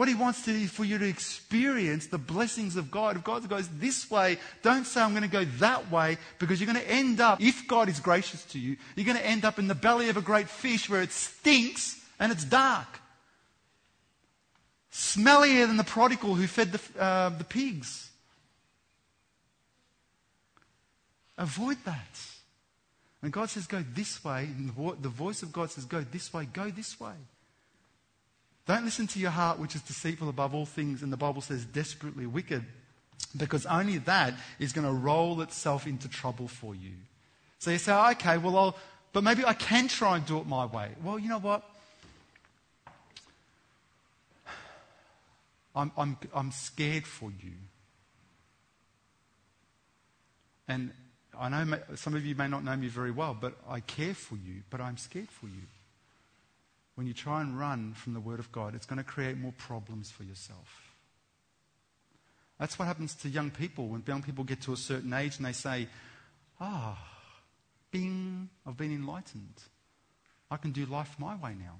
What 0.00 0.08
he 0.08 0.14
wants 0.14 0.46
to 0.46 0.50
is 0.50 0.70
for 0.70 0.82
you 0.82 0.96
to 0.96 1.06
experience 1.06 2.06
the 2.06 2.16
blessings 2.16 2.76
of 2.76 2.90
God. 2.90 3.16
If 3.16 3.22
God 3.22 3.46
goes 3.50 3.68
this 3.68 4.10
way, 4.10 4.38
don't 4.62 4.86
say, 4.86 5.02
I'm 5.02 5.10
going 5.10 5.24
to 5.24 5.28
go 5.28 5.44
that 5.58 5.92
way, 5.92 6.16
because 6.38 6.58
you're 6.58 6.72
going 6.72 6.82
to 6.82 6.90
end 6.90 7.20
up, 7.20 7.38
if 7.38 7.68
God 7.68 7.90
is 7.90 8.00
gracious 8.00 8.42
to 8.46 8.58
you, 8.58 8.78
you're 8.96 9.04
going 9.04 9.18
to 9.18 9.26
end 9.26 9.44
up 9.44 9.58
in 9.58 9.68
the 9.68 9.74
belly 9.74 10.08
of 10.08 10.16
a 10.16 10.22
great 10.22 10.48
fish 10.48 10.88
where 10.88 11.02
it 11.02 11.12
stinks 11.12 12.02
and 12.18 12.32
it's 12.32 12.44
dark. 12.44 12.86
Smellier 14.90 15.66
than 15.66 15.76
the 15.76 15.84
prodigal 15.84 16.34
who 16.34 16.46
fed 16.46 16.72
the, 16.72 16.80
uh, 16.98 17.28
the 17.28 17.44
pigs. 17.44 18.10
Avoid 21.36 21.76
that. 21.84 22.20
And 23.20 23.30
God 23.30 23.50
says, 23.50 23.66
go 23.66 23.84
this 23.92 24.24
way. 24.24 24.44
And 24.44 24.72
the 25.02 25.10
voice 25.10 25.42
of 25.42 25.52
God 25.52 25.70
says, 25.70 25.84
go 25.84 26.00
this 26.00 26.32
way, 26.32 26.48
go 26.50 26.70
this 26.70 26.98
way. 26.98 27.16
Don't 28.70 28.84
listen 28.84 29.08
to 29.08 29.18
your 29.18 29.32
heart, 29.32 29.58
which 29.58 29.74
is 29.74 29.82
deceitful 29.82 30.28
above 30.28 30.54
all 30.54 30.64
things, 30.64 31.02
and 31.02 31.12
the 31.12 31.16
Bible 31.16 31.40
says 31.40 31.64
desperately 31.64 32.24
wicked, 32.24 32.64
because 33.36 33.66
only 33.66 33.98
that 33.98 34.34
is 34.60 34.72
going 34.72 34.86
to 34.86 34.92
roll 34.92 35.40
itself 35.40 35.88
into 35.88 36.06
trouble 36.06 36.46
for 36.46 36.76
you. 36.76 36.92
So 37.58 37.72
you 37.72 37.78
say, 37.78 37.92
okay, 38.12 38.38
well, 38.38 38.56
I'll, 38.56 38.76
but 39.12 39.24
maybe 39.24 39.44
I 39.44 39.54
can 39.54 39.88
try 39.88 40.18
and 40.18 40.24
do 40.24 40.38
it 40.38 40.46
my 40.46 40.66
way. 40.66 40.90
Well, 41.02 41.18
you 41.18 41.28
know 41.28 41.40
what? 41.40 41.68
I'm, 45.74 45.90
I'm, 45.98 46.16
I'm 46.32 46.52
scared 46.52 47.08
for 47.08 47.32
you. 47.42 47.54
And 50.68 50.92
I 51.36 51.48
know 51.48 51.76
some 51.96 52.14
of 52.14 52.24
you 52.24 52.36
may 52.36 52.46
not 52.46 52.62
know 52.62 52.76
me 52.76 52.86
very 52.86 53.10
well, 53.10 53.36
but 53.38 53.54
I 53.68 53.80
care 53.80 54.14
for 54.14 54.36
you, 54.36 54.62
but 54.70 54.80
I'm 54.80 54.96
scared 54.96 55.28
for 55.28 55.46
you 55.46 55.62
when 56.94 57.06
you 57.06 57.14
try 57.14 57.40
and 57.40 57.58
run 57.58 57.94
from 57.94 58.14
the 58.14 58.20
Word 58.20 58.40
of 58.40 58.50
God, 58.52 58.74
it's 58.74 58.86
going 58.86 58.98
to 58.98 59.04
create 59.04 59.38
more 59.38 59.52
problems 59.52 60.10
for 60.10 60.24
yourself. 60.24 60.90
That's 62.58 62.78
what 62.78 62.86
happens 62.86 63.14
to 63.16 63.28
young 63.28 63.50
people 63.50 63.88
when 63.88 64.02
young 64.06 64.22
people 64.22 64.44
get 64.44 64.60
to 64.62 64.72
a 64.72 64.76
certain 64.76 65.12
age 65.14 65.38
and 65.38 65.46
they 65.46 65.52
say, 65.52 65.88
Ah, 66.60 66.98
oh, 66.98 67.42
bing, 67.90 68.50
I've 68.66 68.76
been 68.76 68.92
enlightened. 68.94 69.62
I 70.50 70.58
can 70.58 70.72
do 70.72 70.84
life 70.84 71.16
my 71.18 71.36
way 71.36 71.54
now. 71.58 71.76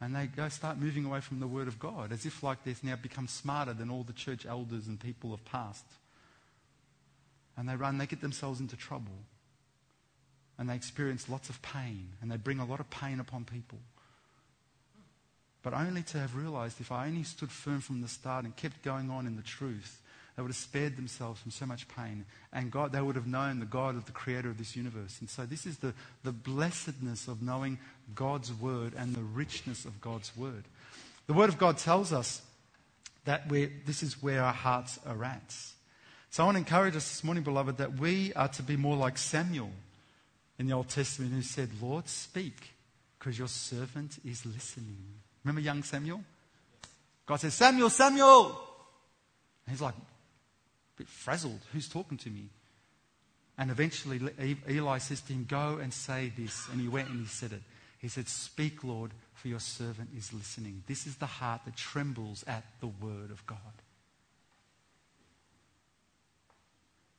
And 0.00 0.14
they 0.14 0.26
go 0.26 0.48
start 0.48 0.78
moving 0.78 1.06
away 1.06 1.20
from 1.20 1.40
the 1.40 1.46
Word 1.46 1.66
of 1.66 1.78
God 1.78 2.12
as 2.12 2.24
if 2.24 2.42
like 2.42 2.62
they've 2.62 2.84
now 2.84 2.96
become 2.96 3.26
smarter 3.26 3.72
than 3.72 3.90
all 3.90 4.04
the 4.04 4.12
church 4.12 4.46
elders 4.46 4.86
and 4.86 5.00
people 5.00 5.34
of 5.34 5.44
past. 5.44 5.84
And 7.56 7.68
they 7.68 7.74
run, 7.74 7.98
they 7.98 8.06
get 8.06 8.20
themselves 8.20 8.60
into 8.60 8.76
trouble 8.76 9.24
and 10.58 10.68
they 10.68 10.74
experience 10.74 11.28
lots 11.28 11.48
of 11.48 11.60
pain 11.62 12.08
and 12.20 12.30
they 12.30 12.36
bring 12.36 12.58
a 12.58 12.64
lot 12.64 12.80
of 12.80 12.88
pain 12.90 13.20
upon 13.20 13.44
people. 13.44 13.78
But 15.62 15.74
only 15.74 16.02
to 16.02 16.18
have 16.18 16.36
realized 16.36 16.80
if 16.80 16.92
I 16.92 17.06
only 17.06 17.24
stood 17.24 17.50
firm 17.50 17.80
from 17.80 18.00
the 18.00 18.08
start 18.08 18.44
and 18.44 18.54
kept 18.54 18.82
going 18.82 19.10
on 19.10 19.26
in 19.26 19.36
the 19.36 19.42
truth, 19.42 20.00
they 20.36 20.42
would 20.42 20.50
have 20.50 20.56
spared 20.56 20.96
themselves 20.96 21.40
from 21.40 21.50
so 21.50 21.66
much 21.66 21.88
pain. 21.88 22.24
And 22.52 22.70
God, 22.70 22.92
they 22.92 23.00
would 23.00 23.16
have 23.16 23.26
known 23.26 23.58
the 23.58 23.66
God 23.66 23.96
of 23.96 24.04
the 24.04 24.12
creator 24.12 24.48
of 24.48 24.58
this 24.58 24.76
universe. 24.76 25.16
And 25.20 25.28
so 25.28 25.44
this 25.46 25.66
is 25.66 25.78
the, 25.78 25.94
the 26.24 26.32
blessedness 26.32 27.26
of 27.26 27.42
knowing 27.42 27.78
God's 28.14 28.52
word 28.52 28.92
and 28.96 29.14
the 29.14 29.22
richness 29.22 29.84
of 29.84 30.00
God's 30.00 30.36
word. 30.36 30.64
The 31.26 31.32
word 31.32 31.48
of 31.48 31.58
God 31.58 31.78
tells 31.78 32.12
us 32.12 32.42
that 33.24 33.48
this 33.48 34.02
is 34.02 34.22
where 34.22 34.42
our 34.42 34.52
hearts 34.52 35.00
are 35.04 35.24
at. 35.24 35.56
So 36.30 36.42
I 36.42 36.46
want 36.46 36.56
to 36.56 36.60
encourage 36.60 36.94
us 36.94 37.08
this 37.08 37.24
morning, 37.24 37.42
beloved, 37.42 37.78
that 37.78 37.98
we 37.98 38.32
are 38.34 38.48
to 38.48 38.62
be 38.62 38.76
more 38.76 38.96
like 38.96 39.18
Samuel 39.18 39.70
in 40.58 40.66
the 40.66 40.72
Old 40.72 40.88
Testament 40.88 41.32
who 41.32 41.42
said, 41.42 41.68
Lord, 41.80 42.08
speak, 42.08 42.74
because 43.18 43.38
your 43.38 43.48
servant 43.48 44.18
is 44.24 44.46
listening. 44.46 44.98
Remember 45.44 45.60
young 45.60 45.82
Samuel? 45.82 46.22
God 47.26 47.36
says, 47.36 47.54
Samuel, 47.54 47.90
Samuel! 47.90 48.46
And 49.66 49.72
he's 49.72 49.82
like, 49.82 49.94
a 49.94 50.96
bit 50.96 51.08
frazzled. 51.08 51.60
Who's 51.72 51.88
talking 51.88 52.18
to 52.18 52.30
me? 52.30 52.48
And 53.58 53.70
eventually 53.70 54.20
Eli 54.68 54.98
says 54.98 55.20
to 55.22 55.32
him, 55.32 55.46
Go 55.48 55.78
and 55.82 55.92
say 55.92 56.32
this. 56.36 56.68
And 56.70 56.80
he 56.80 56.88
went 56.88 57.08
and 57.08 57.20
he 57.20 57.26
said 57.26 57.52
it. 57.52 57.62
He 57.98 58.08
said, 58.08 58.28
Speak, 58.28 58.84
Lord, 58.84 59.12
for 59.34 59.48
your 59.48 59.60
servant 59.60 60.10
is 60.16 60.32
listening. 60.32 60.82
This 60.86 61.06
is 61.06 61.16
the 61.16 61.26
heart 61.26 61.62
that 61.64 61.76
trembles 61.76 62.44
at 62.46 62.64
the 62.80 62.86
word 62.86 63.30
of 63.30 63.44
God. 63.46 63.58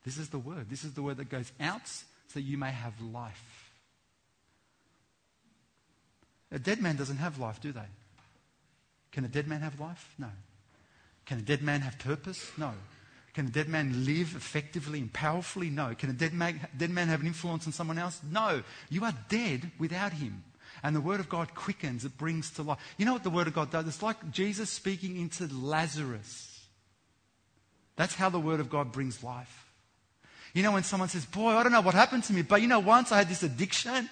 This 0.05 0.17
is 0.17 0.29
the 0.29 0.39
word. 0.39 0.69
This 0.69 0.83
is 0.83 0.93
the 0.93 1.01
word 1.01 1.17
that 1.17 1.29
goes 1.29 1.51
out 1.59 1.91
so 2.27 2.39
you 2.39 2.57
may 2.57 2.71
have 2.71 2.99
life. 3.01 3.71
A 6.51 6.59
dead 6.59 6.81
man 6.81 6.95
doesn't 6.95 7.17
have 7.17 7.39
life, 7.39 7.59
do 7.61 7.71
they? 7.71 7.89
Can 9.11 9.25
a 9.25 9.27
dead 9.27 9.47
man 9.47 9.61
have 9.61 9.79
life? 9.79 10.13
No. 10.17 10.29
Can 11.25 11.39
a 11.39 11.41
dead 11.41 11.61
man 11.61 11.81
have 11.81 11.99
purpose? 11.99 12.51
No. 12.57 12.71
Can 13.33 13.47
a 13.47 13.49
dead 13.49 13.67
man 13.67 14.05
live 14.05 14.35
effectively 14.35 14.99
and 14.99 15.11
powerfully? 15.11 15.69
No. 15.69 15.93
Can 15.93 16.09
a 16.09 16.13
dead 16.13 16.33
man, 16.33 16.59
dead 16.75 16.89
man 16.89 17.07
have 17.07 17.21
an 17.21 17.27
influence 17.27 17.67
on 17.67 17.73
someone 17.73 17.97
else? 17.97 18.21
No. 18.31 18.63
You 18.89 19.03
are 19.03 19.13
dead 19.29 19.71
without 19.77 20.13
him. 20.13 20.43
And 20.83 20.95
the 20.95 21.01
Word 21.01 21.19
of 21.19 21.27
God 21.27 21.53
quickens, 21.53 22.05
it 22.05 22.17
brings 22.17 22.51
to 22.51 22.63
life. 22.63 22.79
You 22.97 23.05
know 23.05 23.13
what 23.13 23.23
the 23.23 23.29
Word 23.29 23.47
of 23.47 23.53
God 23.53 23.71
does? 23.71 23.87
It's 23.87 24.01
like 24.01 24.31
Jesus 24.31 24.69
speaking 24.69 25.19
into 25.19 25.47
Lazarus. 25.53 26.65
That's 27.95 28.15
how 28.15 28.29
the 28.29 28.39
Word 28.39 28.59
of 28.59 28.69
God 28.69 28.91
brings 28.91 29.23
life. 29.23 29.66
You 30.57 30.63
know, 30.63 30.71
when 30.71 30.83
someone 30.83 31.07
says, 31.07 31.23
Boy, 31.23 31.51
I 31.51 31.61
don't 31.61 31.71
know 31.71 31.81
what 31.81 31.93
happened 31.93 32.23
to 32.23 32.33
me, 32.33 32.41
but 32.41 32.63
you 32.63 32.67
know, 32.67 32.79
once 32.79 33.11
I 33.11 33.19
had 33.19 33.29
this 33.29 33.43
addiction, 33.43 34.09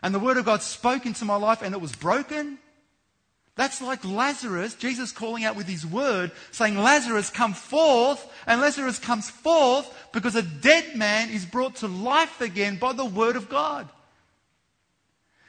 and 0.00 0.14
the 0.14 0.20
Word 0.20 0.36
of 0.36 0.44
God 0.44 0.62
spoke 0.62 1.04
into 1.04 1.24
my 1.24 1.34
life 1.34 1.62
and 1.62 1.74
it 1.74 1.80
was 1.80 1.90
broken. 1.90 2.58
That's 3.56 3.82
like 3.82 4.04
Lazarus, 4.04 4.76
Jesus 4.76 5.10
calling 5.10 5.42
out 5.42 5.56
with 5.56 5.66
his 5.66 5.84
word, 5.84 6.30
saying, 6.52 6.78
Lazarus, 6.78 7.28
come 7.28 7.54
forth. 7.54 8.24
And 8.46 8.60
Lazarus 8.60 9.00
comes 9.00 9.30
forth 9.30 9.92
because 10.12 10.36
a 10.36 10.42
dead 10.42 10.96
man 10.96 11.28
is 11.28 11.44
brought 11.44 11.74
to 11.76 11.88
life 11.88 12.40
again 12.40 12.76
by 12.76 12.92
the 12.92 13.04
word 13.04 13.34
of 13.34 13.48
God. 13.48 13.88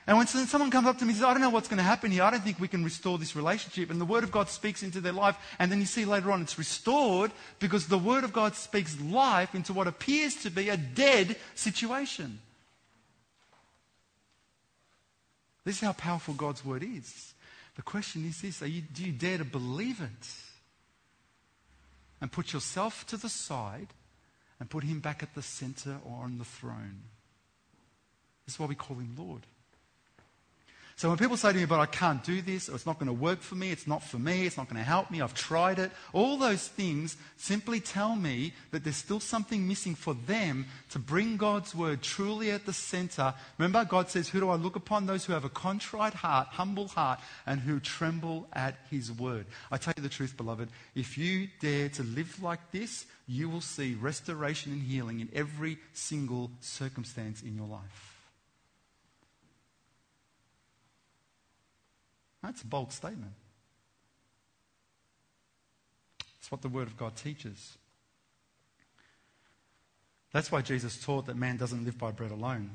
And 0.06 0.18
when 0.18 0.28
someone 0.28 0.70
comes 0.70 0.88
up 0.88 0.98
to 0.98 1.06
me 1.06 1.12
and 1.12 1.18
says, 1.18 1.26
I 1.26 1.32
don't 1.32 1.42
know 1.42 1.50
what's 1.50 1.70
going 1.70 1.78
to 1.78 1.84
happen 1.84 2.12
here, 2.12 2.24
I 2.24 2.32
don't 2.32 2.44
think 2.44 2.60
we 2.60 2.68
can 2.68 2.84
restore 2.84 3.18
this 3.18 3.38
relationship. 3.38 3.90
And 3.90 4.02
the 4.02 4.06
Word 4.06 4.26
of 4.26 4.32
God 4.32 4.50
speaks 4.50 4.84
into 4.84 5.00
their 5.00 5.14
life, 5.14 5.38
and 5.60 5.72
then 5.72 5.80
you 5.80 5.86
see 5.86 6.04
later 6.04 6.32
on 6.32 6.42
it's 6.42 6.58
restored 6.58 7.32
because 7.60 7.88
the 7.88 7.98
Word 7.98 8.26
of 8.26 8.34
God 8.34 8.56
speaks 8.56 9.00
life 9.00 9.56
into 9.56 9.72
what 9.72 9.88
appears 9.88 10.36
to 10.44 10.50
be 10.50 10.68
a 10.68 10.76
dead 10.76 11.38
situation. 11.56 12.40
This 15.64 15.78
is 15.78 15.82
how 15.82 15.94
powerful 15.94 16.34
God's 16.34 16.66
Word 16.66 16.84
is. 16.84 17.34
The 17.76 17.82
question 17.82 18.26
is 18.26 18.42
this 18.42 18.62
you, 18.62 18.82
do 18.82 19.06
you 19.06 19.14
dare 19.14 19.38
to 19.38 19.46
believe 19.46 20.02
it? 20.02 20.28
And 22.20 22.30
put 22.32 22.52
yourself 22.52 23.06
to 23.08 23.18
the 23.18 23.30
side 23.30 23.88
and 24.60 24.70
put 24.70 24.84
Him 24.84 25.00
back 25.00 25.24
at 25.24 25.34
the 25.34 25.42
center 25.42 25.98
or 26.06 26.24
on 26.24 26.40
the 26.40 26.46
throne. 26.46 27.04
This 28.46 28.56
is 28.56 28.60
why 28.60 28.66
we 28.66 28.76
call 28.76 28.98
Him 28.98 29.16
Lord. 29.18 29.44
So 30.96 31.10
when 31.10 31.18
people 31.18 31.38
say 31.38 31.52
to 31.52 31.58
me, 31.58 31.66
but 31.66 31.80
I 31.80 31.88
can't 31.88 32.24
do 32.24 32.42
this, 32.42 32.70
or 32.70 32.76
it's 32.76 32.86
not 32.86 33.00
going 33.00 33.08
to 33.08 33.14
work 33.14 33.42
for 33.42 33.56
me, 33.56 33.72
it's 33.72 33.88
not 33.88 34.04
for 34.04 34.20
me, 34.20 34.46
it's 34.46 34.58
not 34.58 34.70
going 34.70 34.78
to 34.78 34.88
help 34.88 35.10
me, 35.10 35.22
I've 35.22 35.34
tried 35.34 35.80
it, 35.80 35.92
all 36.14 36.38
those 36.38 36.68
things 36.68 37.18
simply 37.36 37.80
tell 37.80 38.16
me 38.16 38.54
that 38.72 38.84
there's 38.84 38.96
still 38.96 39.20
something 39.20 39.68
missing 39.68 39.96
for 39.96 40.14
them 40.14 40.68
to 40.92 41.00
bring 41.00 41.36
God's 41.36 41.74
word 41.74 42.04
truly 42.04 42.52
at 42.52 42.66
the 42.66 42.74
center. 42.74 43.34
Remember, 43.58 43.84
God 43.86 44.10
says, 44.10 44.30
Who 44.30 44.40
do 44.40 44.50
I 44.50 44.56
look 44.56 44.76
upon? 44.76 45.06
Those 45.06 45.26
who 45.26 45.34
have 45.34 45.46
a 45.46 45.50
contrite 45.50 46.14
heart, 46.14 46.48
humble 46.50 46.88
heart, 46.88 47.20
and 47.48 47.60
who 47.60 47.80
tremble 47.80 48.48
at 48.54 48.76
his 48.92 49.12
word. 49.12 49.48
I 49.72 49.78
tell 49.78 49.94
you 49.98 50.04
the 50.04 50.10
truth, 50.10 50.38
beloved, 50.38 50.70
if 50.96 51.18
you 51.18 51.48
dare 51.60 51.90
to 51.90 52.04
live 52.04 52.42
like 52.42 52.72
this, 52.72 53.06
you 53.28 53.50
will 53.50 53.62
see 53.62 53.96
restoration 53.96 54.74
and 54.74 54.82
healing 54.82 55.22
in 55.22 55.30
every 55.34 55.78
single 55.94 56.52
circumstance 56.62 57.42
in 57.42 57.56
your 57.56 57.68
life. 57.68 58.14
That's 62.44 62.62
a 62.62 62.68
bold 62.68 62.92
statement. 62.92 63.32
It's 66.40 66.52
what 66.52 66.62
the 66.62 66.70
Word 66.70 66.88
of 66.88 66.98
God 66.98 67.16
teaches. 67.16 67.78
That's 70.34 70.52
why 70.52 70.62
Jesus 70.62 70.98
taught 70.98 71.28
that 71.28 71.38
man 71.38 71.58
doesn't 71.58 71.86
live 71.86 71.98
by 71.98 72.12
bread 72.12 72.32
alone, 72.32 72.72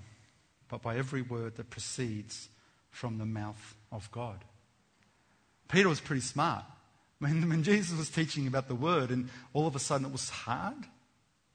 but 0.69 0.81
by 0.81 0.97
every 0.97 1.23
word 1.23 1.57
that 1.57 1.71
proceeds 1.71 2.49
from 2.91 3.19
the 3.19 3.27
mouth 3.27 3.75
of 3.93 4.11
God. 4.13 4.45
Peter 5.69 5.89
was 5.89 6.01
pretty 6.01 6.23
smart. 6.23 6.65
When, 7.21 7.49
when 7.49 7.65
Jesus 7.65 7.99
was 7.99 8.11
teaching 8.11 8.47
about 8.47 8.69
the 8.69 8.77
Word 8.77 9.11
and 9.11 9.29
all 9.53 9.67
of 9.67 9.75
a 9.75 9.81
sudden 9.81 10.07
it 10.07 10.13
was 10.13 10.31
hard, 10.31 10.77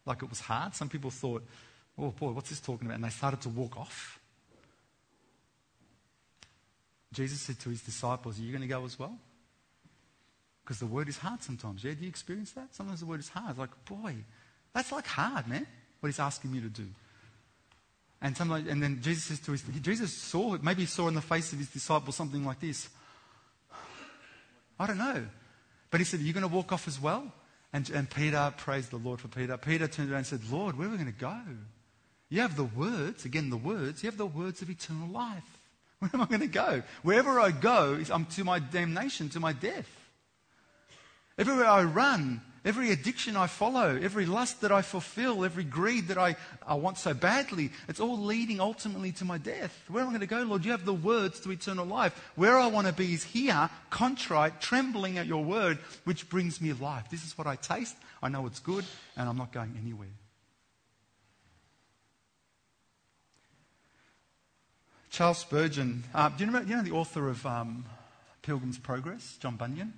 like 0.05 0.21
it 0.21 0.29
was 0.29 0.41
hard, 0.41 0.75
some 0.75 0.89
people 0.89 1.09
thought, 1.09 1.41
oh 1.97 2.11
boy, 2.11 2.31
what's 2.31 2.49
this 2.49 2.59
talking 2.59 2.85
about? 2.85 2.95
And 2.95 3.05
they 3.05 3.09
started 3.09 3.39
to 3.43 3.49
walk 3.49 3.77
off. 3.77 4.19
Jesus 7.13 7.41
said 7.41 7.59
to 7.61 7.69
his 7.69 7.81
disciples, 7.81 8.39
Are 8.39 8.41
you 8.41 8.51
going 8.51 8.61
to 8.61 8.67
go 8.67 8.83
as 8.85 8.97
well? 8.97 9.17
Because 10.63 10.79
the 10.79 10.85
word 10.85 11.09
is 11.09 11.17
hard 11.17 11.43
sometimes. 11.43 11.83
Yeah, 11.83 11.93
do 11.93 12.01
you 12.01 12.07
experience 12.07 12.51
that? 12.51 12.73
Sometimes 12.73 13.01
the 13.01 13.05
word 13.05 13.19
is 13.19 13.29
hard. 13.29 13.57
Like, 13.57 13.71
boy, 13.85 14.15
that's 14.73 14.91
like 14.91 15.05
hard, 15.05 15.47
man, 15.47 15.67
what 15.99 16.07
he's 16.07 16.19
asking 16.19 16.53
you 16.53 16.61
to 16.61 16.69
do. 16.69 16.87
And, 18.21 18.39
and 18.39 18.81
then 18.81 19.01
Jesus 19.01 19.25
says 19.25 19.39
to 19.41 19.51
his, 19.51 19.63
Jesus 19.81 20.13
saw, 20.13 20.57
maybe 20.61 20.83
he 20.83 20.87
saw 20.87 21.09
in 21.09 21.13
the 21.13 21.21
face 21.21 21.51
of 21.51 21.59
his 21.59 21.69
disciples 21.69 22.15
something 22.15 22.45
like 22.45 22.61
this. 22.61 22.87
I 24.79 24.87
don't 24.87 24.97
know. 24.97 25.25
But 25.91 25.99
he 25.99 26.05
said, 26.05 26.21
Are 26.21 26.23
you 26.23 26.33
going 26.33 26.47
to 26.47 26.53
walk 26.53 26.71
off 26.71 26.87
as 26.87 26.99
well? 26.99 27.31
And, 27.73 27.89
and 27.89 28.09
Peter, 28.09 28.53
praised 28.55 28.91
the 28.91 28.97
Lord 28.97 29.19
for 29.19 29.27
Peter. 29.27 29.57
Peter 29.57 29.87
turned 29.87 30.09
around 30.09 30.19
and 30.19 30.27
said, 30.27 30.41
Lord, 30.49 30.77
where 30.77 30.87
are 30.87 30.91
we 30.91 30.97
going 30.97 31.11
to 31.11 31.19
go? 31.19 31.37
You 32.29 32.41
have 32.41 32.55
the 32.55 32.63
words, 32.63 33.25
again, 33.25 33.49
the 33.49 33.57
words, 33.57 34.03
you 34.03 34.09
have 34.09 34.17
the 34.17 34.25
words 34.25 34.61
of 34.61 34.69
eternal 34.69 35.07
life. 35.07 35.52
Where 36.03 36.11
am 36.15 36.21
I 36.21 36.25
going 36.25 36.41
to 36.41 36.47
go? 36.47 36.83
Wherever 37.01 37.39
I 37.39 37.51
go, 37.51 37.97
I'm 38.11 38.25
to 38.25 38.43
my 38.43 38.59
damnation, 38.59 39.29
to 39.29 39.39
my 39.39 39.53
death. 39.53 39.87
Everywhere 41.37 41.65
I 41.65 41.83
run, 41.83 42.41
every 42.65 42.91
addiction 42.91 43.37
I 43.37 43.47
follow, 43.47 43.95
every 43.95 44.25
lust 44.25 44.59
that 44.61 44.71
I 44.73 44.81
fulfill, 44.81 45.45
every 45.45 45.63
greed 45.63 46.09
that 46.09 46.17
I, 46.17 46.35
I 46.67 46.73
want 46.73 46.97
so 46.97 47.13
badly, 47.13 47.71
it's 47.87 48.01
all 48.01 48.19
leading 48.19 48.59
ultimately 48.59 49.13
to 49.13 49.23
my 49.23 49.37
death. 49.37 49.73
Where 49.87 50.03
am 50.03 50.09
I 50.09 50.11
going 50.11 50.19
to 50.19 50.27
go, 50.27 50.41
Lord? 50.41 50.65
You 50.65 50.71
have 50.71 50.83
the 50.83 50.93
words 50.93 51.39
to 51.39 51.51
eternal 51.51 51.85
life. 51.85 52.31
Where 52.35 52.57
I 52.57 52.67
want 52.67 52.87
to 52.87 52.93
be 52.93 53.13
is 53.13 53.23
here, 53.23 53.69
contrite, 53.89 54.59
trembling 54.59 55.17
at 55.17 55.25
your 55.25 55.45
word, 55.45 55.77
which 56.03 56.27
brings 56.27 56.59
me 56.59 56.73
life. 56.73 57.05
This 57.09 57.25
is 57.25 57.37
what 57.37 57.47
I 57.47 57.55
taste. 57.55 57.95
I 58.21 58.27
know 58.27 58.45
it's 58.45 58.59
good, 58.59 58.83
and 59.15 59.29
I'm 59.29 59.37
not 59.37 59.53
going 59.53 59.79
anywhere. 59.81 60.09
Charles 65.13 65.37
Spurgeon, 65.37 66.03
uh, 66.15 66.29
do 66.29 66.43
you, 66.43 66.49
know, 66.49 66.61
you 66.61 66.75
know 66.75 66.81
the 66.81 66.89
author 66.89 67.29
of 67.29 67.45
um, 67.45 67.85
Pilgrim's 68.41 68.79
Progress, 68.79 69.37
John 69.39 69.57
Bunyan? 69.57 69.93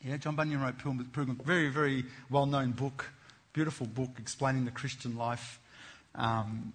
Yeah, 0.00 0.16
John 0.16 0.36
Bunyan 0.36 0.60
wrote 0.60 0.78
Pilgrim's 0.78 1.08
Pilgrim, 1.08 1.40
very, 1.44 1.70
very 1.70 2.04
well 2.30 2.46
known 2.46 2.70
book, 2.70 3.10
beautiful 3.52 3.84
book 3.84 4.10
explaining 4.20 4.64
the 4.64 4.70
Christian 4.70 5.16
life 5.16 5.58
um, 6.14 6.72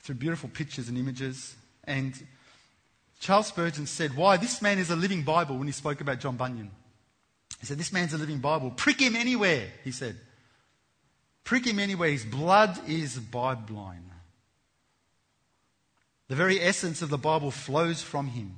through 0.00 0.16
beautiful 0.16 0.50
pictures 0.50 0.90
and 0.90 0.98
images. 0.98 1.54
And 1.84 2.12
Charles 3.20 3.46
Spurgeon 3.46 3.86
said, 3.86 4.14
Why, 4.14 4.36
this 4.36 4.60
man 4.60 4.78
is 4.78 4.90
a 4.90 4.96
living 4.96 5.22
Bible 5.22 5.56
when 5.56 5.68
he 5.68 5.72
spoke 5.72 6.02
about 6.02 6.20
John 6.20 6.36
Bunyan. 6.36 6.70
He 7.58 7.64
said, 7.64 7.78
This 7.78 7.90
man's 7.90 8.12
a 8.12 8.18
living 8.18 8.40
Bible. 8.40 8.70
Prick 8.70 9.00
him 9.00 9.16
anywhere, 9.16 9.64
he 9.82 9.92
said. 9.92 10.16
Prick 11.42 11.66
him 11.66 11.78
anywhere. 11.78 12.10
His 12.10 12.26
blood 12.26 12.78
is 12.86 13.18
Bibline. 13.18 14.02
The 16.28 16.34
very 16.34 16.60
essence 16.60 17.02
of 17.02 17.08
the 17.08 17.18
Bible 17.18 17.50
flows 17.50 18.02
from 18.02 18.28
him. 18.28 18.56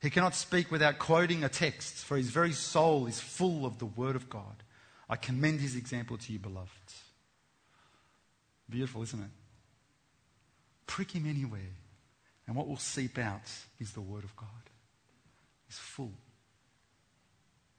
He 0.00 0.10
cannot 0.10 0.34
speak 0.34 0.70
without 0.70 0.98
quoting 0.98 1.44
a 1.44 1.48
text, 1.48 2.04
for 2.04 2.16
his 2.16 2.30
very 2.30 2.52
soul 2.52 3.06
is 3.06 3.20
full 3.20 3.64
of 3.66 3.78
the 3.78 3.86
Word 3.86 4.16
of 4.16 4.28
God. 4.28 4.62
I 5.08 5.16
commend 5.16 5.60
his 5.60 5.76
example 5.76 6.16
to 6.16 6.32
you, 6.32 6.38
beloved. 6.38 6.70
Beautiful, 8.68 9.02
isn't 9.02 9.20
it? 9.20 9.30
Prick 10.86 11.12
him 11.12 11.28
anywhere, 11.28 11.60
and 12.46 12.56
what 12.56 12.66
will 12.66 12.78
seep 12.78 13.18
out 13.18 13.50
is 13.78 13.92
the 13.92 14.00
Word 14.00 14.24
of 14.24 14.34
God. 14.34 14.48
He's 15.66 15.78
full. 15.78 16.12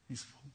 He's 0.07 0.23
full. 0.23 0.51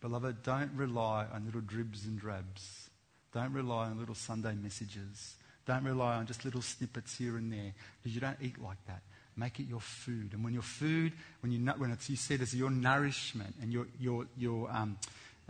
Beloved, 0.00 0.42
don't 0.42 0.72
rely 0.74 1.26
on 1.32 1.44
little 1.44 1.60
dribs 1.60 2.06
and 2.06 2.18
drabs. 2.18 2.90
Don't 3.32 3.52
rely 3.52 3.86
on 3.86 3.98
little 3.98 4.14
Sunday 4.14 4.54
messages. 4.54 5.36
Don't 5.66 5.84
rely 5.84 6.14
on 6.14 6.26
just 6.26 6.44
little 6.44 6.62
snippets 6.62 7.16
here 7.16 7.36
and 7.36 7.52
there 7.52 7.74
because 8.02 8.14
you 8.14 8.20
don't 8.20 8.38
eat 8.40 8.60
like 8.62 8.78
that. 8.86 9.02
Make 9.36 9.60
it 9.60 9.66
your 9.68 9.80
food. 9.80 10.32
And 10.32 10.42
when 10.42 10.54
your 10.54 10.62
food, 10.62 11.12
when 11.40 11.52
you, 11.52 11.60
when 11.76 11.90
it's, 11.90 12.08
you 12.08 12.16
said 12.16 12.40
as 12.40 12.54
your 12.54 12.70
nourishment 12.70 13.54
and 13.60 13.72
you're, 13.72 13.88
you're, 14.00 14.26
you're 14.38 14.70
um, 14.70 14.96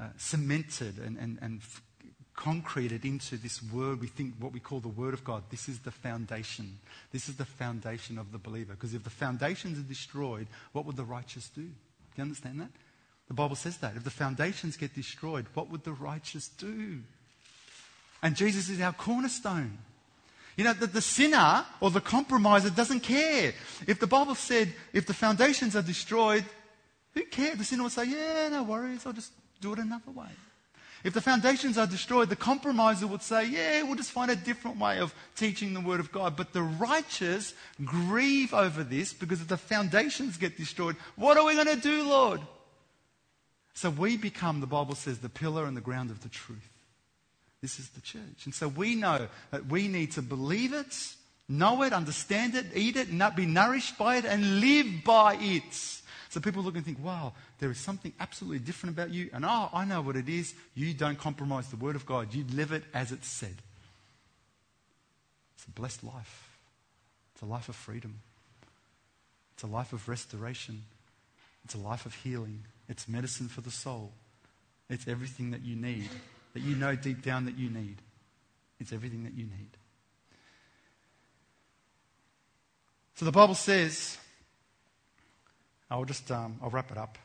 uh, 0.01 0.09
cemented 0.17 0.99
and, 0.99 1.17
and, 1.19 1.39
and 1.41 1.61
f- 1.61 1.83
concreted 2.35 3.05
into 3.05 3.37
this 3.37 3.63
word, 3.63 4.01
we 4.01 4.09
think 4.09 4.35
what 4.41 4.53
we 4.53 4.59
call 4.59 4.81
the 4.81 4.89
word 4.89 5.15
of 5.15 5.23
God, 5.23 5.45
this 5.51 5.69
is 5.69 5.79
the 5.81 5.93
foundation. 5.93 6.79
This 7.13 7.29
is 7.29 7.37
the 7.37 7.45
foundation 7.45 8.19
of 8.19 8.33
the 8.33 8.39
believer. 8.39 8.73
Because 8.73 8.95
if 8.95 9.05
the 9.05 9.11
foundations 9.11 9.79
are 9.79 9.89
destroyed, 9.89 10.49
what 10.73 10.85
would 10.85 10.97
the 10.97 11.05
righteous 11.05 11.49
do? 11.51 11.63
Do 11.63 11.69
you 12.17 12.23
understand 12.23 12.61
that? 12.61 12.71
The 13.29 13.35
Bible 13.35 13.57
says 13.57 13.79
that. 13.79 13.97
If 13.97 14.05
the 14.05 14.11
foundations 14.11 14.77
get 14.77 14.95
destroyed, 14.95 15.47
what 15.55 15.71
would 15.71 15.85
the 15.85 15.93
righteous 15.93 16.49
do? 16.49 17.01
And 18.23 18.35
Jesus 18.35 18.69
is 18.69 18.81
our 18.81 18.93
cornerstone. 18.93 19.79
You 20.57 20.65
know, 20.65 20.73
the, 20.73 20.87
the 20.87 21.03
sinner 21.03 21.65
or 21.81 21.91
the 21.91 22.01
compromiser 22.01 22.71
doesn't 22.71 23.01
care. 23.01 23.53
If 23.87 24.01
the 24.01 24.07
Bible 24.07 24.35
said, 24.35 24.73
if 24.93 25.07
the 25.07 25.15
foundations 25.15 25.77
are 25.77 25.83
destroyed, 25.83 26.45
who 27.13 27.25
cares? 27.25 27.59
The 27.59 27.65
sinner 27.65 27.83
will 27.83 27.91
say, 27.91 28.07
yeah, 28.07 28.49
no 28.49 28.63
worries, 28.63 29.05
I'll 29.07 29.13
just 29.13 29.33
do 29.61 29.75
it 29.75 29.79
another 29.79 30.11
way. 30.11 30.29
If 31.05 31.13
the 31.13 31.21
foundations 31.21 31.79
are 31.79 31.87
destroyed, 31.87 32.31
the 32.31 32.37
compromiser 32.37 33.07
would 33.07 33.23
say, 33.23 33.47
yeah, 33.47 33.83
we'll 33.83 33.95
just 33.95 34.11
find 34.11 34.31
a 34.31 34.37
different 34.37 34.79
way 34.79 34.99
of 34.99 35.15
teaching 35.37 35.73
the 35.73 35.81
Word 35.81 36.01
of 36.01 36.11
God. 36.11 36.37
But 36.37 36.53
the 36.53 36.63
righteous 36.63 37.55
grieve 37.85 38.53
over 38.53 38.83
this 38.83 39.13
because 39.13 39.41
if 39.41 39.49
the 39.49 39.57
foundations 39.57 40.37
get 40.37 40.57
destroyed, 40.57 40.97
what 41.15 41.37
are 41.37 41.45
we 41.45 41.55
going 41.55 41.67
to 41.67 41.81
do, 41.81 42.09
Lord? 42.09 42.41
So 43.75 43.91
we 43.91 44.17
become, 44.17 44.61
the 44.61 44.67
Bible 44.67 44.95
says, 44.95 45.19
the 45.19 45.29
pillar 45.29 45.67
and 45.67 45.77
the 45.77 45.83
ground 45.83 46.11
of 46.11 46.23
the 46.23 46.31
truth. 46.31 46.76
This 47.67 47.81
is 47.81 47.89
the 47.89 48.01
church. 48.01 48.45
And 48.45 48.55
so 48.55 48.69
we 48.69 48.95
know 48.95 49.27
that 49.51 49.67
we 49.67 49.89
need 49.89 50.13
to 50.13 50.23
believe 50.23 50.73
it, 50.73 50.97
know 51.49 51.83
it, 51.83 51.93
understand 51.93 52.55
it, 52.55 52.67
eat 52.77 52.95
it, 52.95 53.13
not 53.13 53.35
be 53.35 53.45
nourished 53.45 53.99
by 53.99 54.19
it, 54.19 54.25
and 54.25 54.61
live 54.61 54.87
by 55.05 55.37
it. 55.41 55.75
So 56.29 56.39
people 56.39 56.63
look 56.63 56.77
and 56.77 56.85
think, 56.85 57.05
wow, 57.05 57.33
there 57.59 57.69
is 57.73 57.79
something 57.79 58.13
absolutely 58.21 58.61
different 58.61 58.95
about 58.95 59.11
you. 59.11 59.31
And 59.33 59.45
oh, 59.45 59.69
I 59.73 59.85
know 59.85 60.01
what 60.01 60.15
it 60.15 60.29
is. 60.29 60.55
You 60.77 60.95
don't 60.95 61.19
compromise 61.19 61.67
the 61.67 61.75
word 61.75 61.97
of 61.97 62.07
God, 62.07 62.33
you 62.33 62.45
live 62.53 62.71
it 62.71 62.85
as 62.95 63.11
it's 63.11 63.27
said. 63.27 63.57
It's 65.57 65.65
a 65.65 65.71
blessed 65.73 66.05
life, 66.05 66.49
it's 67.35 67.43
a 67.43 67.47
life 67.47 67.69
of 67.69 67.75
freedom, 67.75 68.21
it's 69.55 69.65
a 69.65 69.67
life 69.67 69.93
of 69.93 70.09
restoration, 70.09 70.85
it's 71.65 71.75
a 71.75 71.79
life 71.79 72.07
of 72.07 72.15
healing. 72.15 72.63
It's 72.89 73.09
medicine 73.09 73.49
for 73.49 73.61
the 73.61 73.73
soul. 73.73 74.13
It's 74.89 75.09
everything 75.09 75.51
that 75.51 75.65
you 75.65 75.75
need, 75.75 76.09
that 76.57 76.63
you 76.63 76.75
know 76.75 76.97
deep 76.97 77.21
down 77.21 77.45
that 77.45 77.59
you 77.59 77.69
need. 77.69 77.97
It's 78.81 78.91
everything 78.91 79.25
that 79.25 79.35
you 79.35 79.45
need. 79.45 79.77
So 83.15 83.27
the 83.27 83.33
Bible 83.33 83.55
says, 83.55 84.17
I'll 85.91 86.07
just 86.07 86.31
um, 86.31 86.59
I'll 86.63 86.71
wrap 86.71 86.91
it 86.91 86.97
up. 86.97 87.19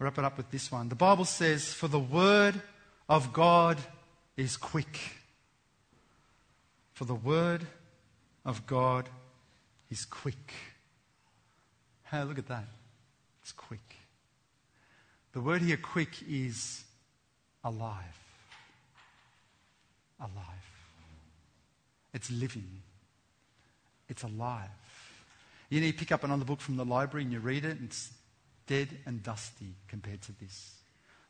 I'll 0.00 0.06
wrap 0.06 0.18
it 0.18 0.24
up 0.24 0.36
with 0.36 0.50
this 0.50 0.72
one. 0.72 0.88
The 0.88 0.96
Bible 0.96 1.24
says, 1.24 1.72
"For 1.72 1.86
the 1.86 2.00
word 2.00 2.60
of 3.08 3.32
God 3.32 3.78
is 4.36 4.56
quick." 4.56 4.98
For 6.92 7.04
the 7.04 7.14
word 7.14 7.64
of 8.44 8.66
God 8.66 9.08
is 9.88 10.04
quick. 10.04 10.52
Hey, 12.10 12.24
look 12.24 12.38
at 12.38 12.48
that. 12.48 12.64
It's 13.40 13.52
quick. 13.52 13.94
The 15.32 15.40
word 15.40 15.62
here, 15.62 15.76
quick, 15.76 16.10
is 16.28 16.84
alive. 17.64 18.18
Alive. 20.20 20.34
It's 22.12 22.30
living. 22.30 22.82
It's 24.08 24.22
alive. 24.22 24.68
You 25.68 25.80
need 25.80 25.92
to 25.92 25.98
pick 25.98 26.12
up 26.12 26.24
another 26.24 26.44
book 26.44 26.60
from 26.60 26.76
the 26.76 26.84
library 26.84 27.24
and 27.24 27.32
you 27.32 27.38
read 27.38 27.64
it, 27.64 27.78
and 27.78 27.84
it's 27.84 28.10
dead 28.66 28.88
and 29.06 29.22
dusty 29.22 29.74
compared 29.88 30.22
to 30.22 30.32
this. 30.40 30.74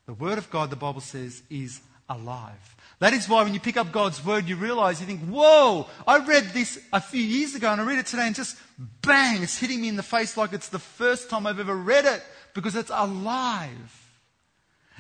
The 0.07 0.15
Word 0.15 0.39
of 0.39 0.51
God, 0.51 0.71
the 0.71 0.77
Bible 0.77 1.03
says, 1.03 1.43
is 1.51 1.81
alive. 2.09 2.77
That 2.99 3.13
is 3.13 3.29
why 3.29 3.43
when 3.45 3.55
you 3.55 3.61
pick 3.61 3.77
up 3.77 3.93
God's 3.93 4.25
Word, 4.25 4.49
you 4.49 4.57
realize, 4.57 5.01
you 5.01 5.07
think, 5.07 5.21
whoa, 5.21 5.87
I 6.07 6.19
read 6.19 6.47
this 6.53 6.79
a 6.93 7.01
few 7.01 7.23
years 7.23 7.55
ago 7.55 7.71
and 7.71 7.81
I 7.81 7.85
read 7.85 7.99
it 7.99 8.07
today 8.07 8.27
and 8.27 8.35
just 8.35 8.57
bang, 9.03 9.43
it's 9.43 9.59
hitting 9.59 9.81
me 9.81 9.89
in 9.89 9.97
the 9.97 10.03
face 10.03 10.37
like 10.37 10.53
it's 10.53 10.69
the 10.69 10.79
first 10.79 11.31
time 11.31 11.47
I've 11.47 11.61
ever 11.61 11.77
read 11.77 12.07
it 12.07 12.23
because 12.55 12.75
it's 12.75 12.91
alive. 12.93 14.10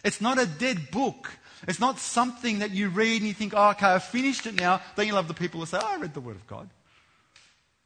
It's 0.05 0.20
not 0.20 0.38
a 0.38 0.46
dead 0.46 0.90
book. 0.90 1.30
It's 1.68 1.80
not 1.80 1.98
something 1.98 2.61
that 2.61 2.70
you 2.70 2.88
read 2.88 3.20
and 3.20 3.28
you 3.28 3.34
think, 3.34 3.53
oh, 3.55 3.70
okay, 3.70 3.86
I've 3.86 4.05
finished 4.05 4.46
it 4.46 4.55
now. 4.55 4.80
Then 4.96 5.07
you 5.07 5.14
love 5.14 5.28
the 5.28 5.34
people 5.34 5.61
who 5.61 5.66
say, 5.66 5.78
oh, 5.80 5.86
I 5.86 5.96
read 5.96 6.14
the 6.14 6.20
Word 6.20 6.36
of 6.36 6.46
God. 6.46 6.70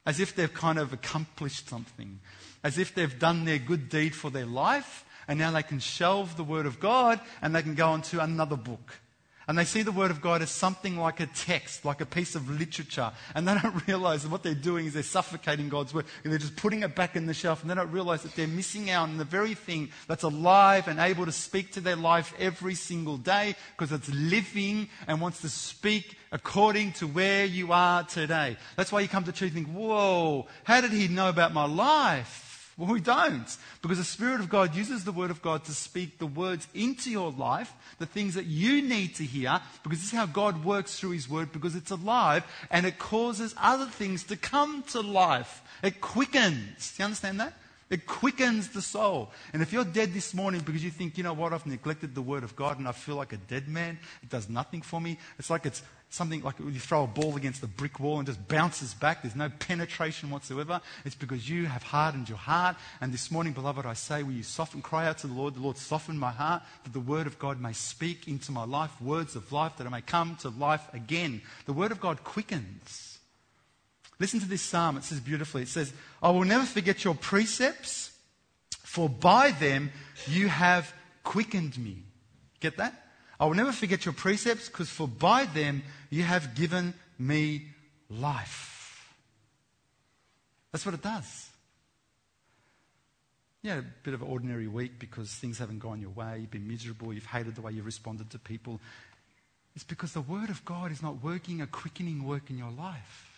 As 0.06 0.20
if 0.20 0.36
they've 0.36 0.52
kind 0.52 0.78
of 0.78 0.92
accomplished 0.92 1.68
something. 1.68 2.20
As 2.62 2.78
if 2.78 2.94
they've 2.94 3.18
done 3.18 3.44
their 3.44 3.58
good 3.58 3.88
deed 3.88 4.14
for 4.14 4.30
their 4.30 4.46
life 4.46 5.04
and 5.26 5.38
now 5.38 5.50
they 5.50 5.62
can 5.62 5.80
shelve 5.80 6.36
the 6.36 6.44
Word 6.44 6.66
of 6.66 6.78
God 6.78 7.20
and 7.42 7.54
they 7.54 7.62
can 7.62 7.74
go 7.74 7.88
on 7.88 8.02
to 8.02 8.20
another 8.20 8.56
book. 8.56 9.00
And 9.46 9.58
they 9.58 9.64
see 9.64 9.82
the 9.82 9.92
Word 9.92 10.10
of 10.10 10.20
God 10.20 10.42
as 10.42 10.50
something 10.50 10.96
like 10.96 11.20
a 11.20 11.26
text, 11.26 11.84
like 11.84 12.00
a 12.00 12.06
piece 12.06 12.34
of 12.34 12.48
literature. 12.48 13.12
And 13.34 13.46
they 13.46 13.54
don't 13.54 13.86
realize 13.86 14.22
that 14.22 14.30
what 14.30 14.42
they're 14.42 14.54
doing 14.54 14.86
is 14.86 14.94
they're 14.94 15.02
suffocating 15.02 15.68
God's 15.68 15.92
Word. 15.92 16.06
And 16.22 16.32
they're 16.32 16.38
just 16.38 16.56
putting 16.56 16.82
it 16.82 16.94
back 16.94 17.16
in 17.16 17.26
the 17.26 17.34
shelf. 17.34 17.62
And 17.62 17.70
they 17.70 17.74
don't 17.74 17.90
realize 17.90 18.22
that 18.22 18.34
they're 18.34 18.48
missing 18.48 18.90
out 18.90 19.08
on 19.08 19.18
the 19.18 19.24
very 19.24 19.54
thing 19.54 19.90
that's 20.08 20.22
alive 20.22 20.88
and 20.88 20.98
able 20.98 21.26
to 21.26 21.32
speak 21.32 21.72
to 21.72 21.80
their 21.80 21.96
life 21.96 22.32
every 22.38 22.74
single 22.74 23.16
day 23.16 23.54
because 23.76 23.92
it's 23.92 24.12
living 24.12 24.88
and 25.06 25.20
wants 25.20 25.40
to 25.42 25.48
speak 25.48 26.16
according 26.32 26.92
to 26.92 27.06
where 27.06 27.44
you 27.44 27.72
are 27.72 28.02
today. 28.02 28.56
That's 28.76 28.90
why 28.90 29.00
you 29.00 29.08
come 29.08 29.24
to 29.24 29.32
church 29.32 29.52
and 29.52 29.66
think, 29.66 29.76
whoa, 29.76 30.46
how 30.64 30.80
did 30.80 30.90
he 30.90 31.08
know 31.08 31.28
about 31.28 31.52
my 31.52 31.66
life? 31.66 32.43
Well, 32.76 32.92
we 32.92 33.00
don't. 33.00 33.56
Because 33.82 33.98
the 33.98 34.04
Spirit 34.04 34.40
of 34.40 34.48
God 34.48 34.74
uses 34.74 35.04
the 35.04 35.12
Word 35.12 35.30
of 35.30 35.42
God 35.42 35.64
to 35.64 35.72
speak 35.72 36.18
the 36.18 36.26
words 36.26 36.66
into 36.74 37.10
your 37.10 37.30
life, 37.30 37.72
the 37.98 38.06
things 38.06 38.34
that 38.34 38.46
you 38.46 38.82
need 38.82 39.14
to 39.16 39.24
hear, 39.24 39.60
because 39.82 40.00
this 40.00 40.12
is 40.12 40.18
how 40.18 40.26
God 40.26 40.64
works 40.64 40.98
through 40.98 41.10
His 41.10 41.28
Word, 41.28 41.52
because 41.52 41.76
it's 41.76 41.92
alive 41.92 42.44
and 42.70 42.84
it 42.84 42.98
causes 42.98 43.54
other 43.58 43.86
things 43.86 44.24
to 44.24 44.36
come 44.36 44.82
to 44.88 45.00
life. 45.00 45.62
It 45.82 46.00
quickens. 46.00 46.92
Do 46.96 47.02
you 47.02 47.04
understand 47.04 47.40
that? 47.40 47.54
It 47.90 48.06
quickens 48.06 48.70
the 48.70 48.82
soul. 48.82 49.30
And 49.52 49.62
if 49.62 49.72
you're 49.72 49.84
dead 49.84 50.14
this 50.14 50.34
morning 50.34 50.62
because 50.62 50.82
you 50.82 50.90
think, 50.90 51.16
you 51.16 51.22
know 51.22 51.34
what, 51.34 51.52
I've 51.52 51.66
neglected 51.66 52.14
the 52.14 52.22
Word 52.22 52.42
of 52.42 52.56
God 52.56 52.78
and 52.78 52.88
I 52.88 52.92
feel 52.92 53.14
like 53.14 53.32
a 53.32 53.36
dead 53.36 53.68
man, 53.68 53.98
it 54.22 54.30
does 54.30 54.48
nothing 54.48 54.82
for 54.82 55.00
me. 55.00 55.18
It's 55.38 55.50
like 55.50 55.66
it's 55.66 55.82
something 56.14 56.42
like 56.42 56.58
you 56.60 56.78
throw 56.78 57.04
a 57.04 57.06
ball 57.06 57.36
against 57.36 57.60
the 57.60 57.66
brick 57.66 57.98
wall 57.98 58.18
and 58.18 58.26
just 58.26 58.46
bounces 58.46 58.94
back. 58.94 59.22
There's 59.22 59.34
no 59.34 59.50
penetration 59.58 60.30
whatsoever. 60.30 60.80
It's 61.04 61.14
because 61.14 61.48
you 61.48 61.66
have 61.66 61.82
hardened 61.82 62.28
your 62.28 62.38
heart. 62.38 62.76
And 63.00 63.12
this 63.12 63.30
morning, 63.30 63.52
beloved, 63.52 63.84
I 63.84 63.94
say, 63.94 64.22
will 64.22 64.32
you 64.32 64.44
soften, 64.44 64.80
cry 64.80 65.06
out 65.06 65.18
to 65.18 65.26
the 65.26 65.34
Lord, 65.34 65.54
the 65.54 65.60
Lord, 65.60 65.76
soften 65.76 66.16
my 66.16 66.30
heart 66.30 66.62
that 66.84 66.92
the 66.92 67.00
word 67.00 67.26
of 67.26 67.38
God 67.38 67.60
may 67.60 67.72
speak 67.72 68.28
into 68.28 68.52
my 68.52 68.64
life, 68.64 68.90
words 69.00 69.34
of 69.34 69.50
life, 69.52 69.76
that 69.76 69.86
I 69.86 69.90
may 69.90 70.02
come 70.02 70.36
to 70.36 70.50
life 70.50 70.86
again. 70.94 71.42
The 71.66 71.72
word 71.72 71.90
of 71.90 72.00
God 72.00 72.22
quickens. 72.22 73.18
Listen 74.20 74.40
to 74.40 74.48
this 74.48 74.62
psalm. 74.62 74.96
It 74.96 75.04
says 75.04 75.20
beautifully, 75.20 75.62
it 75.62 75.68
says, 75.68 75.92
I 76.22 76.30
will 76.30 76.44
never 76.44 76.64
forget 76.64 77.04
your 77.04 77.14
precepts, 77.14 78.12
for 78.82 79.08
by 79.08 79.50
them 79.50 79.90
you 80.28 80.46
have 80.48 80.94
quickened 81.24 81.76
me. 81.76 82.04
Get 82.60 82.76
that? 82.76 83.03
I 83.44 83.46
will 83.46 83.56
never 83.56 83.72
forget 83.72 84.06
your 84.06 84.14
precepts, 84.14 84.70
because 84.70 84.88
for 84.88 85.06
by 85.06 85.44
them 85.44 85.82
you 86.08 86.22
have 86.22 86.54
given 86.54 86.94
me 87.18 87.66
life. 88.08 89.12
That's 90.72 90.86
what 90.86 90.94
it 90.94 91.02
does. 91.02 91.50
Yeah, 93.60 93.80
a 93.80 93.82
bit 94.02 94.14
of 94.14 94.22
an 94.22 94.28
ordinary 94.28 94.66
week 94.66 94.98
because 94.98 95.30
things 95.30 95.58
haven't 95.58 95.80
gone 95.80 96.00
your 96.00 96.08
way, 96.08 96.38
you've 96.40 96.50
been 96.50 96.66
miserable, 96.66 97.12
you've 97.12 97.26
hated 97.26 97.54
the 97.54 97.60
way 97.60 97.72
you've 97.72 97.84
responded 97.84 98.30
to 98.30 98.38
people. 98.38 98.80
It's 99.74 99.84
because 99.84 100.14
the 100.14 100.22
Word 100.22 100.48
of 100.48 100.64
God 100.64 100.90
is 100.90 101.02
not 101.02 101.22
working 101.22 101.60
a 101.60 101.66
quickening 101.66 102.24
work 102.24 102.48
in 102.48 102.56
your 102.56 102.70
life. 102.70 103.33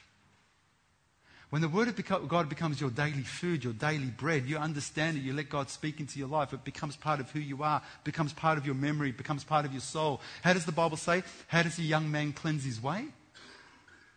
When 1.51 1.63
the 1.63 1.69
Word 1.69 1.87
of 1.89 2.29
God 2.29 2.49
becomes 2.49 2.81
your 2.81 2.91
daily 2.91 3.23
food, 3.23 3.63
your 3.63 3.73
daily 3.73 4.07
bread, 4.07 4.47
you 4.47 4.57
understand 4.59 5.17
it, 5.17 5.21
you 5.21 5.33
let 5.33 5.49
God 5.49 5.71
speak 5.71 6.01
into 6.01 6.19
your 6.19 6.27
life, 6.29 6.53
it 6.53 6.65
becomes 6.65 6.97
part 6.97 7.21
of 7.21 7.31
who 7.31 7.39
you 7.39 7.63
are, 7.63 7.81
becomes 8.03 8.33
part 8.33 8.59
of 8.59 8.67
your 8.67 8.75
memory, 8.75 9.13
becomes 9.13 9.45
part 9.45 9.65
of 9.65 9.73
your 9.73 9.81
soul. 9.81 10.21
How 10.43 10.53
does 10.53 10.65
the 10.65 10.73
Bible 10.73 10.97
say? 10.97 11.23
How 11.47 11.63
does 11.63 11.79
a 11.79 11.83
young 11.83 12.11
man 12.11 12.33
cleanse 12.33 12.65
his 12.65 12.83
way? 12.83 13.07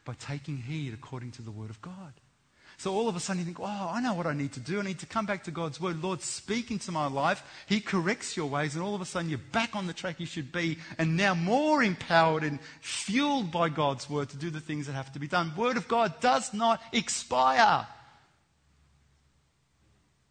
By 0.05 0.15
taking 0.15 0.57
heed 0.57 0.93
according 0.95 1.31
to 1.33 1.43
the 1.43 1.51
Word 1.51 1.69
of 1.69 1.79
God. 1.83 2.13
So 2.79 2.93
all 2.93 3.09
of 3.09 3.17
a 3.17 3.19
sudden 3.19 3.41
you 3.41 3.45
think, 3.45 3.59
oh, 3.59 3.91
I 3.93 3.99
know 3.99 4.13
what 4.13 4.25
I 4.25 4.31
need 4.31 4.53
to 4.53 4.61
do. 4.61 4.79
I 4.79 4.83
need 4.83 4.99
to 4.99 5.05
come 5.05 5.25
back 5.25 5.43
to 5.43 5.51
God's 5.51 5.81
word. 5.81 6.01
Lord, 6.01 6.21
speak 6.21 6.71
into 6.71 6.93
my 6.93 7.07
life. 7.07 7.43
He 7.67 7.81
corrects 7.81 8.37
your 8.37 8.45
ways, 8.45 8.73
and 8.73 8.81
all 8.81 8.95
of 8.95 9.01
a 9.01 9.05
sudden 9.05 9.29
you're 9.29 9.37
back 9.37 9.75
on 9.75 9.85
the 9.85 9.91
track 9.91 10.17
you 10.17 10.25
should 10.25 10.53
be, 10.53 10.77
and 10.97 11.17
now 11.17 11.35
more 11.35 11.83
empowered 11.83 12.43
and 12.43 12.57
fueled 12.79 13.51
by 13.51 13.67
God's 13.67 14.09
word 14.09 14.29
to 14.29 14.37
do 14.37 14.49
the 14.49 14.61
things 14.61 14.87
that 14.87 14.93
have 14.93 15.11
to 15.11 15.19
be 15.19 15.27
done. 15.27 15.51
Word 15.57 15.75
of 15.75 15.89
God 15.89 16.21
does 16.21 16.53
not 16.53 16.81
expire. 16.93 17.85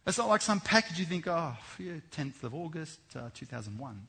It's 0.07 0.17
not 0.17 0.27
like 0.27 0.41
some 0.41 0.59
package 0.59 0.97
you 0.97 1.05
think, 1.05 1.27
oh, 1.27 1.55
yeah, 1.77 1.93
10th 2.11 2.41
of 2.43 2.55
August, 2.55 2.99
uh, 3.15 3.29
2001. 3.35 4.07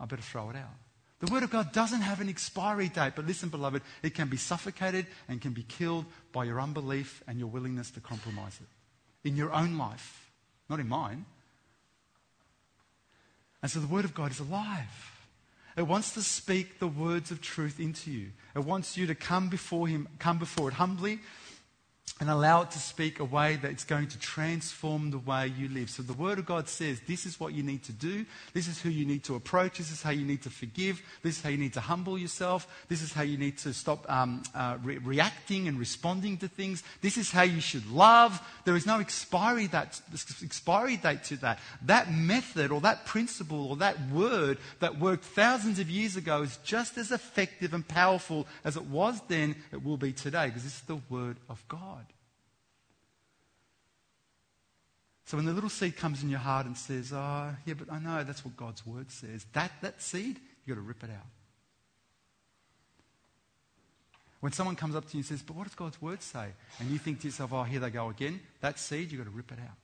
I 0.00 0.04
better 0.06 0.22
throw 0.22 0.50
it 0.50 0.56
out. 0.56 0.74
The 1.20 1.32
Word 1.32 1.42
of 1.42 1.50
God 1.50 1.72
doesn't 1.72 2.02
have 2.02 2.20
an 2.20 2.28
expiry 2.28 2.88
date, 2.88 3.14
but 3.16 3.26
listen, 3.26 3.48
beloved, 3.48 3.82
it 4.02 4.14
can 4.14 4.28
be 4.28 4.36
suffocated 4.36 5.06
and 5.28 5.40
can 5.40 5.52
be 5.52 5.64
killed 5.64 6.04
by 6.32 6.44
your 6.44 6.60
unbelief 6.60 7.24
and 7.26 7.38
your 7.38 7.48
willingness 7.48 7.90
to 7.92 8.00
compromise 8.00 8.58
it 8.60 9.28
in 9.28 9.36
your 9.36 9.52
own 9.52 9.76
life, 9.76 10.30
not 10.70 10.78
in 10.78 10.88
mine. 10.88 11.26
And 13.62 13.70
so 13.70 13.80
the 13.80 13.88
Word 13.88 14.04
of 14.04 14.14
God 14.14 14.30
is 14.30 14.38
alive. 14.38 15.14
It 15.76 15.86
wants 15.86 16.14
to 16.14 16.22
speak 16.22 16.78
the 16.78 16.86
words 16.86 17.30
of 17.30 17.40
truth 17.40 17.80
into 17.80 18.10
you. 18.10 18.30
It 18.54 18.64
wants 18.64 18.96
you 18.96 19.06
to 19.08 19.14
come 19.14 19.48
before 19.48 19.88
Him, 19.88 20.08
come 20.20 20.38
before 20.38 20.68
it 20.68 20.74
humbly 20.74 21.20
and 22.20 22.28
allow 22.28 22.62
it 22.62 22.70
to 22.72 22.78
speak 22.78 23.20
a 23.20 23.24
way 23.24 23.56
that's 23.56 23.84
going 23.84 24.08
to 24.08 24.18
transform 24.18 25.10
the 25.10 25.18
way 25.18 25.46
you 25.46 25.68
live. 25.68 25.88
So 25.88 26.02
the 26.02 26.12
Word 26.12 26.38
of 26.38 26.46
God 26.46 26.68
says 26.68 27.00
this 27.06 27.26
is 27.26 27.38
what 27.38 27.52
you 27.52 27.62
need 27.62 27.84
to 27.84 27.92
do. 27.92 28.26
This 28.54 28.66
is 28.66 28.80
who 28.80 28.90
you 28.90 29.06
need 29.06 29.22
to 29.24 29.36
approach. 29.36 29.78
This 29.78 29.92
is 29.92 30.02
how 30.02 30.10
you 30.10 30.24
need 30.24 30.42
to 30.42 30.50
forgive. 30.50 31.00
This 31.22 31.36
is 31.36 31.42
how 31.42 31.50
you 31.50 31.58
need 31.58 31.74
to 31.74 31.80
humble 31.80 32.18
yourself. 32.18 32.66
This 32.88 33.02
is 33.02 33.12
how 33.12 33.22
you 33.22 33.38
need 33.38 33.58
to 33.58 33.72
stop 33.72 34.04
um, 34.10 34.42
uh, 34.54 34.78
re- 34.82 34.98
reacting 34.98 35.68
and 35.68 35.78
responding 35.78 36.38
to 36.38 36.48
things. 36.48 36.82
This 37.02 37.16
is 37.16 37.30
how 37.30 37.42
you 37.42 37.60
should 37.60 37.88
love. 37.90 38.40
There 38.64 38.76
is 38.76 38.86
no 38.86 38.98
expiry 38.98 39.68
date, 39.68 40.00
expiry 40.42 40.96
date 40.96 41.24
to 41.24 41.36
that. 41.38 41.60
That 41.82 42.10
method 42.10 42.72
or 42.72 42.80
that 42.80 43.06
principle 43.06 43.68
or 43.68 43.76
that 43.76 43.96
word 44.10 44.58
that 44.80 44.98
worked 44.98 45.24
thousands 45.24 45.78
of 45.78 45.88
years 45.88 46.16
ago 46.16 46.42
is 46.42 46.58
just 46.64 46.98
as 46.98 47.12
effective 47.12 47.74
and 47.74 47.86
powerful 47.86 48.46
as 48.64 48.76
it 48.76 48.84
was 48.86 49.20
then, 49.28 49.54
it 49.72 49.84
will 49.84 49.96
be 49.96 50.12
today 50.12 50.46
because 50.46 50.64
this 50.64 50.74
is 50.74 50.82
the 50.82 51.00
Word 51.08 51.36
of 51.48 51.62
God. 51.68 52.07
So 55.28 55.36
when 55.36 55.44
the 55.44 55.52
little 55.52 55.68
seed 55.68 55.94
comes 55.94 56.22
in 56.22 56.30
your 56.30 56.38
heart 56.38 56.64
and 56.64 56.74
says, 56.74 57.12
Oh, 57.12 57.50
yeah, 57.66 57.74
but 57.74 57.92
I 57.92 57.98
know 57.98 58.24
that's 58.24 58.46
what 58.46 58.56
God's 58.56 58.86
word 58.86 59.10
says, 59.10 59.44
that, 59.52 59.70
that 59.82 60.00
seed, 60.00 60.40
you've 60.64 60.74
got 60.74 60.80
to 60.80 60.88
rip 60.88 61.04
it 61.04 61.10
out. 61.10 61.26
When 64.40 64.52
someone 64.52 64.74
comes 64.74 64.96
up 64.96 65.04
to 65.04 65.12
you 65.12 65.18
and 65.18 65.26
says, 65.26 65.42
But 65.42 65.54
what 65.54 65.64
does 65.64 65.74
God's 65.74 66.00
word 66.00 66.22
say? 66.22 66.46
And 66.78 66.88
you 66.90 66.96
think 66.96 67.20
to 67.20 67.26
yourself, 67.26 67.52
Oh, 67.52 67.62
here 67.62 67.78
they 67.78 67.90
go 67.90 68.08
again, 68.08 68.40
that 68.62 68.78
seed, 68.78 69.12
you've 69.12 69.22
got 69.22 69.30
to 69.30 69.36
rip 69.36 69.52
it 69.52 69.58
out. 69.58 69.76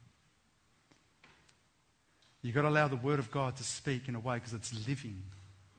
You've 2.40 2.55
got 2.55 2.62
to 2.62 2.68
allow 2.68 2.88
the 2.88 2.97
word 2.97 3.18
of 3.18 3.30
God 3.30 3.55
to 3.59 3.64
speak 3.64 4.09
in 4.09 4.14
a 4.14 4.20
way 4.20 4.36
because 4.36 4.55
it's 4.55 4.72
living, 4.88 5.22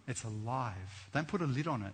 it's 0.07 0.23
alive. 0.23 1.09
Don't 1.11 1.27
put 1.27 1.41
a 1.41 1.47
lid 1.47 1.65
on 1.65 1.81
it. 1.81 1.93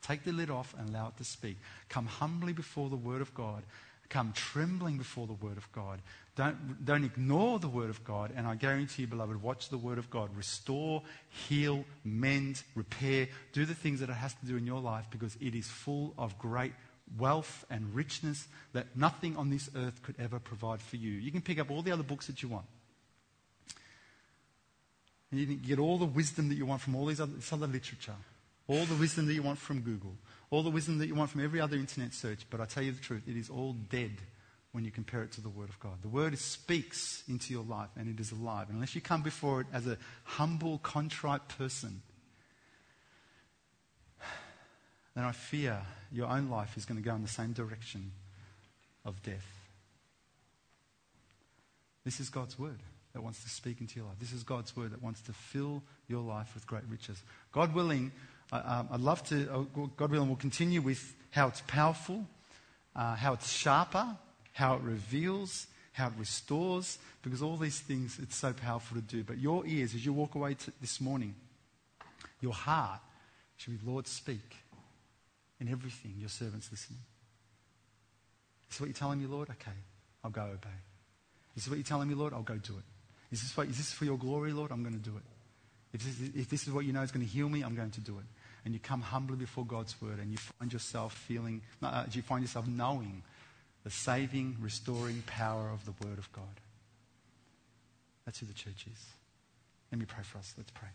Take 0.00 0.24
the 0.24 0.32
lid 0.32 0.48
off 0.48 0.74
and 0.78 0.88
allow 0.88 1.08
it 1.08 1.18
to 1.18 1.24
speak. 1.24 1.58
Come 1.90 2.06
humbly 2.06 2.54
before 2.54 2.88
the 2.88 2.96
word 2.96 3.20
of 3.20 3.34
God. 3.34 3.62
Come 4.08 4.32
trembling 4.34 4.96
before 4.96 5.26
the 5.26 5.34
word 5.34 5.58
of 5.58 5.70
God. 5.72 6.00
Don't, 6.40 6.86
don't 6.86 7.04
ignore 7.04 7.58
the 7.58 7.68
word 7.68 7.90
of 7.90 8.02
God. 8.02 8.32
And 8.34 8.46
I 8.46 8.54
guarantee 8.54 9.02
you, 9.02 9.08
beloved, 9.08 9.42
watch 9.42 9.68
the 9.68 9.76
word 9.76 9.98
of 9.98 10.08
God. 10.08 10.34
Restore, 10.34 11.02
heal, 11.28 11.84
mend, 12.02 12.62
repair. 12.74 13.28
Do 13.52 13.66
the 13.66 13.74
things 13.74 14.00
that 14.00 14.08
it 14.08 14.14
has 14.14 14.32
to 14.32 14.46
do 14.46 14.56
in 14.56 14.64
your 14.64 14.80
life 14.80 15.04
because 15.10 15.36
it 15.38 15.54
is 15.54 15.68
full 15.68 16.14
of 16.16 16.38
great 16.38 16.72
wealth 17.18 17.66
and 17.68 17.94
richness 17.94 18.48
that 18.72 18.86
nothing 18.96 19.36
on 19.36 19.50
this 19.50 19.68
earth 19.76 20.02
could 20.02 20.14
ever 20.18 20.38
provide 20.38 20.80
for 20.80 20.96
you. 20.96 21.10
You 21.10 21.30
can 21.30 21.42
pick 21.42 21.58
up 21.58 21.70
all 21.70 21.82
the 21.82 21.92
other 21.92 22.02
books 22.02 22.28
that 22.28 22.42
you 22.42 22.48
want. 22.48 22.64
And 25.30 25.40
you 25.40 25.46
can 25.46 25.58
get 25.58 25.78
all 25.78 25.98
the 25.98 26.06
wisdom 26.06 26.48
that 26.48 26.54
you 26.54 26.64
want 26.64 26.80
from 26.80 26.96
all 26.96 27.04
these 27.04 27.20
other, 27.20 27.34
this 27.34 27.52
other 27.52 27.66
literature. 27.66 28.16
All 28.66 28.86
the 28.86 28.94
wisdom 28.94 29.26
that 29.26 29.34
you 29.34 29.42
want 29.42 29.58
from 29.58 29.82
Google. 29.82 30.14
All 30.48 30.62
the 30.62 30.70
wisdom 30.70 30.96
that 31.00 31.06
you 31.06 31.14
want 31.14 31.28
from 31.28 31.44
every 31.44 31.60
other 31.60 31.76
internet 31.76 32.14
search. 32.14 32.46
But 32.48 32.62
I 32.62 32.64
tell 32.64 32.82
you 32.82 32.92
the 32.92 33.02
truth, 33.02 33.24
it 33.28 33.36
is 33.36 33.50
all 33.50 33.74
dead 33.74 34.12
when 34.72 34.84
you 34.84 34.90
compare 34.90 35.22
it 35.22 35.32
to 35.32 35.40
the 35.40 35.48
Word 35.48 35.68
of 35.68 35.78
God. 35.80 36.02
The 36.02 36.08
Word 36.08 36.38
speaks 36.38 37.24
into 37.28 37.52
your 37.52 37.64
life 37.64 37.88
and 37.96 38.08
it 38.08 38.20
is 38.20 38.30
alive. 38.30 38.68
And 38.68 38.76
unless 38.76 38.94
you 38.94 39.00
come 39.00 39.22
before 39.22 39.62
it 39.62 39.66
as 39.72 39.86
a 39.86 39.96
humble, 40.24 40.78
contrite 40.78 41.48
person, 41.48 42.02
then 45.16 45.24
I 45.24 45.32
fear 45.32 45.80
your 46.12 46.28
own 46.28 46.48
life 46.48 46.76
is 46.76 46.84
going 46.84 47.02
to 47.02 47.04
go 47.04 47.14
in 47.14 47.22
the 47.22 47.28
same 47.28 47.52
direction 47.52 48.12
of 49.04 49.22
death. 49.22 49.46
This 52.04 52.20
is 52.20 52.30
God's 52.30 52.58
Word 52.58 52.78
that 53.12 53.22
wants 53.22 53.42
to 53.42 53.50
speak 53.50 53.80
into 53.80 53.96
your 53.96 54.06
life. 54.06 54.18
This 54.20 54.32
is 54.32 54.44
God's 54.44 54.76
Word 54.76 54.92
that 54.92 55.02
wants 55.02 55.20
to 55.22 55.32
fill 55.32 55.82
your 56.06 56.22
life 56.22 56.54
with 56.54 56.66
great 56.66 56.84
riches. 56.88 57.20
God 57.50 57.74
willing, 57.74 58.12
I, 58.52 58.84
would 58.92 59.00
love 59.00 59.22
to, 59.24 59.52
uh, 59.52 59.86
God 59.96 60.12
willing, 60.12 60.28
we'll 60.28 60.36
continue 60.36 60.80
with 60.80 61.14
how 61.30 61.48
it's 61.48 61.62
powerful, 61.66 62.24
uh, 62.94 63.16
how 63.16 63.32
it's 63.32 63.50
sharper, 63.50 64.16
how 64.52 64.74
it 64.74 64.82
reveals, 64.82 65.66
how 65.92 66.08
it 66.08 66.12
restores, 66.18 66.98
because 67.22 67.42
all 67.42 67.56
these 67.56 67.80
things, 67.80 68.18
it's 68.22 68.36
so 68.36 68.52
powerful 68.52 68.96
to 68.96 69.02
do. 69.02 69.22
But 69.22 69.38
your 69.38 69.66
ears, 69.66 69.94
as 69.94 70.04
you 70.04 70.12
walk 70.12 70.34
away 70.34 70.56
this 70.80 71.00
morning, 71.00 71.34
your 72.40 72.52
heart 72.52 73.00
should 73.56 73.78
be, 73.78 73.90
Lord, 73.90 74.06
speak 74.06 74.56
in 75.60 75.68
everything. 75.68 76.14
Your 76.18 76.28
servant's 76.28 76.70
listening. 76.70 77.00
Is 78.68 78.76
this 78.76 78.80
what 78.80 78.86
you're 78.86 78.94
telling 78.94 79.20
me, 79.20 79.26
Lord? 79.26 79.50
Okay, 79.50 79.76
I'll 80.24 80.30
go 80.30 80.42
obey. 80.42 80.68
Is 81.56 81.64
this 81.64 81.68
what 81.68 81.76
you're 81.76 81.84
telling 81.84 82.08
me, 82.08 82.14
Lord? 82.14 82.32
I'll 82.32 82.42
go 82.42 82.56
do 82.56 82.74
it. 82.78 82.84
Is 83.32 83.42
this, 83.42 83.56
what, 83.56 83.68
is 83.68 83.76
this 83.76 83.92
for 83.92 84.04
your 84.04 84.16
glory, 84.16 84.52
Lord? 84.52 84.70
I'm 84.70 84.82
going 84.82 84.94
to 84.94 85.10
do 85.10 85.16
it. 85.16 85.22
If 85.92 86.04
this, 86.04 86.28
if 86.34 86.48
this 86.48 86.66
is 86.66 86.72
what 86.72 86.84
you 86.84 86.92
know 86.92 87.02
is 87.02 87.10
going 87.10 87.26
to 87.26 87.30
heal 87.30 87.48
me, 87.48 87.62
I'm 87.62 87.74
going 87.74 87.90
to 87.90 88.00
do 88.00 88.18
it. 88.18 88.24
And 88.64 88.74
you 88.74 88.80
come 88.80 89.00
humbly 89.00 89.36
before 89.36 89.64
God's 89.64 90.00
word 90.00 90.18
and 90.18 90.30
you 90.30 90.36
find 90.36 90.72
yourself 90.72 91.14
feeling, 91.14 91.62
uh, 91.82 92.04
you 92.12 92.22
find 92.22 92.42
yourself 92.42 92.66
knowing 92.66 93.22
the 93.84 93.90
saving, 93.90 94.56
restoring 94.60 95.22
power 95.26 95.70
of 95.70 95.84
the 95.84 96.06
Word 96.06 96.18
of 96.18 96.30
God. 96.32 96.60
That's 98.24 98.38
who 98.40 98.46
the 98.46 98.54
church 98.54 98.86
is. 98.92 99.06
Let 99.90 99.98
me 99.98 100.06
pray 100.06 100.22
for 100.22 100.38
us. 100.38 100.54
Let's 100.56 100.70
pray. 100.70 100.88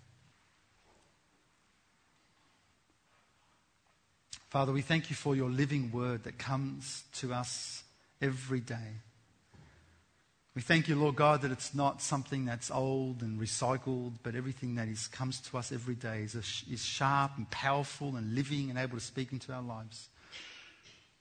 Father, 4.49 4.71
we 4.71 4.81
thank 4.81 5.09
you 5.09 5.15
for 5.15 5.35
your 5.35 5.49
living 5.49 5.91
word 5.91 6.23
that 6.23 6.37
comes 6.37 7.03
to 7.15 7.33
us 7.33 7.83
every 8.21 8.61
day. 8.61 9.01
We 10.55 10.61
thank 10.61 10.87
you, 10.87 10.95
Lord 10.95 11.17
God, 11.17 11.41
that 11.41 11.51
it's 11.51 11.75
not 11.75 12.01
something 12.01 12.45
that's 12.45 12.71
old 12.71 13.21
and 13.21 13.37
recycled, 13.37 14.13
but 14.23 14.35
everything 14.35 14.75
that 14.75 14.87
is, 14.87 15.07
comes 15.07 15.41
to 15.41 15.57
us 15.57 15.73
every 15.73 15.95
day 15.95 16.21
is, 16.21 16.35
a, 16.35 16.71
is 16.71 16.81
sharp 16.81 17.31
and 17.35 17.51
powerful 17.51 18.15
and 18.15 18.33
living 18.33 18.69
and 18.69 18.79
able 18.79 18.97
to 18.97 19.03
speak 19.03 19.33
into 19.33 19.51
our 19.51 19.61
lives. 19.61 20.07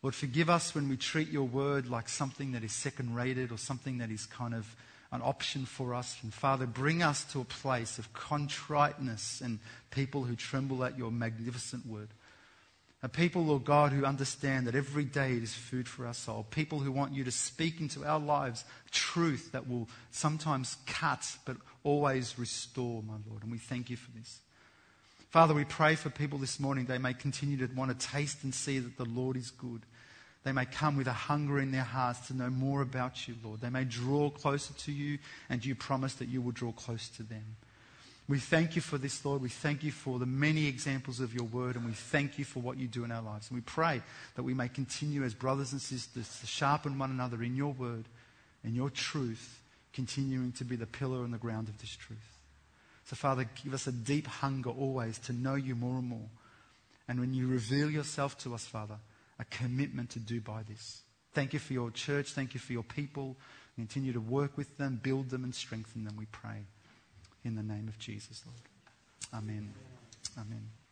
Lord, 0.04 0.14
forgive 0.14 0.50
us 0.50 0.74
when 0.74 0.90
we 0.90 0.98
treat 0.98 1.30
your 1.30 1.44
word 1.44 1.88
like 1.88 2.10
something 2.10 2.52
that 2.52 2.62
is 2.62 2.72
second 2.72 3.14
rated 3.14 3.50
or 3.50 3.56
something 3.56 3.96
that 3.98 4.10
is 4.10 4.26
kind 4.26 4.52
of 4.52 4.76
an 5.10 5.22
option 5.22 5.64
for 5.64 5.94
us. 5.94 6.18
And 6.22 6.34
Father, 6.34 6.66
bring 6.66 7.02
us 7.02 7.24
to 7.32 7.40
a 7.40 7.44
place 7.44 7.98
of 7.98 8.12
contriteness 8.12 9.40
and 9.40 9.60
people 9.90 10.24
who 10.24 10.36
tremble 10.36 10.84
at 10.84 10.98
your 10.98 11.10
magnificent 11.10 11.86
word. 11.86 12.08
A 13.02 13.08
people, 13.08 13.46
Lord 13.46 13.64
God, 13.64 13.92
who 13.92 14.04
understand 14.04 14.66
that 14.66 14.74
every 14.74 15.04
day 15.04 15.38
it 15.38 15.42
is 15.42 15.54
food 15.54 15.88
for 15.88 16.06
our 16.06 16.12
soul. 16.12 16.46
People 16.50 16.80
who 16.80 16.92
want 16.92 17.14
you 17.14 17.24
to 17.24 17.30
speak 17.30 17.80
into 17.80 18.04
our 18.04 18.20
lives 18.20 18.66
truth 18.90 19.52
that 19.52 19.66
will 19.66 19.88
sometimes 20.10 20.76
cut 20.84 21.34
but 21.46 21.56
always 21.82 22.38
restore, 22.38 23.02
my 23.04 23.14
Lord. 23.26 23.42
And 23.42 23.50
we 23.50 23.56
thank 23.56 23.88
you 23.88 23.96
for 23.96 24.10
this. 24.10 24.40
Father, 25.30 25.54
we 25.54 25.64
pray 25.64 25.94
for 25.94 26.10
people 26.10 26.38
this 26.38 26.60
morning. 26.60 26.84
They 26.84 26.98
may 26.98 27.14
continue 27.14 27.56
to 27.66 27.74
want 27.74 27.98
to 27.98 28.06
taste 28.06 28.44
and 28.44 28.54
see 28.54 28.78
that 28.78 28.98
the 28.98 29.06
Lord 29.06 29.38
is 29.38 29.50
good. 29.50 29.80
They 30.44 30.52
may 30.52 30.66
come 30.66 30.96
with 30.96 31.06
a 31.06 31.12
hunger 31.12 31.58
in 31.58 31.72
their 31.72 31.82
hearts 31.82 32.26
to 32.28 32.36
know 32.36 32.50
more 32.50 32.82
about 32.82 33.26
you, 33.26 33.34
Lord. 33.42 33.62
They 33.62 33.70
may 33.70 33.84
draw 33.84 34.28
closer 34.28 34.74
to 34.74 34.92
you, 34.92 35.18
and 35.48 35.64
you 35.64 35.74
promise 35.74 36.14
that 36.14 36.28
you 36.28 36.42
will 36.42 36.52
draw 36.52 36.70
close 36.72 37.08
to 37.16 37.22
them. 37.22 37.56
We 38.28 38.38
thank 38.38 38.76
you 38.76 38.82
for 38.82 38.96
this, 38.96 39.24
Lord. 39.24 39.42
We 39.42 39.50
thank 39.50 39.82
you 39.82 39.92
for 39.92 40.18
the 40.18 40.26
many 40.26 40.66
examples 40.66 41.20
of 41.20 41.34
your 41.34 41.44
word, 41.44 41.76
and 41.76 41.84
we 41.84 41.92
thank 41.92 42.38
you 42.38 42.44
for 42.44 42.60
what 42.60 42.78
you 42.78 42.86
do 42.86 43.04
in 43.04 43.10
our 43.10 43.22
lives. 43.22 43.50
And 43.50 43.56
we 43.56 43.62
pray 43.62 44.02
that 44.34 44.42
we 44.42 44.54
may 44.54 44.68
continue 44.68 45.24
as 45.24 45.34
brothers 45.34 45.72
and 45.72 45.80
sisters 45.80 46.38
to 46.40 46.46
sharpen 46.46 46.98
one 46.98 47.10
another 47.10 47.42
in 47.42 47.56
your 47.56 47.72
word 47.72 48.04
and 48.62 48.74
your 48.74 48.88
truth, 48.88 49.60
continuing 49.92 50.52
to 50.52 50.64
be 50.64 50.76
the 50.76 50.86
pillar 50.86 51.24
and 51.24 51.34
the 51.34 51.38
ground 51.38 51.68
of 51.68 51.78
this 51.78 51.94
truth. 51.96 52.18
So, 53.06 53.16
Father, 53.16 53.46
give 53.62 53.74
us 53.74 53.86
a 53.86 53.92
deep 53.92 54.26
hunger 54.26 54.70
always 54.70 55.18
to 55.20 55.32
know 55.34 55.54
you 55.54 55.74
more 55.74 55.98
and 55.98 56.08
more. 56.08 56.28
And 57.06 57.20
when 57.20 57.34
you 57.34 57.46
reveal 57.46 57.90
yourself 57.90 58.38
to 58.38 58.54
us, 58.54 58.64
Father, 58.64 58.96
a 59.38 59.44
commitment 59.44 60.10
to 60.10 60.18
do 60.18 60.40
by 60.40 60.62
this. 60.62 61.02
Thank 61.32 61.52
you 61.52 61.58
for 61.58 61.72
your 61.72 61.90
church. 61.90 62.32
Thank 62.32 62.54
you 62.54 62.60
for 62.60 62.72
your 62.72 62.84
people. 62.84 63.36
Continue 63.76 64.12
to 64.12 64.20
work 64.20 64.56
with 64.56 64.76
them, 64.78 65.00
build 65.02 65.30
them, 65.30 65.42
and 65.42 65.54
strengthen 65.54 66.04
them, 66.04 66.16
we 66.16 66.26
pray. 66.26 66.66
In 67.44 67.56
the 67.56 67.62
name 67.62 67.88
of 67.88 67.98
Jesus, 67.98 68.42
Lord. 68.46 69.42
Amen. 69.42 69.74
Amen. 70.38 70.83